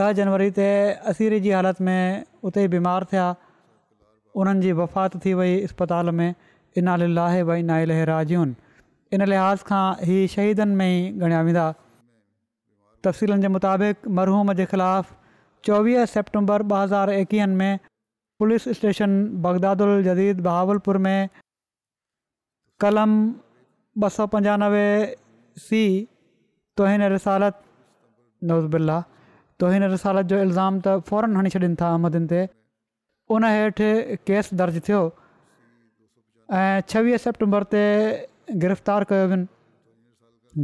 ॾह 0.01 0.09
जनवरी 0.17 0.49
ते 0.57 0.65
असीरे 1.11 1.39
जी 1.45 1.53
हालति 1.57 1.83
में 1.87 2.49
उते 2.49 2.65
बीमार 2.73 3.05
थिया 3.13 3.23
उन्हनि 4.41 4.73
वफ़ात 4.79 5.15
थी 5.23 5.33
वई 5.39 5.55
अस्पताल 5.69 6.11
में 6.19 6.27
इनाला 6.77 7.05
इना 7.05 7.55
नाहिल 7.69 7.91
राजून 8.09 8.53
इन 9.13 9.21
लिहाज़ 9.29 9.63
खां 9.65 9.85
इहे 10.05 10.17
शहीदनि 10.33 10.75
में 10.75 10.87
ई 10.87 11.19
ॻणिया 11.25 11.41
वेंदा 11.47 11.65
तफ़सीलनि 13.05 13.41
जे 13.45 13.49
मुताबिक़ 13.55 14.07
मरहूम 14.19 14.53
जे 14.59 14.65
ख़िलाफ़ु 14.71 15.15
चोवीह 15.69 16.05
सेप्टेंबर 16.15 16.63
ॿ 16.63 16.77
हज़ार 16.83 17.09
एकवीहनि 17.19 17.55
में 17.61 17.79
पुलिस 18.39 18.65
स्टेशन 18.79 19.11
बग़दादुल 19.45 20.03
जदीद 20.09 20.41
बहावलपुर 20.49 20.97
में 21.05 21.29
कलम 22.85 23.11
ॿ 24.03 24.09
सौ 24.17 24.25
पंजानवे 24.37 24.87
सी 25.67 25.83
तोहिन 26.79 27.07
रिसालत 27.17 27.61
नवज़बिला 28.49 28.99
तोहिन 29.61 29.83
रिसालत 29.97 30.33
जो 30.33 30.41
इल्ज़ाम 30.47 30.81
त 30.85 31.11
फौरन 31.11 31.39
हणी 31.41 31.55
छॾनि 31.57 31.73
था 31.81 31.91
अहमदन 31.97 32.25
ते 32.33 32.41
उन 33.37 33.51
हेठि 33.57 33.91
केस 34.31 34.53
दर्ज 34.63 34.81
थियो 34.89 35.03
ऐं 36.59 36.81
छवीह 36.91 37.17
सेप्टेंबर 37.25 37.63
ते 37.73 37.79
गिरफ़्तार 38.63 39.03
कयो 39.11 39.27
वञनि 39.29 39.45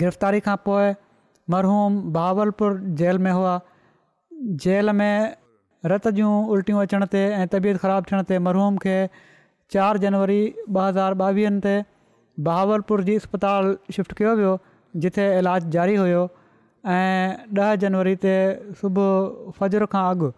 गिरफ़्तारी 0.01 0.39
खां 0.47 0.55
पोइ 0.67 0.89
मरहूम 1.53 1.95
बहावलपुर 2.17 2.75
जेल 2.99 3.19
में 3.27 3.31
हुआ 3.37 3.53
जेल 4.65 4.93
में 4.99 5.93
रत 5.93 6.07
जूं 6.19 6.33
उल्टियूं 6.57 6.81
अचण 6.87 7.05
ते 7.15 7.23
ऐं 7.39 7.47
तबियत 7.55 7.81
ख़राबु 7.85 8.11
थियण 8.11 8.27
ते 8.33 8.39
मरहूम 8.49 8.77
खे 8.85 8.95
चारि 9.77 10.03
जनवरी 10.05 10.37
ॿ 10.43 10.77
हज़ार 10.89 11.17
ॿावीहनि 11.29 11.63
ते 11.65 11.73
बहावलपुर 12.49 13.05
जी 13.09 13.17
अस्पताल 13.23 13.73
शिफ्ट 13.99 14.15
कयो 14.21 14.35
वियो 14.43 14.53
जिथे 15.05 15.27
इलाजु 15.41 15.73
जारी 15.79 15.97
हुयो 16.03 16.23
ऐं 16.99 17.33
ॾह 17.63 17.73
जनवरी 17.87 18.15
ते 18.29 18.35
सुबुह 18.83 19.51
फ़ज्र 19.59 19.89
खां 19.97 20.07
अॻु 20.13 20.33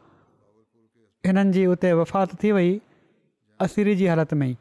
हिननि 1.32 1.58
जी 1.60 1.68
उते 1.78 1.94
वफ़ात 2.04 2.40
थी 2.44 2.56
वई 2.60 2.74
असीरी 3.68 4.00
जी 4.04 4.14
हालति 4.14 4.44
में 4.44 4.50
ई 4.54 4.61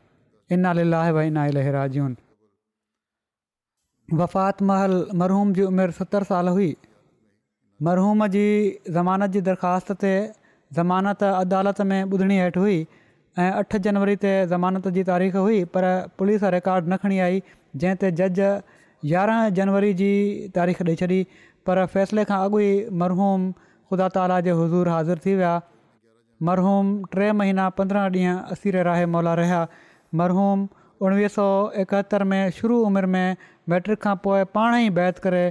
इना 0.55 0.73
लाह 0.77 1.11
व 1.17 1.21
इना 1.31 1.47
लहराजून 1.57 2.17
वफ़ात 4.21 4.63
महल 4.71 4.95
मरहूम 5.23 5.53
जी 5.59 5.63
उमिरि 5.71 5.93
सतरि 5.99 6.27
साल 6.31 6.49
हुई 6.55 6.71
मरहूम 7.89 8.27
जी 8.37 8.47
ज़मानत 8.97 9.31
जी 9.37 9.41
दरख़्वास्त 9.49 9.93
ते 10.05 10.15
ज़मानत 10.79 11.23
अदालत 11.29 11.81
में 11.93 12.01
ॿुधणी 12.17 12.39
हेठि 12.41 12.61
हुई 12.61 12.79
ऐं 13.45 13.51
अठ 13.61 13.77
जनवरी 13.87 14.17
ते 14.25 14.33
ज़मानत 14.55 14.89
जी 14.97 15.05
तारीख़ 15.11 15.37
हुई 15.37 15.63
पर 15.77 15.87
पुलिस 16.23 16.45
रिकॉर्ड 16.55 16.93
न 16.93 16.97
खणी 17.05 17.21
आई 17.29 17.43
जंहिं 17.85 18.01
ते 18.05 18.11
जज 18.23 18.41
यारहं 19.13 19.55
जनवरी 19.61 19.91
जी 20.03 20.09
तारीख़ 20.59 20.83
ॾेई 20.89 20.97
छॾी 21.05 21.21
पर 21.71 21.83
फ़ैसिले 21.95 22.25
खां 22.33 22.41
अॻु 22.49 22.61
ई 22.67 22.73
मरहूम 23.05 23.51
ख़ुदा 23.61 24.11
ताला 24.19 24.41
जे 24.49 24.57
हज़ूर 24.63 24.91
हाज़िर 24.95 25.23
थी 25.29 25.37
विया 25.43 25.53
मरहूम 26.51 26.93
टे 27.15 27.31
महीना 27.43 27.69
पंद्रहं 27.81 28.13
ॾींहं 28.19 28.57
असीर 28.57 28.83
राह 28.91 29.05
मौला 29.17 29.35
रहिया 29.43 29.63
मरहूम 30.19 30.67
उणिवीह 31.07 31.29
सौ 31.35 31.47
एकहतरि 31.83 32.25
में 32.31 32.51
शुरू 32.61 32.79
उमिरि 32.87 33.07
में 33.17 33.37
मैट्रिक 33.73 34.01
खां 34.07 34.15
पोइ 34.25 34.45
पाण 34.57 34.75
ई 34.79 34.91
बैत 34.99 35.19
करे 35.27 35.43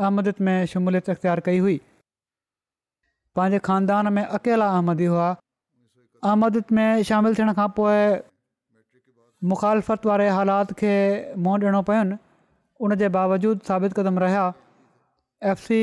अहमदत 0.00 0.40
में 0.48 0.56
शमूलियत 0.72 1.08
इख़्तियारु 1.14 1.42
कई 1.48 1.58
हुई 1.66 1.76
पंहिंजे 3.36 3.58
खानदान 3.68 4.12
में 4.18 4.22
अकेला 4.24 4.68
अहमदी 4.76 5.06
हुआ 5.12 5.28
अहमदत 6.24 6.72
में 6.78 6.86
शामिलु 7.10 7.34
थियण 7.40 7.52
खां 7.60 7.68
पोइ 7.78 8.02
मुखालफ़त 9.52 10.06
वारे 10.10 10.28
हालात 10.38 10.72
खे 10.82 10.92
मुंहुं 11.44 11.58
ॾियणो 11.62 11.82
पियो 11.88 12.04
उन 12.86 12.94
जे 13.02 13.08
बावजूदि 13.18 13.66
साबित 13.70 13.96
क़दम 14.00 14.18
रहिया 14.26 14.44
एफ 15.54 15.64
सी 15.66 15.80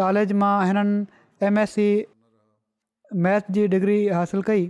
कॉलेज 0.00 0.32
मां 0.42 0.54
हिननि 0.70 1.22
एम 1.50 1.58
एस 1.64 1.72
सी 1.78 1.88
मैथ्स 3.26 3.54
जी 3.58 3.66
डिग्री 3.76 3.96
हासिलु 4.18 4.42
कई 4.50 4.68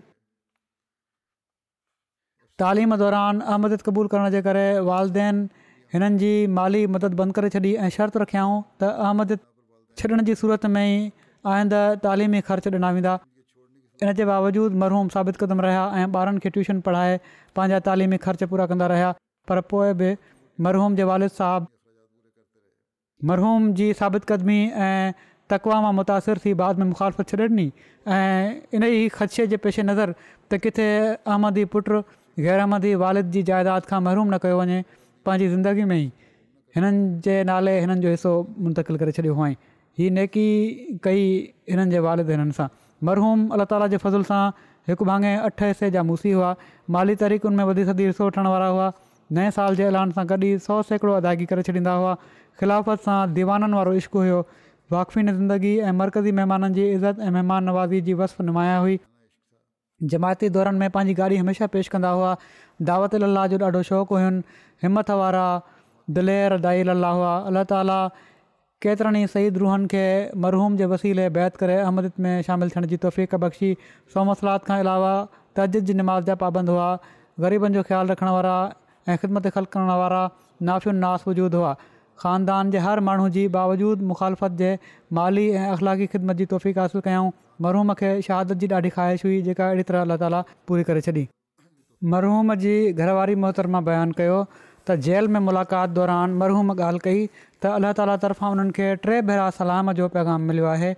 तालीम 2.61 2.95
दौरान 3.01 3.41
अहमद 3.51 3.75
क़बूल 3.85 4.09
करण 4.15 4.31
जे 4.37 4.41
करे 4.47 4.65
वालदेन 4.89 5.39
हिननि 5.95 6.33
माली 6.57 6.83
मदद 6.97 7.15
बंदि 7.21 7.37
करे 7.39 7.51
छॾी 7.55 7.71
ऐं 7.85 7.89
शर्त 7.99 8.19
रखियाऊं 8.23 8.57
त 8.83 8.91
अहमद 9.07 9.37
छॾण 10.03 10.23
जी 10.27 10.35
सूरत 10.41 10.67
में 10.75 10.83
ई 10.83 11.01
आईंदु 11.53 11.81
तालीमी 12.05 12.43
ख़र्च 12.51 12.73
ॾिना 12.77 12.91
वेंदा 12.99 13.15
इन 14.05 14.13
जे 14.21 14.27
बावजूदु 14.33 14.81
मरहूम 14.85 15.09
साबित 15.17 15.41
क़दम 15.45 15.63
रहिया 15.67 15.87
ऐं 16.03 16.13
ॿारनि 16.25 16.45
खे 16.47 16.53
ट्यूशन 16.59 16.85
पढ़ाए 16.91 17.17
पंहिंजा 17.61 17.81
तालीमी 17.89 18.21
ख़र्च 18.27 18.45
पूरा 18.53 18.67
कंदा 18.75 18.91
रहिया 18.95 19.09
पर 19.53 19.63
पोइ 19.73 19.97
बि 20.05 20.11
मरहूम 20.69 20.99
जे 21.01 21.09
वालिद 21.15 21.35
साहिबु 21.41 21.75
मरहूम 23.33 23.71
जी 23.83 23.89
साबित 24.05 24.31
क़दमी 24.33 24.61
ऐं 24.91 25.29
तकवा 25.55 25.81
मां 25.89 25.95
मुतासिर 26.03 26.43
थी 26.47 26.55
बाद 26.63 26.83
में 26.85 26.89
मुखालफ़त 26.93 27.35
छॾे 27.35 27.49
ॾिनी 27.51 27.69
ऐं 27.75 28.79
इन 28.79 28.89
ई 28.91 29.09
ख़दशे 29.21 29.47
जे 29.55 29.61
पेशे 29.67 29.87
नज़र 29.95 30.15
त 30.23 30.67
किथे 30.67 30.87
अहमदी 31.11 31.71
पुटु 31.77 32.03
ग़ैरहमदी 32.43 32.95
वालिद 33.03 33.31
जी 33.37 33.43
जाइदाद 33.51 33.87
खां 33.93 34.01
महरूम 34.09 34.27
न 34.35 34.39
कयो 34.45 34.59
वञे 34.61 34.81
पंहिंजी 35.29 35.49
ज़िंदगी 35.57 35.85
में 35.91 35.97
ई 35.99 36.07
हिननि 36.77 37.03
जे 37.27 37.35
नाले 37.51 37.79
हिननि 37.85 38.01
जो 38.07 38.13
हिसो 38.15 38.33
मुंतिल 38.67 38.99
करे 39.03 39.13
छॾियो 39.19 39.35
हुआ 39.41 39.49
हीअ 40.01 40.11
नेकी 40.19 40.47
कई 41.07 41.23
हिननि 41.71 41.91
जे 41.97 42.03
वालिद 42.09 42.31
हिननि 42.35 42.57
सां 42.59 42.67
महरूम 43.09 43.49
अला 43.59 43.65
ताला 43.75 43.87
जे 43.95 44.03
फज़िल 44.07 44.23
सां 44.33 44.41
हिकु 44.91 45.09
भाङे 45.11 45.35
अठ 45.51 45.63
हिसे 45.71 45.91
जा 45.97 46.03
मूसी 46.11 46.31
हुआ 46.39 46.55
माली 46.97 47.17
तरीक़ुनि 47.25 47.57
में 47.61 47.65
वधी 47.71 47.85
सदी 47.91 48.07
हिसो 48.13 48.27
वठण 48.31 48.47
वारा 48.55 48.67
हुआ 48.77 48.93
नए 49.39 49.51
साल 49.59 49.77
जे 49.81 49.85
ऐलान 49.91 50.13
सां 50.19 50.27
गॾु 50.35 50.41
ई 50.51 50.57
सौ 50.71 50.81
सैकिड़ो 50.93 51.13
अदायगी 51.23 51.47
करे 51.53 51.67
छॾींदा 51.71 51.97
हुआ 52.05 52.15
ख़िलाफ़त 52.63 53.05
सां 53.09 53.19
दीवाननि 53.39 53.81
वारो 53.81 53.93
इश्क 54.03 54.19
हुयो 54.23 54.41
वाक़फ़ीन 54.95 55.33
ज़िंदगी 55.37 55.75
ऐं 55.89 55.93
मरकज़ी 56.01 56.33
महिमाननि 56.41 56.75
जी 56.79 56.89
इज़त 56.95 57.21
ऐं 57.27 57.31
महिमान 57.39 57.65
नवाज़ी 57.71 58.01
जी 58.09 58.15
वसफ़ 58.23 58.43
नुमाया 58.49 58.79
हुई 58.87 58.99
जमायती 60.03 60.49
दौरनि 60.49 60.79
में 60.79 60.91
पंहिंजी 60.91 61.15
गाॾी 61.15 61.37
हमेशह 61.37 61.67
पेश 61.77 61.89
कंदा 61.95 62.09
हुआ 62.19 62.37
दावत 62.91 63.15
अल 63.19 63.25
अल्लाह 63.29 63.47
जो 63.53 63.57
ॾाढो 63.65 63.83
शौक़ु 63.89 64.17
हुयुनि 64.17 64.43
हिमथ 64.83 65.11
वारा 65.23 65.45
दिले 66.19 66.37
रदाय 66.55 66.83
अलाह 66.97 67.11
हुआ 67.19 67.35
अलाह 67.51 67.65
ताला 67.73 67.99
केतिरनि 68.85 69.23
ई 69.25 69.31
सही 69.35 69.51
द्रूहन 69.57 69.85
खे 69.95 70.05
मरहूम 70.45 70.79
जे 70.83 70.87
वसीले 70.95 71.29
बैत 71.39 71.61
करे 71.65 71.77
अहमद 71.89 72.13
में 72.27 72.41
शामिलु 72.49 72.75
थियण 72.77 72.87
जी 72.95 73.01
तौफ़ीक़ 73.05 73.43
बख़्शी 73.45 74.15
सौ 74.15 74.25
मसलात 74.31 74.69
खां 74.71 74.79
अलावा 74.87 75.13
तजिद 75.61 75.91
जी 75.93 75.99
नमाज़ 76.01 76.31
जा 76.33 76.39
पाबंद 76.45 76.75
हुआ 76.75 76.89
ग़रीबनि 77.47 77.79
जो 77.81 77.83
ख़्यालु 77.91 78.13
रखण 78.15 78.33
वारा 78.37 78.57
ऐं 78.63 79.17
ख़िदमत 79.21 79.53
ख़ल 79.59 79.71
करणु 79.77 79.99
वारा 80.05 80.23
नाफ़ि 80.71 81.29
वजूदु 81.35 81.63
हुआ 81.65 81.75
ख़ानदान 82.25 82.71
जे 82.73 82.81
हर 82.87 83.01
माण्हू 83.11 83.29
जी 83.37 83.45
बावजूद 83.61 84.09
मुखालफ़त 84.09 84.59
जे 84.65 84.73
माली 85.21 85.45
ऐं 85.61 85.69
अख़लाक़ी 85.77 86.11
ख़िदमत 86.17 86.43
जी 86.43 87.23
मरहूम 87.65 87.93
खे 88.01 88.11
शहादत 88.27 88.61
जी 88.65 88.69
ॾाढी 88.79 88.91
ख़्वाहिश 88.97 89.25
हुई 89.25 89.39
जेका 89.49 89.65
अहिड़ी 89.73 89.83
तरह 89.89 90.01
अल्ला 90.05 90.15
ताला 90.25 90.39
पूरी 90.69 90.85
करे 90.91 91.01
छॾी 91.07 91.23
मरहूम 92.13 92.53
जी 92.65 92.75
घरवारी 93.07 93.35
मोहतरमा 93.45 93.79
मां 93.81 93.87
बयानु 93.89 94.17
कयो 94.21 94.37
त 94.57 94.97
जेल 95.07 95.29
में 95.35 95.41
मुलाक़ात 95.49 95.93
दौरान 95.99 96.37
मरहूम 96.43 96.73
ॻाल्हि 96.75 97.03
कई 97.07 97.19
त 97.37 97.73
अल्ला 97.79 97.91
ताला 97.99 98.15
तर्फ़ां 98.27 98.51
उन्हनि 98.57 98.75
खे 98.79 98.87
टे 99.07 99.19
भेरा 99.33 99.49
सलाम 99.59 99.93
जो 100.01 100.09
पैगाम 100.15 100.49
मिलियो 100.53 100.71
आहे 100.75 100.93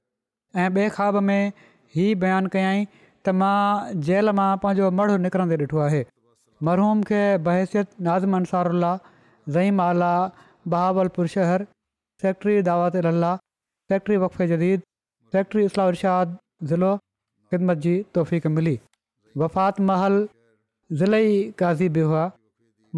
ऐं 0.65 0.69
ॿिए 0.77 0.87
ख्वा 0.99 1.25
में 1.31 1.53
हीअ 1.97 2.13
बयानु 2.27 2.53
कयाई 2.57 2.87
त 2.95 3.35
मां 3.41 3.57
जेल 4.11 4.33
मां 4.41 4.49
पंहिंजो 4.67 4.91
मड़ु 5.01 5.19
निकिरंदे 5.27 5.59
ॾिठो 5.67 5.83
आहे 5.89 6.03
मरहूम 6.71 7.03
खे 7.11 7.23
बहसियत 7.51 7.93
नाज़म 8.11 8.39
अंसारु 8.43 8.77
अल्ला 8.77 8.93
ज़ईम 9.59 9.83
आला 9.89 10.13
बहावलपुर 10.77 11.35
शहर 11.37 11.67
फैक्ट्री 12.25 12.57
दावत 12.71 13.03
अल्ला 13.13 13.33
फैक्ट्री 13.95 14.23
वक्फ़े 14.27 14.51
जदीद 14.55 14.87
फैक्ट्री 15.35 15.63
इस्लाह 15.67 15.93
इस्लाहरशाद 15.93 16.39
ज़िलो 16.71 16.97
ख़िदमत 17.51 17.79
जी 17.85 17.95
तौफ़ 18.15 18.35
मिली 18.49 18.79
वफ़ात 19.39 19.81
महल 19.89 20.19
ज़िले 20.99 21.19
ई 21.29 21.35
क़ाज़ी 21.59 21.89
बि 21.95 22.01
हुआ 22.01 22.31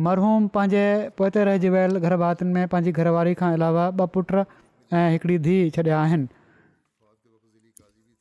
मरहूम 0.06 0.46
पंहिंजे 0.54 1.12
पोइते 1.18 1.44
रहिजी 1.44 1.68
वियल 1.74 1.98
घर 1.98 2.16
में 2.44 2.66
पंहिंजी 2.68 2.92
घरवारी 2.98 3.34
खां 3.40 3.52
अलावा 3.52 3.86
ॿ 4.00 4.06
पुट 4.16 4.32
ऐं 5.00 5.06
हिकिड़ी 5.12 5.38
धीउ 5.46 5.70
छॾिया 5.76 6.00
आहिनि 6.00 6.26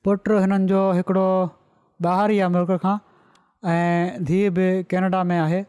पुट 0.08 0.30
हिननि 0.44 0.68
जो 0.72 0.82
हिकिड़ो 1.00 1.26
ॿाहिरि 2.12 2.38
ई 2.38 2.48
मुल्क 2.56 2.72
खां 2.86 2.94
ऐं 3.72 4.24
धीअ 4.30 4.52
बि 4.60 4.68
केनेडा 4.94 5.24
में 5.34 5.38
आहे 5.40 5.62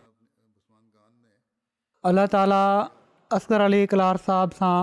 अलाह 2.12 2.26
ताला 2.36 2.60
असगर 3.40 3.60
अली 3.66 3.82
कलार 3.94 4.22
साहब 4.28 4.54
सां 4.60 4.74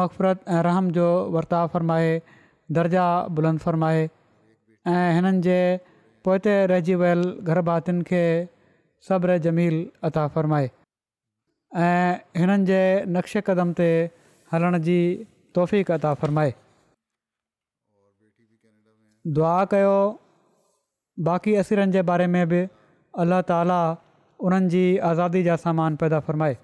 मक़फ़रत 0.00 0.48
ऐं 0.48 0.62
रहम 0.68 0.90
जो 1.00 1.10
वर्ताव 1.36 1.68
फ़रमाए 1.76 2.10
दर्जा 2.80 3.06
बुलंद 3.36 3.64
फ़रमाए 3.66 4.08
ऐं 4.88 5.12
हिननि 5.14 5.40
जे 5.46 5.58
पोइ 6.24 6.38
ते 6.44 6.52
रहिजी 6.70 6.94
वियल 7.00 7.22
घर 7.48 7.60
भातियुनि 7.68 8.04
खे 8.08 8.22
सभु 9.08 9.26
रमील 9.46 9.74
अता 10.06 10.26
फ़र्माए 10.34 10.68
ऐं 11.86 12.12
हिननि 12.40 12.64
जे 12.70 12.78
नक्श 13.16 13.36
कदम 13.48 13.72
ते 13.80 13.88
हलण 14.52 14.78
जी 14.86 14.98
तौफ़ 15.54 15.74
अदा 15.98 16.14
फ़र्माए 16.22 16.52
दुआ 19.36 19.58
कयो 19.72 19.94
बाक़ी 21.28 21.54
असिरनि 21.60 21.92
जे 21.92 22.02
बारे 22.12 22.26
में 22.34 22.44
बि 22.48 22.60
अल्ला 23.22 23.40
ताला 23.52 23.80
उन्हनि 24.46 24.68
जी 24.76 24.82
आज़ादी 25.10 25.42
जा 25.48 25.56
सामान 25.66 25.96
पैदा 26.04 26.20
फ़र्माए 26.28 26.56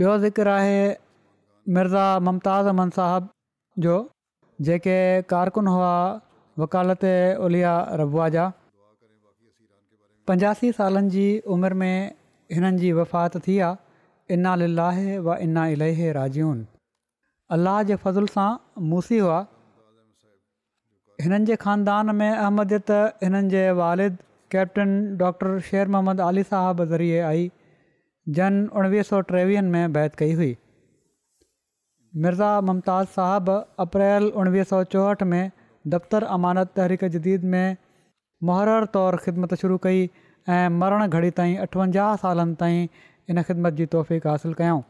ॿियो 0.00 0.16
ज़िक्र 0.24 0.48
आहे 0.58 0.78
मिर्ज़ा 1.76 2.04
मुमताज़ 2.28 2.66
अमन 2.68 2.88
साहबु 2.98 3.80
जो 3.82 3.92
जेके 4.66 4.96
कारकुन 5.30 5.66
हुआ 5.66 5.94
वकालत 6.58 7.00
उलिया 7.44 7.72
रबुआ 8.00 8.28
जा 8.34 8.50
पंजासी 10.28 10.70
सालनि 10.78 11.10
जी 11.14 11.24
उमिरि 11.54 11.74
में 11.80 12.12
हिननि 12.52 12.78
जी 12.82 12.92
वफ़ात 12.98 13.36
थी 13.46 13.58
आहे 13.68 14.34
इना 14.34 14.54
लिल्लाहे 14.62 15.16
इना 15.46 15.66
इलेह 15.74 16.02
राजून 16.18 16.66
अलाह 17.58 17.82
जे 17.90 17.96
फज़ुल 18.04 18.26
सां 18.36 18.48
मूसी 18.92 19.18
हुआ 19.24 19.40
हिननि 21.26 21.44
जे 21.50 21.56
ख़ानदान 21.66 22.14
में 22.22 22.30
अहमदियत 22.30 22.90
हिननि 23.24 23.50
जे 23.56 23.70
वालिद 23.82 24.16
कैप्टन 24.54 24.90
डॉक्टर 25.20 25.60
शेर 25.70 25.88
मुहम्मद 25.96 26.20
अली 26.32 26.42
साहब 26.54 26.84
ज़रिए 26.94 27.20
आई 27.32 27.50
जन 28.38 28.66
उणिवीह 28.76 29.02
सौ 29.12 29.20
टेवीहनि 29.34 29.68
में 29.70 29.92
बैत 29.98 30.14
कई 30.22 30.32
हुई 30.40 30.56
मिर्ज़ा 32.22 32.48
मुमताज़ 32.66 33.06
साहबु 33.12 33.54
अप्रैल 33.84 34.24
उणिवीह 34.40 34.64
सौ 34.72 34.82
चोहठि 34.90 35.24
में 35.30 35.50
दफ़्तरु 35.94 36.26
अमानत 36.34 36.68
तहरीक 36.78 37.02
जदीद 37.14 37.44
में 37.54 37.76
मुहररु 38.50 38.86
तौरु 38.96 39.18
ख़िदमत 39.24 39.54
शुरू 39.62 39.78
कई 39.86 40.04
ऐं 40.56 40.68
मरण 40.82 41.06
घड़ी 41.16 41.30
ताईं 41.40 41.56
अठवंजाह 41.64 42.12
सालनि 42.24 42.54
ताईं 42.60 42.86
हिन 43.32 43.42
ख़िदमत 43.48 43.74
जी 43.80 43.86
तौफ़क़ु 43.94 44.28
हासिलु 44.30 44.54
कयऊं 44.60 44.82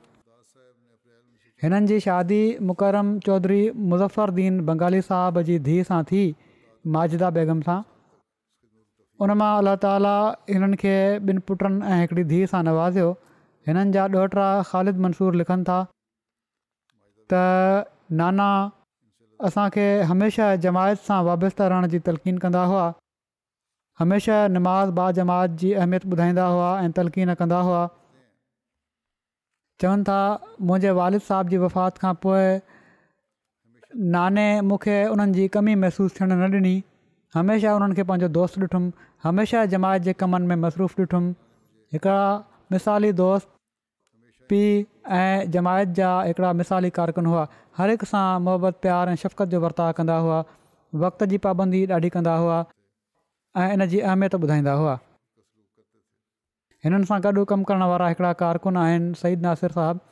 हिननि 1.62 1.86
जी 1.92 2.00
शादी 2.08 2.42
मुकरम 2.72 3.16
चौधरी 3.30 3.62
मुज़्फरदीन 3.94 4.60
बंगाली 4.68 5.00
साहिब 5.08 5.40
जी 5.50 5.58
धीअ 5.70 5.88
सां 5.92 6.02
थी 6.12 6.22
माजिदा 6.98 7.30
बैगम 7.38 7.62
सां 7.70 7.78
उन 9.24 9.34
मां 9.44 9.50
अलाह 9.62 9.80
ताला 9.86 10.14
हिननि 10.52 10.82
खे 10.84 10.94
ॿिनि 11.32 11.46
पुटनि 11.52 11.80
ऐं 11.90 12.00
हिकिड़ी 12.04 12.26
धीउ 12.36 12.52
सां 12.54 12.62
नवाज़ियो 12.70 13.10
हिननि 13.70 13.98
जा 13.98 14.08
ॾोहटा 14.18 14.50
ख़ालिद 14.74 15.04
मंसूर 15.08 15.42
लिखनि 15.42 15.70
था 15.72 15.80
त 17.34 18.16
नाना 18.20 18.48
असां 19.48 19.68
हमेशह 20.10 20.52
जमायत 20.66 21.02
सां 21.08 21.20
वाबस्ता 21.28 21.68
रहण 21.72 21.92
जी 21.94 22.00
तलकीन 22.08 22.38
कंदा 22.44 22.64
हुआ 22.72 22.84
हमेशह 24.02 24.44
नमाज़ 24.52 24.94
बा 24.98 25.06
जमात 25.18 25.56
जी 25.62 25.68
अहमियत 25.80 26.06
ॿुधाईंदा 26.14 26.46
हुआ 26.54 26.68
ऐं 26.84 26.94
तलकीन 26.98 27.34
कंदा 27.42 27.60
हुआ 27.68 27.82
चवनि 29.82 30.06
था 30.08 30.18
मुंहिंजे 30.68 30.94
वालिद 31.00 31.24
साहिब 31.28 31.54
जी 31.54 31.60
वफ़ात 31.64 32.02
खां 32.04 32.12
पोइ 32.26 34.04
नाने 34.16 34.46
मूंखे 34.72 34.98
उन्हनि 35.14 35.38
जी 35.40 35.46
कमी 35.58 35.74
महिसूसु 35.84 36.16
थियण 36.18 36.34
न 36.36 36.60
ॾिनी 36.60 36.74
हमेशह 37.38 37.80
उन्हनि 37.80 38.00
खे 38.00 38.06
पंहिंजो 38.10 38.30
दोस्त 38.38 38.62
ॾिठुमि 38.66 38.92
हमेशह 39.28 39.66
जमायत 39.76 40.08
जे 40.10 40.16
कमनि 40.24 40.52
में 40.52 40.64
मसरूफ़ 40.68 41.00
ॾिठुमि 41.04 41.34
हिकिड़ा 41.96 42.22
मिसाली 42.76 43.12
दोस्त 43.24 43.53
पीउ 44.50 44.84
ऐं 45.16 45.50
जमायत 45.56 45.88
जा 45.98 46.10
हिकिड़ा 46.28 46.52
मिसाली 46.60 46.90
कारकुन 46.98 47.26
हुआ 47.32 47.46
हर 47.78 47.90
हिक 47.90 48.04
सां 48.12 48.24
मुहबत 48.46 48.78
प्यार 48.86 49.08
ऐं 49.14 49.14
शफ़क़त 49.22 49.48
जो 49.54 49.60
वर्ताव 49.64 49.92
कंदा 50.00 50.16
हुआ 50.26 50.40
वक़्त 51.04 51.24
जी 51.32 51.38
पाबंदी 51.46 51.84
ॾाढी 51.98 52.08
कंदा 52.16 52.34
हुआ 52.44 52.58
ऐं 53.62 53.68
इन 53.74 53.86
जी 53.94 54.00
अहमियत 54.10 54.34
ॿुधाईंदा 54.40 54.72
हुआ 54.82 54.96
हिननि 56.84 57.10
सां 57.12 57.18
गॾु 57.26 57.44
कमु 57.52 57.68
करण 57.70 57.82
वारा 57.92 58.08
हिकिड़ा 58.12 58.32
कारकुन 58.44 58.76
आहिनि 58.84 59.14
सईद 59.22 59.44
नासिर 59.48 59.76
साहबु 59.78 60.04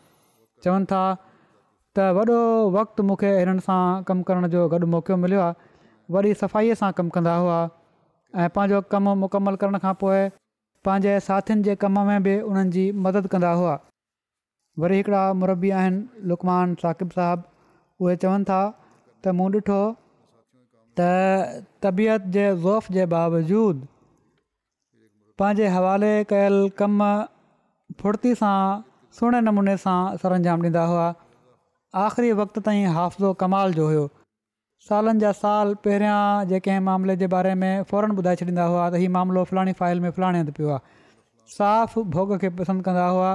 चवनि 0.66 0.88
था 0.94 1.02
त 1.96 2.08
वॾो 2.18 2.38
वक़्तु 2.78 3.06
मूंखे 3.12 3.32
हिननि 3.38 3.64
सां 3.68 3.80
कमु 4.10 4.28
करण 4.32 4.48
जो 4.56 4.64
गॾु 4.74 4.90
मौक़ो 4.96 5.18
मिलियो 5.26 5.42
आहे 5.46 5.70
वरी 6.16 6.34
सफ़ाईअ 6.44 6.78
सां 6.82 6.90
कमु 7.00 7.14
कंदा 7.18 7.36
हुआ 7.46 7.58
ऐं 8.42 8.48
पंहिंजो 8.58 8.80
कमु 8.96 9.14
मुकमल 9.24 9.60
करण 9.64 9.82
खां 9.86 9.94
पोइ 10.04 10.24
पंहिंजे 10.86 11.16
साथियुनि 11.30 11.68
जे 11.70 11.74
कम 11.86 12.00
में 12.12 12.20
बि 12.28 12.36
उन्हनि 12.52 12.74
जी 12.78 12.90
मदद 13.08 13.26
कंदा 13.36 13.50
हुआ 13.62 13.76
वरी 14.80 14.96
हिकिड़ा 14.96 15.22
मुरबी 15.38 15.70
आहिनि 15.78 16.26
लुकमान 16.28 16.74
साकिब 16.82 17.10
साहबु 17.16 18.04
उहे 18.04 18.14
चवनि 18.24 18.44
था 18.50 18.60
त 19.24 19.34
मूं 19.40 19.48
ॾिठो 19.56 19.80
त 21.00 21.08
तबीअत 21.82 22.22
जे 22.36 22.44
ज़ौफ़ 22.62 22.88
जे 22.96 23.04
बावजूद 23.12 23.84
पंहिंजे 25.42 25.66
हवाले 25.76 26.12
कयल 26.32 26.56
कम 26.80 27.02
फुर्ती 28.00 28.32
सां 28.42 28.56
सुहिणे 29.18 29.40
नमूने 29.50 29.76
सां 29.84 29.98
सर 30.22 30.36
अंजाम 30.38 30.64
ॾींदा 30.68 30.86
हुआ 30.92 31.04
आख़िरी 32.06 32.32
वक़्त 32.40 32.58
ताईं 32.68 32.86
हाफ़िसो 32.96 33.32
कमाल 33.44 33.76
जो 33.80 33.86
हुयो 33.92 34.06
सालनि 34.88 35.24
जा 35.26 35.34
साल 35.44 35.74
पहिरियां 35.88 36.48
जे 36.54 36.62
कंहिं 36.68 36.84
मामले 36.88 37.16
जे 37.24 37.26
बारे 37.36 37.54
में 37.66 37.70
फ़ौरन 37.92 38.16
ॿुधाए 38.24 38.40
छॾींदा 38.44 38.64
हुआ 38.72 38.88
त 38.96 39.04
हीअ 39.04 39.12
मामिलो 39.20 39.44
फलाणी 39.52 39.76
फाइल 39.84 40.02
में 40.08 40.08
फलाणे 40.22 40.42
हंधु 40.44 40.56
पियो 40.62 40.74
आहे 40.78 40.98
साफ़ु 41.60 42.08
भोग 42.18 42.36
खे 42.46 42.52
पसंदि 42.64 42.88
कंदा 42.90 43.06
हुआ 43.18 43.30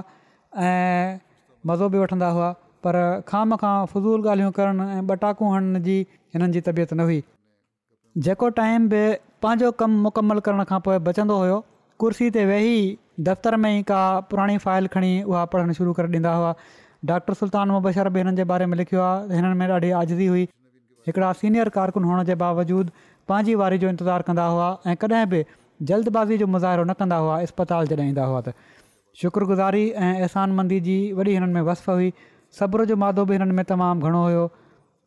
ऐं 0.73 1.25
मज़ो 1.67 1.87
बि 1.93 1.97
वठंदा 1.97 2.27
हुआ 2.35 2.49
पर 2.85 2.95
खाम 3.29 3.55
खां 3.61 3.71
फज़ूल 3.93 4.21
ॻाल्हियूं 4.33 4.51
करणु 4.57 4.83
ऐं 4.95 5.01
ॿ 5.01 5.17
टाकू 5.23 5.49
हणण 5.53 5.79
जी 5.87 5.95
हिननि 6.35 6.51
जी 6.57 6.61
तबियत 6.67 6.93
न 6.93 7.07
हुई 7.09 7.17
जेको 8.27 8.49
टाइम 8.59 8.85
बि 8.93 9.01
पंहिंजो 9.45 9.71
कमु 9.81 9.97
मुकमल 10.03 10.39
करण 10.45 10.67
खां 10.69 10.79
पोइ 10.85 10.97
बचंदो 11.07 11.39
हुयो 11.41 11.57
कुर्सी 12.03 12.29
ते 12.37 12.45
वेही 12.51 12.77
दफ़्तर 13.29 13.57
में 13.63 13.67
ई 13.71 13.81
का 13.91 13.99
पुराणी 14.31 14.57
फाइल 14.67 14.87
खणी 14.95 15.11
उहा 15.33 15.43
पढ़णु 15.55 15.77
शुरू 15.81 15.93
करे 15.99 16.11
ॾींदा 16.15 16.37
हुआ 16.37 16.53
डॉक्टर 17.11 17.39
सुल्तान 17.41 17.75
मुबशर 17.77 18.09
बि 18.15 18.23
हिननि 18.25 18.37
जे 18.41 18.47
बारे 18.53 18.65
में 18.73 18.77
लिखियो 18.83 19.01
आहे 19.09 19.35
हिननि 19.39 19.53
में 19.63 19.67
ॾाढी 19.73 19.91
आज़दी 20.03 20.27
हुई 20.35 20.47
हिकिड़ा 21.09 21.33
सीनियर 21.43 21.75
कारकुन 21.79 22.09
हुअण 22.11 22.23
जे 22.31 22.35
बावजूद 22.45 22.95
पंहिंजी 23.31 23.55
वारी 23.63 23.83
जो 23.85 23.93
इंतज़ारु 23.95 24.29
कंदा 24.31 24.47
हुआ 24.55 24.71
ऐं 24.87 24.95
कॾहिं 25.05 25.29
बि 25.35 25.43
जल्दबाज़ी 25.91 26.37
जो 26.43 26.47
मुज़ाहिरो 26.57 26.89
न 26.93 26.99
कंदा 27.03 27.21
हुआ 27.27 27.39
इस्पताल 27.49 27.93
जॾहिं 27.93 28.09
ईंदा 28.15 28.31
हुआ 28.31 28.41
त 28.49 28.75
शुक्रगुज़ारी 29.21 29.83
ऐं 29.97 30.09
एहसानमंदी 30.17 30.79
जी 30.87 30.95
वॾी 31.19 31.31
हिननि 31.33 31.53
में 31.53 31.61
वस 31.67 31.81
हुई 31.89 32.09
सब्र 32.57 32.85
जो 32.89 32.95
मादो 33.03 33.23
बि 33.29 33.33
हिननि 33.33 33.53
में 33.59 33.63
तमामु 33.71 34.05
घणो 34.07 34.19
हुयो 34.23 34.43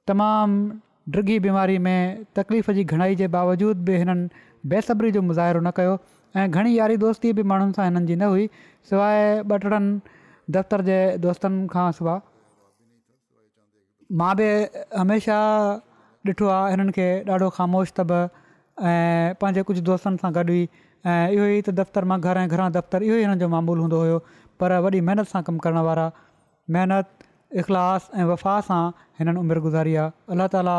तमामु 0.09 0.57
डिघी 1.17 1.39
बीमारी 1.47 1.79
में 1.87 2.25
तकलीफ़ 2.39 2.71
जी 2.79 2.85
घणाई 2.95 3.15
जे 3.21 3.29
बावजूद 3.37 3.85
बि 3.89 3.95
हिननि 4.01 4.43
बेसब्री 4.73 5.11
जो 5.19 5.23
मुज़ाहिरो 5.31 5.61
न 5.67 5.71
कयो 5.79 5.95
ऐं 6.37 6.51
घणी 6.51 6.77
यारी 6.79 6.97
दोस्ती 7.05 7.33
बि 7.39 7.43
माण्हुनि 7.53 7.73
सां 7.79 7.87
हिननि 7.91 8.07
जी 8.11 8.17
न 8.25 8.31
हुई 8.35 8.49
सवाइ 8.91 9.23
ॿ 9.55 9.57
टनि 9.67 10.51
दफ़्तर 10.59 10.85
जे 10.91 10.99
दोस्तनि 11.29 11.63
खां 11.77 11.87
सवाइ 12.03 12.21
मां 14.23 14.33
बि 14.43 14.51
हमेशह 14.99 15.41
ॾिठो 16.33 16.53
आहे 16.59 16.75
हिननि 16.77 16.97
खे 16.99 17.09
ॾाढो 17.31 17.49
ख़ामोश 17.59 17.95
अथव 17.97 18.13
ऐं 18.19 19.35
पंहिंजे 19.43 19.67
कुझु 19.71 19.87
दोस्तनि 19.95 20.25
सां 20.25 20.35
गॾु 20.41 20.49
हुई 20.55 20.63
ऐं 21.09 21.33
इहो 21.33 21.45
ई 21.45 21.61
त 21.67 21.71
दफ़्तर 21.81 22.05
मां 22.13 22.19
घर 22.21 22.39
ऐं 22.45 22.49
घरां 22.55 22.73
दफ़्तरु 22.73 23.05
इहो 23.09 23.17
ई 23.17 23.23
हिननि 23.27 23.39
जो 23.43 23.49
मामूल 23.53 23.79
हूंदो 23.85 23.99
हुयो 24.05 24.17
पर 24.61 24.81
वॾी 24.87 25.01
महिनत 25.09 25.29
सां 25.31 25.43
कमु 25.47 25.63
करण 25.67 25.81
वारा 25.87 26.09
महिनत 26.77 27.63
इख़लाश 27.63 28.09
ऐं 28.21 28.27
वफ़ा 28.33 28.57
सां 28.67 28.81
हिननि 29.21 29.41
उमिरि 29.43 29.61
गुज़ारी 29.67 29.95
आहे 30.03 30.37
अलाह 30.37 30.51
ताली 30.57 30.77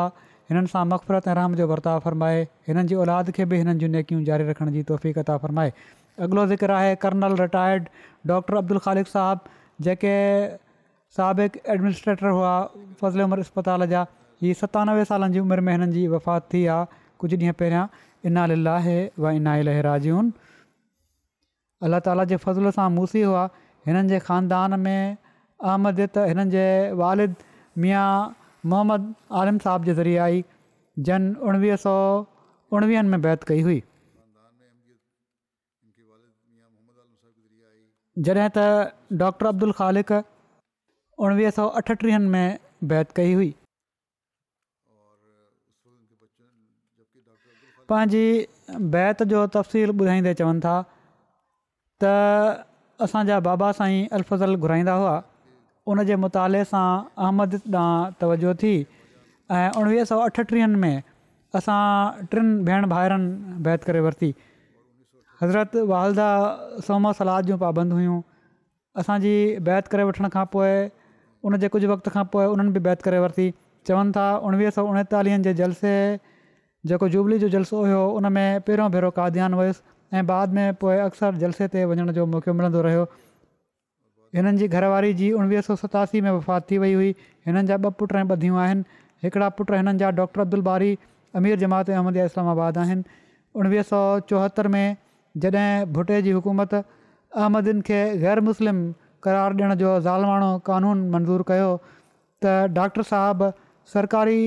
हिननि 0.51 0.73
सां 0.73 0.83
मफ़फ़रत 0.91 1.27
ऐं 1.27 1.35
रहाम 1.39 1.57
जो 1.61 1.67
वर्ताव 1.73 2.03
फ़रमाए 2.09 2.43
हिननि 2.69 2.85
जी 2.93 2.99
औलाद 3.05 3.31
खे 3.39 3.47
बि 3.53 3.63
हिननि 3.63 3.81
जूं 3.85 3.89
नेकियूं 3.97 4.21
जारी 4.29 4.47
रखण 4.51 4.71
जी 4.77 5.09
कता 5.17 5.37
फ़रमाए 5.47 5.73
अॻिलो 6.29 6.45
ज़िक्र 6.53 6.77
आहे 6.81 6.93
colonel 7.07 7.39
retired 7.41 7.89
doctor 8.33 8.61
Abdul 8.61 8.81
Khaliq 8.85 9.11
साहबु 9.13 9.57
जेके 9.89 10.13
साबिक़ु 11.17 11.63
एडमिनिस्ट्रेटर 11.77 12.27
हुआ 12.37 12.53
फ़ज़ल 12.77 13.27
उमिरि 13.27 13.49
इस्पताल 13.49 13.87
जा 13.95 14.05
इहा 14.49 14.59
सतानवें 14.63 15.03
सालनि 15.13 15.33
जी 15.39 15.45
उमिरि 15.47 15.65
में 15.69 15.73
हिननि 15.77 15.91
जी 15.99 16.07
वफ़ात 16.15 16.47
थी 16.53 16.65
आहे 16.77 17.01
कुझु 17.23 17.35
ॾींहं 17.37 17.57
पहिरियां 17.63 17.85
इनाल 18.29 18.51
वनाहिल 19.23 19.67
राजून 19.87 20.29
अल 21.83 21.87
अलाह 21.87 21.99
ताला 22.05 22.23
जे 22.31 22.37
फज़ल 22.43 22.69
सां 22.73 22.89
मूसी 22.95 23.21
हुआ 23.27 23.43
हिननि 23.89 24.07
जे 24.09 24.17
खानदान 24.25 24.73
में 24.79 25.01
अहमद 25.03 26.03
हिननि 26.31 26.49
जे 26.55 26.65
वालिद 27.01 27.35
मिया 27.85 28.01
मोहम्मद 28.73 29.07
आलिम 29.43 29.57
साहब 29.65 29.85
जे 29.87 29.93
ज़रिए 29.99 30.17
आई 30.25 30.43
जन 31.07 31.31
उणिवीह 31.51 31.75
सौ 31.85 31.93
उणिवीहनि 32.79 33.09
में 33.13 33.21
बैदि 33.23 33.45
कई 33.51 33.61
हुई 33.69 33.79
जॾहिं 38.27 38.49
त 38.59 39.17
डॉक्टर 39.23 39.49
अब्दुल 39.53 39.71
ख़ालिक 39.81 40.21
उणिवीह 41.25 41.49
सौ 41.57 41.67
अठटीहनि 41.83 42.31
में 42.35 42.59
बैत 42.93 43.11
कई 43.21 43.33
हुई 43.39 43.49
पंहिंजी 47.91 48.27
बैत 48.95 49.21
जो 49.31 49.39
तफ़सील 49.55 49.93
ॿुधाईंदे 50.01 50.33
चवनि 50.41 50.59
था 50.65 50.75
त 52.03 52.11
असांजा 53.07 53.39
बाबा 53.47 53.71
साईं 53.79 54.07
अलफज़ल 54.17 54.55
घुराईंदा 54.65 54.93
हुआ 55.01 55.13
उन 55.93 56.03
जे 56.09 56.15
मुताले 56.23 56.59
सां 56.71 56.83
अहमद 57.25 57.55
ॾांहुं 57.73 58.13
तवजो 58.21 58.53
थी 58.63 58.71
ऐं 59.59 59.79
उणिवीह 59.81 60.03
सौ 60.11 60.19
अठटीहनि 60.27 60.79
में 60.83 61.03
असां 61.61 61.79
टिनि 62.33 62.51
भेण 62.69 62.87
भाइरनि 62.93 63.57
बैत 63.67 63.87
करे 63.89 64.03
वरिती 64.07 64.29
हज़रत 65.43 65.75
वालदा 65.93 66.29
सोम 66.89 67.11
सलाद 67.21 67.49
जूं 67.51 67.57
पाबंद 67.65 67.97
हुयूं 67.99 68.19
असांजी 69.03 69.33
बैत 69.71 69.87
करे 69.95 70.03
वठण 70.11 70.29
खां 70.37 70.45
पोइ 70.57 70.73
उनजे 71.49 71.73
कुझु 71.77 71.91
वक़्त 71.95 72.11
खां 72.17 72.23
पोइ 72.35 72.45
उन्हनि 72.55 72.77
बि 72.77 72.85
बैत 72.89 73.01
करे 73.09 73.19
वरिती 73.25 73.51
चवनि 73.89 74.11
था 74.19 74.27
उणिवीह 74.49 74.75
सौ 74.79 74.85
उणेतालीहनि 74.93 75.49
जे 75.49 75.53
जलसे 75.63 75.95
जेको 76.87 77.07
जुबली 77.13 77.37
जो 77.41 77.47
जलसो 77.53 77.79
हुयो 77.85 77.97
उन 78.19 78.25
में 78.37 78.61
पहिरियों 78.67 78.91
भेरो 78.91 79.09
कादयान 79.17 79.53
हुयुसि 79.53 80.17
ऐं 80.17 80.25
बाद 80.27 80.53
में 80.59 80.73
पोइ 80.83 80.97
अक्सर 81.07 81.35
जलसे 81.41 81.67
ते 81.73 81.83
वञण 81.91 82.11
जो 82.17 82.25
मौक़ो 82.31 82.53
मिलंदो 82.61 82.81
रहियो 82.85 83.03
हिननि 84.37 84.57
जी 84.61 84.67
घरवारी 84.79 85.13
जी 85.19 85.31
उणिवीह 85.41 85.61
सौ 85.67 85.75
सतासी 85.81 86.21
में 86.21 86.29
वफ़ात 86.31 86.65
थी 86.71 86.77
वई 86.81 86.93
हुई 86.93 87.09
हिननि 87.47 87.63
जा 87.69 87.77
ॿ 87.83 87.91
पुट 87.99 88.15
ॿधियूं 88.37 88.57
आहिनि 88.61 88.99
हिकिड़ा 89.27 89.49
पुट 89.59 89.71
हिननि 89.77 89.93
जा 90.01 90.09
डॉक्टर 90.21 90.41
अब्दुल 90.45 90.61
बारी 90.69 90.91
अमीर 91.41 91.59
जमात 91.65 91.89
अहमद 91.97 92.17
इस्लामाबाद 92.25 92.77
आहिनि 92.83 93.17
उणिवीह 93.61 93.83
सौ 93.91 94.01
चोहतरि 94.31 94.71
में 94.77 94.97
जॾहिं 95.45 95.93
भुटे 95.97 96.21
जी 96.29 96.31
हुकूमत 96.39 96.73
अहमदिन 96.79 97.81
खे 97.91 97.99
ग़ैर 98.25 98.41
मुस्लिम 98.49 98.81
करार 99.27 99.53
ॾियण 99.61 99.75
जो 99.83 99.93
ज़ालमाणो 100.09 100.49
क़ानून 100.71 101.05
मंज़ूरु 101.17 101.43
कयो 101.51 101.69
त 102.45 102.55
डॉक्टर 102.79 103.07
साहब 103.13 103.45
सरकारी 103.93 104.41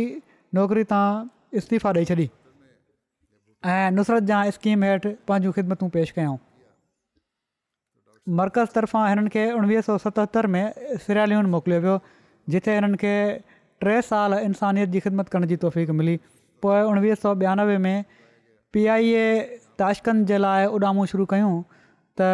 नौकिरी 0.58 0.84
तां 0.94 1.06
इस्तीफ़ा 1.58 1.92
ॾेई 1.92 2.04
छॾी 2.10 2.28
ऐं 3.74 3.90
नुसरत 3.98 4.22
जा 4.30 4.38
स्कीम 4.56 4.84
हेठि 4.86 5.12
पंहिंजूं 5.28 5.52
ख़िदमतूं 5.58 5.88
पेश 5.96 6.10
कयूं 6.18 6.34
मर्कज़ 8.40 8.74
तरफ़ां 8.74 9.12
हिननि 9.12 9.32
खे 9.36 9.44
उणिवीह 9.58 9.84
सौ 9.88 9.96
सतहतरि 10.04 10.50
में 10.56 10.98
सिरालून 11.06 11.50
मोकिलियो 11.54 11.80
वियो 11.86 11.96
जिथे 12.54 12.74
हिननि 12.78 13.00
खे 13.04 13.14
टे 13.86 13.94
साल 14.10 14.36
इंसानियत 14.50 14.92
जी 14.96 15.00
ख़िदमत 15.06 15.28
करण 15.36 15.46
जी 15.52 15.56
तौफ़ 15.64 15.96
मिली 16.02 16.16
पोइ 16.66 16.80
उणिवीह 16.92 17.14
सौ 17.24 17.34
ॿियानवे 17.46 17.78
में 17.88 17.96
पी 18.76 18.86
आई 18.96 19.12
ए 19.14 19.58
ताशकंद 19.82 20.26
जे 20.32 20.38
लाइ 20.46 20.66
उॾामूं 20.78 21.06
शुरू 21.14 21.24
कयूं 21.34 21.54
त 22.20 22.30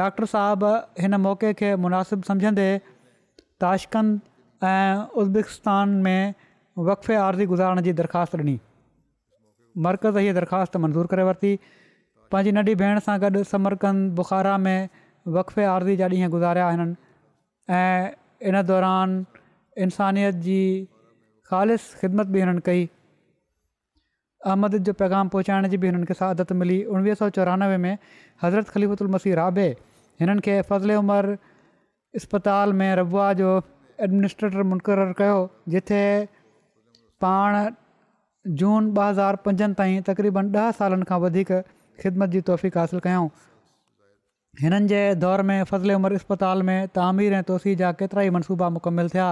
डॉक्टर 0.00 0.26
साहबु 0.34 0.72
हिन 1.04 1.14
मौक़े 1.28 1.52
खे 1.60 1.74
मुनासिबु 1.86 2.28
सम्झंदे 2.32 2.68
ताशकंद 3.64 4.20
ऐं 4.70 5.06
उज़ब्बेकिस्तान 5.22 6.00
में 6.06 6.41
वक़फ़े 6.78 7.14
आर्ज़ी 7.16 7.46
गुज़ारण 7.46 7.80
जी 7.82 7.92
दरख़्वास्त 7.92 8.36
ॾिनी 8.36 8.58
मर्कज़ 9.84 10.18
हीअ 10.18 10.32
दरख़्वास्त 10.34 10.76
मंज़ूरु 10.76 11.08
करे 11.08 11.22
वरिती 11.22 11.52
पंहिंजी 12.32 12.52
नंढी 12.56 12.74
भेण 12.80 12.98
सां 13.04 13.18
गॾु 13.20 13.42
समरकंद 13.44 14.12
बुखारा 14.16 14.56
में 14.56 14.88
वक़फ़े 15.28 15.64
आर्ज़ी 15.64 15.96
जा 16.00 16.08
ॾींहं 16.08 16.30
गुज़ारिया 16.30 16.70
हिननि 16.70 18.48
इन 18.48 18.62
दौरान 18.66 19.24
इंसानियत 19.84 20.34
जी 20.48 20.88
ख़ालि 21.52 21.76
ख़िदमत 22.00 22.26
बि 22.32 22.40
हिननि 22.40 22.60
कई 22.64 22.88
अहमद 24.46 24.76
जो 24.88 24.92
पैगाम 25.00 25.28
पहुचाइण 25.28 25.68
जी 25.68 25.76
बि 25.76 25.86
हिननि 25.92 26.06
खे 26.08 26.14
सादत 26.24 26.52
मिली 26.56 26.82
उणिवीह 26.88 27.14
सौ 27.20 27.28
चोरानवे 27.36 27.76
में 27.84 27.96
हज़रत 28.42 28.68
ख़लीफ़ुत 28.68 29.02
उल 29.02 29.08
मसीह 29.20 29.34
राबे 29.44 29.68
हिननि 30.24 30.40
खे 30.44 30.60
फज़िले 30.68 30.94
उमर 31.04 31.36
इस्पताल 32.20 32.72
में 32.80 32.94
रबुआ 32.96 33.32
जो 33.40 33.56
एडमिनिस्ट्रेटर 34.06 34.62
मुनक़र 34.70 35.12
कयो 35.18 35.40
जिथे 35.74 36.02
पाण 37.22 37.56
जून 38.60 38.90
ॿ 38.98 39.08
हज़ार 39.08 39.36
पंजनि 39.46 39.74
ताईं 39.78 40.02
तक़रीबन 40.08 40.46
ॾह 40.56 40.70
सालनि 40.78 41.04
खां 41.10 41.18
वधीक 41.24 41.50
ख़िदमत 42.02 42.28
जी 42.34 42.40
तौफ़ीक़ासिलु 42.50 43.00
कयूं 43.06 43.28
हिननि 44.62 44.88
जे 44.92 45.02
दौर 45.24 45.42
में 45.50 45.58
फ़ज़ले 45.70 45.94
उमिरि 46.00 46.16
इस्पताल 46.22 46.62
में 46.70 46.80
तामीर 46.98 47.36
ऐं 47.40 47.42
तोसी 47.50 47.74
जा 47.82 47.90
केतिरा 48.02 48.24
ई 48.28 48.30
मनसूबा 48.38 48.68
मुकमिल 48.78 49.12
थिया 49.14 49.28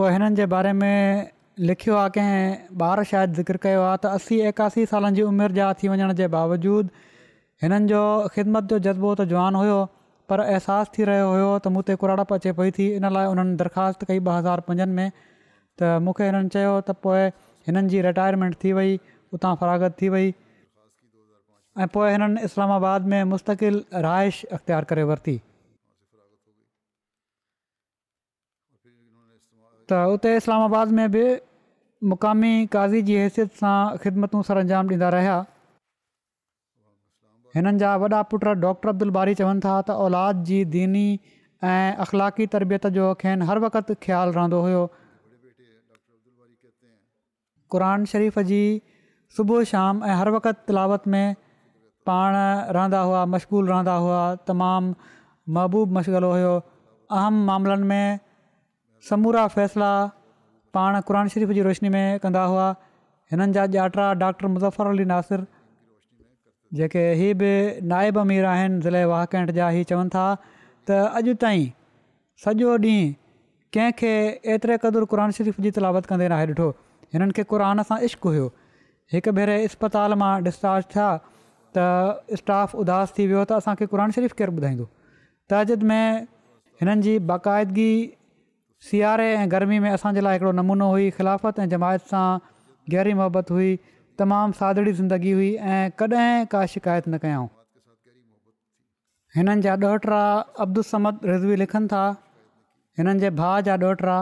पोइ 0.00 0.12
हिननि 0.16 0.38
जे 0.42 0.46
बारे 0.56 0.72
में 0.80 1.30
लिखियो 1.70 1.96
आहे 2.02 2.10
कंहिं 2.18 2.84
ॿार 2.90 3.02
शायदि 3.12 3.34
ज़िक्र 3.42 3.62
कयो 3.66 3.80
आहे 3.88 3.96
त 4.06 4.12
असी 4.18 4.40
एकासी 4.52 4.86
सालनि 4.94 5.16
जी 5.16 5.22
उमिरि 5.32 5.54
जा 5.60 5.68
थी 5.82 5.88
वञण 5.94 6.12
जे 6.22 6.28
बावजूदु 6.36 7.08
हिननि 7.64 7.92
जो 7.94 8.02
ख़िदमत 8.36 8.72
जो 8.74 8.78
जज़्बो 8.88 9.14
त 9.20 9.28
जवान 9.34 9.60
हुयो 9.62 9.80
पर 10.32 10.40
अहसासु 10.52 10.90
थी 10.96 11.02
रहियो 11.10 11.26
हुयो 11.30 11.48
त 11.64 11.66
मूं 11.72 11.80
हुते 11.84 11.94
कुराड़प 12.02 12.30
अचे 12.34 12.50
पई 12.58 12.70
थी 12.76 12.84
इन 12.98 13.04
लाइ 13.16 13.26
हुननि 13.30 13.54
दरख़्वास्त 13.62 14.04
कई 14.10 14.20
ॿ 14.20 14.36
हज़ार 14.38 14.60
पंजनि 14.68 14.92
में 14.98 15.10
त 15.78 15.80
मूंखे 16.04 16.24
हिननि 16.28 16.48
चयो 16.54 16.72
त 16.86 16.96
पोइ 17.04 17.22
हिननि 17.66 17.88
जी 17.92 18.00
रिटायरमेंट 18.08 18.54
थी 18.62 18.72
वई 18.78 18.94
उतां 19.38 19.52
फरागत 19.64 20.00
थी 20.02 20.08
वई 20.14 20.32
ऐं 21.82 21.88
पोइ 21.96 22.08
हिननि 22.16 22.44
इस्लामाबाद 22.48 23.10
में 23.14 23.20
मुस्तक़िल 23.34 23.78
रहाइश 24.08 24.42
अख़्तियार 24.58 24.88
करे 24.94 25.04
वरिती 25.12 25.36
त 29.92 30.00
उते 30.16 30.34
इस्लामाबाद 30.40 30.96
में 31.00 31.06
बि 31.18 31.26
मुक़ामी 32.14 32.52
काज़ी 32.78 33.02
जी 33.10 33.20
हैसियत 33.24 33.52
सां 33.64 33.78
ख़िदमतूं 34.06 34.42
सर 34.50 34.64
अंजाम 34.64 34.94
ॾींदा 34.96 35.08
रहिया 35.18 35.36
हिननि 37.56 37.78
जा 37.84 37.90
वॾा 38.02 38.20
पुट 38.32 38.44
डॉक्टर 38.64 38.88
अब्दुलबारी 38.88 39.34
चवनि 39.40 39.60
था 39.64 39.74
त 39.88 39.96
औलाद 40.04 40.42
जी 40.50 40.58
दीनी 40.76 41.06
ऐं 41.70 41.96
अख़लाक़ी 42.04 42.46
तरबियत 42.54 42.86
जो 42.98 43.12
खेनि 43.22 43.48
हर 43.50 43.58
वक़्तु 43.64 43.94
ख़्यालु 44.06 44.32
रहंदो 44.38 44.60
हुयो 44.68 44.80
क़ुर 47.76 47.84
शरीफ़ 48.14 48.40
जी 48.52 48.62
सुबुह 49.36 49.62
शाम 49.72 50.02
ऐं 50.12 50.16
हर 50.20 50.30
वक़्तु 50.38 50.64
तिलावत 50.70 51.12
में 51.14 51.36
पाण 52.10 52.34
रहंदा 52.78 53.00
हुआ 53.10 53.20
मशग़ूल 53.36 53.68
रहंदा 53.74 53.94
हुआ 54.06 54.18
तमामु 54.52 54.96
महबूबु 55.56 55.94
मशग़लो 56.00 56.30
हुयो 56.38 56.50
अहम 57.20 57.40
मामलनि 57.50 57.86
में 57.94 58.20
समूरा 59.10 59.44
फ़ैसिला 59.58 59.92
पाण 60.78 61.00
क़रान 61.08 61.32
शरीफ़ 61.36 61.54
जी 61.58 61.62
रोशनी 61.70 61.88
में 61.98 62.04
कंदा 62.24 62.44
हुआ 62.52 62.66
हिननि 63.32 63.52
जा 63.58 63.64
ॼाट्रा 63.82 64.10
डॉक्टर 64.26 64.52
मुज़र 64.56 64.88
अली 64.96 65.04
नासिर 65.14 65.46
जेके 66.74 66.98
हीअ 67.14 67.34
बि 67.38 67.48
नाइब 67.88 68.18
अमीर 68.18 68.44
आहिनि 68.44 68.80
ज़िले 68.82 69.04
वाहकेंट 69.04 69.50
जा 69.58 69.70
इहे 69.70 69.84
चवनि 69.92 70.08
था 70.14 70.24
त 70.90 70.90
अॼु 70.90 71.34
ताईं 71.42 71.66
सॼो 72.44 72.76
ॾींहुं 72.78 73.02
कंहिंखे 73.74 74.12
एतिरे 74.54 74.76
क़दुरु 74.84 75.06
क़ुर 75.12 75.30
शरीफ़ 75.38 75.60
जी 75.66 75.70
तलावत 75.78 76.06
कंदे 76.12 76.28
नाहे 76.32 76.46
ॾिठो 76.52 76.68
हिननि 77.14 77.32
खे 77.38 77.44
क़ुर 77.52 77.64
सां 77.90 77.98
इश्क 78.08 78.22
हुयो 78.30 78.46
हिकु 79.12 79.32
भेरे 79.38 79.56
इस्पताल 79.68 80.14
मां 80.22 80.32
डिस्चार्ज 80.48 80.84
थिया 80.96 81.10
त 81.76 82.40
स्टाफ 82.42 82.74
उदास 82.86 83.14
थी 83.18 83.26
वियो 83.28 83.44
त 83.52 83.60
असांखे 83.60 83.90
क़रान 83.94 84.16
शरीफ़ु 84.18 84.38
केरु 84.42 84.56
ॿुधाईंदो 84.62 84.88
तजिद 85.52 85.86
में 85.92 86.28
हिननि 86.82 87.08
जी 87.08 87.14
बाक़ाइदगी 87.32 87.92
सियारे 88.90 89.28
ऐं 89.38 89.44
गर्मी 89.56 89.78
में 89.84 89.90
असांजे 89.90 90.20
लाइ 90.28 90.36
हिकिड़ो 90.40 90.52
नमूनो 90.60 90.86
हुई 90.96 91.08
ख़िलाफ़त 91.20 91.58
ऐं 91.64 91.68
जमायत 91.76 92.10
सां 92.12 92.26
गहरी 92.94 93.12
मोहबत 93.20 93.50
हुई 93.58 93.70
तमामु 94.22 94.52
सादड़ी 94.58 94.92
ज़िंदगी 94.96 95.30
हुई 95.36 95.50
ऐं 95.74 95.90
कॾहिं 96.00 96.46
का 96.50 96.58
शिकायत 96.72 97.06
न 97.08 97.18
कयूं 97.22 97.44
हिननि 99.36 99.62
जा 99.66 99.74
अब्दुल 100.64 100.84
समद 100.90 101.24
रिज़वी 101.30 101.56
लिखनि 101.62 101.88
था 101.92 102.02
हिननि 102.98 103.18
जे 103.22 103.30
भाउ 103.40 103.62
जा 103.68 103.74
ॾोहिड़ा 103.84 104.18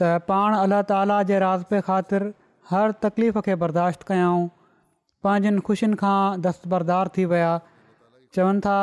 त 0.00 0.10
पाण 0.28 0.54
अलाह 0.58 0.80
ताला 0.92 1.18
जे 1.30 1.38
राज़पे 1.44 1.80
ख़ातिर 1.88 2.24
हर 2.70 2.94
तकलीफ़ 3.04 3.38
खे 3.48 3.56
बर्दाश्त 3.64 4.06
कयाऊं 4.10 4.46
पंहिंजनि 5.26 5.60
ख़ुशियुनि 5.66 5.98
खां 6.02 6.16
दस्तबरदार 6.46 7.10
थी 7.16 7.24
विया 7.32 7.50
चवनि 8.36 8.60
था 8.68 8.76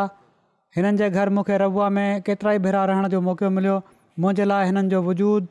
हिननि 0.77 0.97
जे 1.03 1.07
घर 1.23 1.31
मूंखे 1.39 1.57
रबुआ 1.65 1.87
में 1.97 2.07
केतिरा 2.27 2.53
ई 2.59 2.61
भेरा 2.67 2.83
रहण 2.91 3.07
जो 3.15 3.21
मौक़ो 3.29 3.49
मिलियो 3.57 3.77
मुंहिंजे 4.21 4.45
लाइ 4.51 4.69
हिननि 4.69 4.93
जो 4.93 4.99
वजूद 5.09 5.49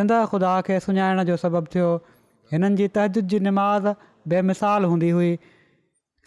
ज़िंदह 0.00 0.26
खुदा 0.34 0.54
खे 0.70 0.80
सुञाणण 0.88 1.24
जो 1.30 1.36
सबबु 1.44 1.70
थियो 1.76 1.92
हिननि 2.56 2.74
जी 2.82 2.88
तहजद 2.98 3.30
जी 3.34 3.40
निमाज़ 3.48 3.88
बेमिसाल 4.28 4.84
हूंदी 4.90 5.10
हुई 5.10 5.36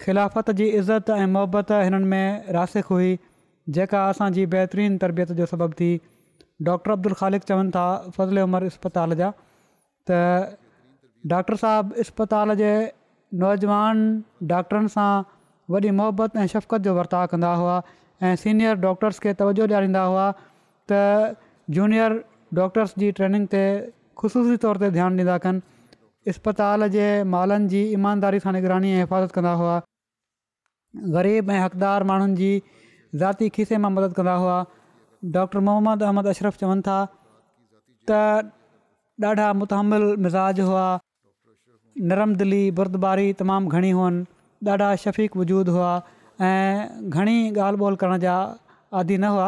ख़िलाफ़त 0.01 0.51
जी 0.59 0.65
इज़त 0.81 1.09
ऐं 1.09 1.25
मुहबत 1.35 1.71
हिननि 1.71 2.05
में 2.11 2.53
रासिक 2.53 2.85
हुई 2.95 3.17
जेका 3.77 4.03
असांजी 4.09 4.45
बहितरीनु 4.53 4.97
तरबियत 5.03 5.31
जो 5.39 5.45
सबबु 5.53 5.73
थी 5.79 5.89
डॉक्टर 6.67 6.91
अब्दुल 6.91 7.13
ख़ालिक 7.21 7.41
ख़ालिक़वनि 7.43 7.71
था 7.75 7.85
फज़ल 8.17 8.39
उमर 8.49 8.63
इस्पताल 8.73 9.15
जा 9.21 9.31
त 10.09 10.19
डॉक्टर 11.33 11.55
साहिबु 11.63 11.95
इस्पताल 12.05 12.55
जे 12.61 12.69
नौजवान 13.43 14.03
डॉक्टरनि 14.53 14.93
सां 14.95 15.11
वॾी 15.75 15.91
मुहबत 16.01 16.37
ऐं 16.43 16.47
शफ़क़त 16.53 16.81
जो 16.89 16.93
वर्ताव 16.97 17.25
कंदा 17.33 17.53
हुआ 17.61 17.75
ऐं 18.23 18.35
सीनियर 18.45 18.75
डॉक्टर्स 18.85 19.19
खे 19.25 19.33
तवजो 19.41 19.65
ॾियारींदा 19.71 20.03
हुआ 20.11 20.25
त 20.91 21.01
जूनियर 21.79 22.21
डॉक्टर्स 22.61 22.93
जी 23.03 23.11
ट्रेनिंग 23.21 23.47
ते 23.55 23.63
ख़ुशूसी 24.21 24.57
तौर 24.65 24.77
ते 24.85 24.89
ध्यानु 24.99 25.17
ॾींदा 25.23 25.37
कनि 25.47 25.65
इस्पताल 26.33 26.87
जे 26.95 27.05
मालनि 27.33 27.67
जी 27.73 27.81
ईमानदारी 27.97 28.39
सां 28.45 28.51
निगरानी 28.55 28.89
ऐं 28.93 28.99
हिफ़ाज़त 28.99 29.31
कंदा 29.35 29.51
हुआ 29.59 29.75
ग़रीब 31.17 31.51
ऐं 31.57 31.59
हक़दार 31.65 32.03
माण्हुनि 32.09 32.35
जी 32.39 32.49
ज़ाती 33.21 33.49
खीसे 33.57 33.77
मां 33.85 33.91
मदद 33.97 34.17
कंदा 34.17 34.33
हुआ 34.41 34.57
डॉक्टर 35.37 35.63
मोहम्मद 35.67 36.03
अहमद 36.09 36.31
अशरफ 36.35 36.61
चवनि 36.63 36.85
था 36.89 36.97
त 38.11 39.29
ॾाढा 39.29 39.45
मुतमिल 39.59 40.03
मिज़ाज 40.25 40.59
हुआ 40.69 40.81
नरम 42.09 42.33
दिली 42.41 42.59
बुर्दबारी 42.79 43.31
तमामु 43.43 43.71
घणी 43.77 43.89
हुअनि 43.99 44.69
ॾाढा 44.73 44.89
शफ़ीक 45.05 45.39
वजूद 45.43 45.71
हुआ 45.77 45.93
ऐं 46.49 47.09
घणी 47.15 47.37
ॻाल्हि 47.55 47.81
ॿोल 47.83 47.95
करण 48.03 48.19
जा 48.25 48.35
आदी 48.99 49.17
न 49.23 49.31
हुआ 49.37 49.47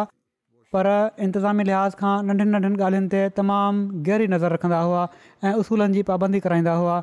पर 0.75 0.85
इंतिज़ामी 1.25 1.63
लिहाज़ 1.67 1.95
खां 1.99 2.15
नंढनि 2.25 2.51
नंढनि 2.55 2.77
ॻाल्हियुनि 2.87 3.07
ते 3.13 3.19
तमामु 3.37 3.85
गहरी 4.09 4.25
नज़र 4.33 4.53
रखंदा 4.55 4.81
हुआ 4.87 5.05
ऐं 5.49 5.53
उसूलनि 5.61 5.95
जी 5.99 6.03
पाबंदी 6.09 6.41
कराईंदा 6.47 6.75
हुआ 6.81 6.97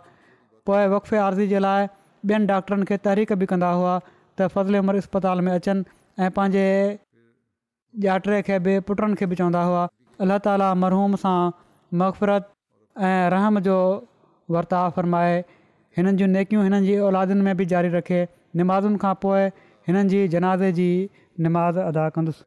पोइ 0.70 0.84
वक़फ़े 0.94 1.18
आर्ज़ी 1.22 1.46
जे 1.54 1.62
लाइ 1.64 1.88
ॿियनि 2.32 2.48
डॉक्टरनि 2.52 2.88
खे 2.92 2.98
तहरीक 3.08 3.32
बि 3.42 3.48
कंदा 3.54 3.70
हुआ 3.82 3.96
त 4.04 4.48
फज़िले 4.54 4.84
उमिरि 4.84 5.02
इस्पताल 5.06 5.44
में 5.48 5.52
अचनि 5.56 5.96
ऐं 6.26 6.30
पंहिंजे 6.38 6.64
ॼाटरे 8.06 8.40
खे 8.50 8.60
बि 8.70 8.76
पुटनि 8.90 9.18
खे 9.22 9.30
बि 9.34 9.40
चवंदा 9.42 9.64
हुआ 9.72 9.82
अलाह 10.26 10.42
ताली 10.48 10.70
मरहूम 10.86 11.18
सां 11.26 11.36
मफ़रत 12.00 12.50
ऐं 13.12 13.14
रहम 13.38 13.62
जो 13.70 13.76
वर्ताव 14.58 14.98
फ़रमाए 15.00 15.36
हिननि 15.98 16.16
जूं 16.22 16.30
नेकियूं 16.40 16.66
हिननि 16.72 16.84
जी 16.90 16.98
औलादियुनि 17.12 17.50
में 17.52 17.62
बि 17.62 17.70
जारी 17.78 17.94
रखे 18.00 18.22
निमाज़ुनि 18.62 19.02
खां 19.06 19.14
पोइ 19.26 19.46
हिननि 19.90 20.10
जी 20.16 20.24
जनाज़े 20.36 20.72
जी 20.80 20.88
निमाज़ 21.48 21.84
अदा 21.92 22.06
कंदुसि 22.18 22.46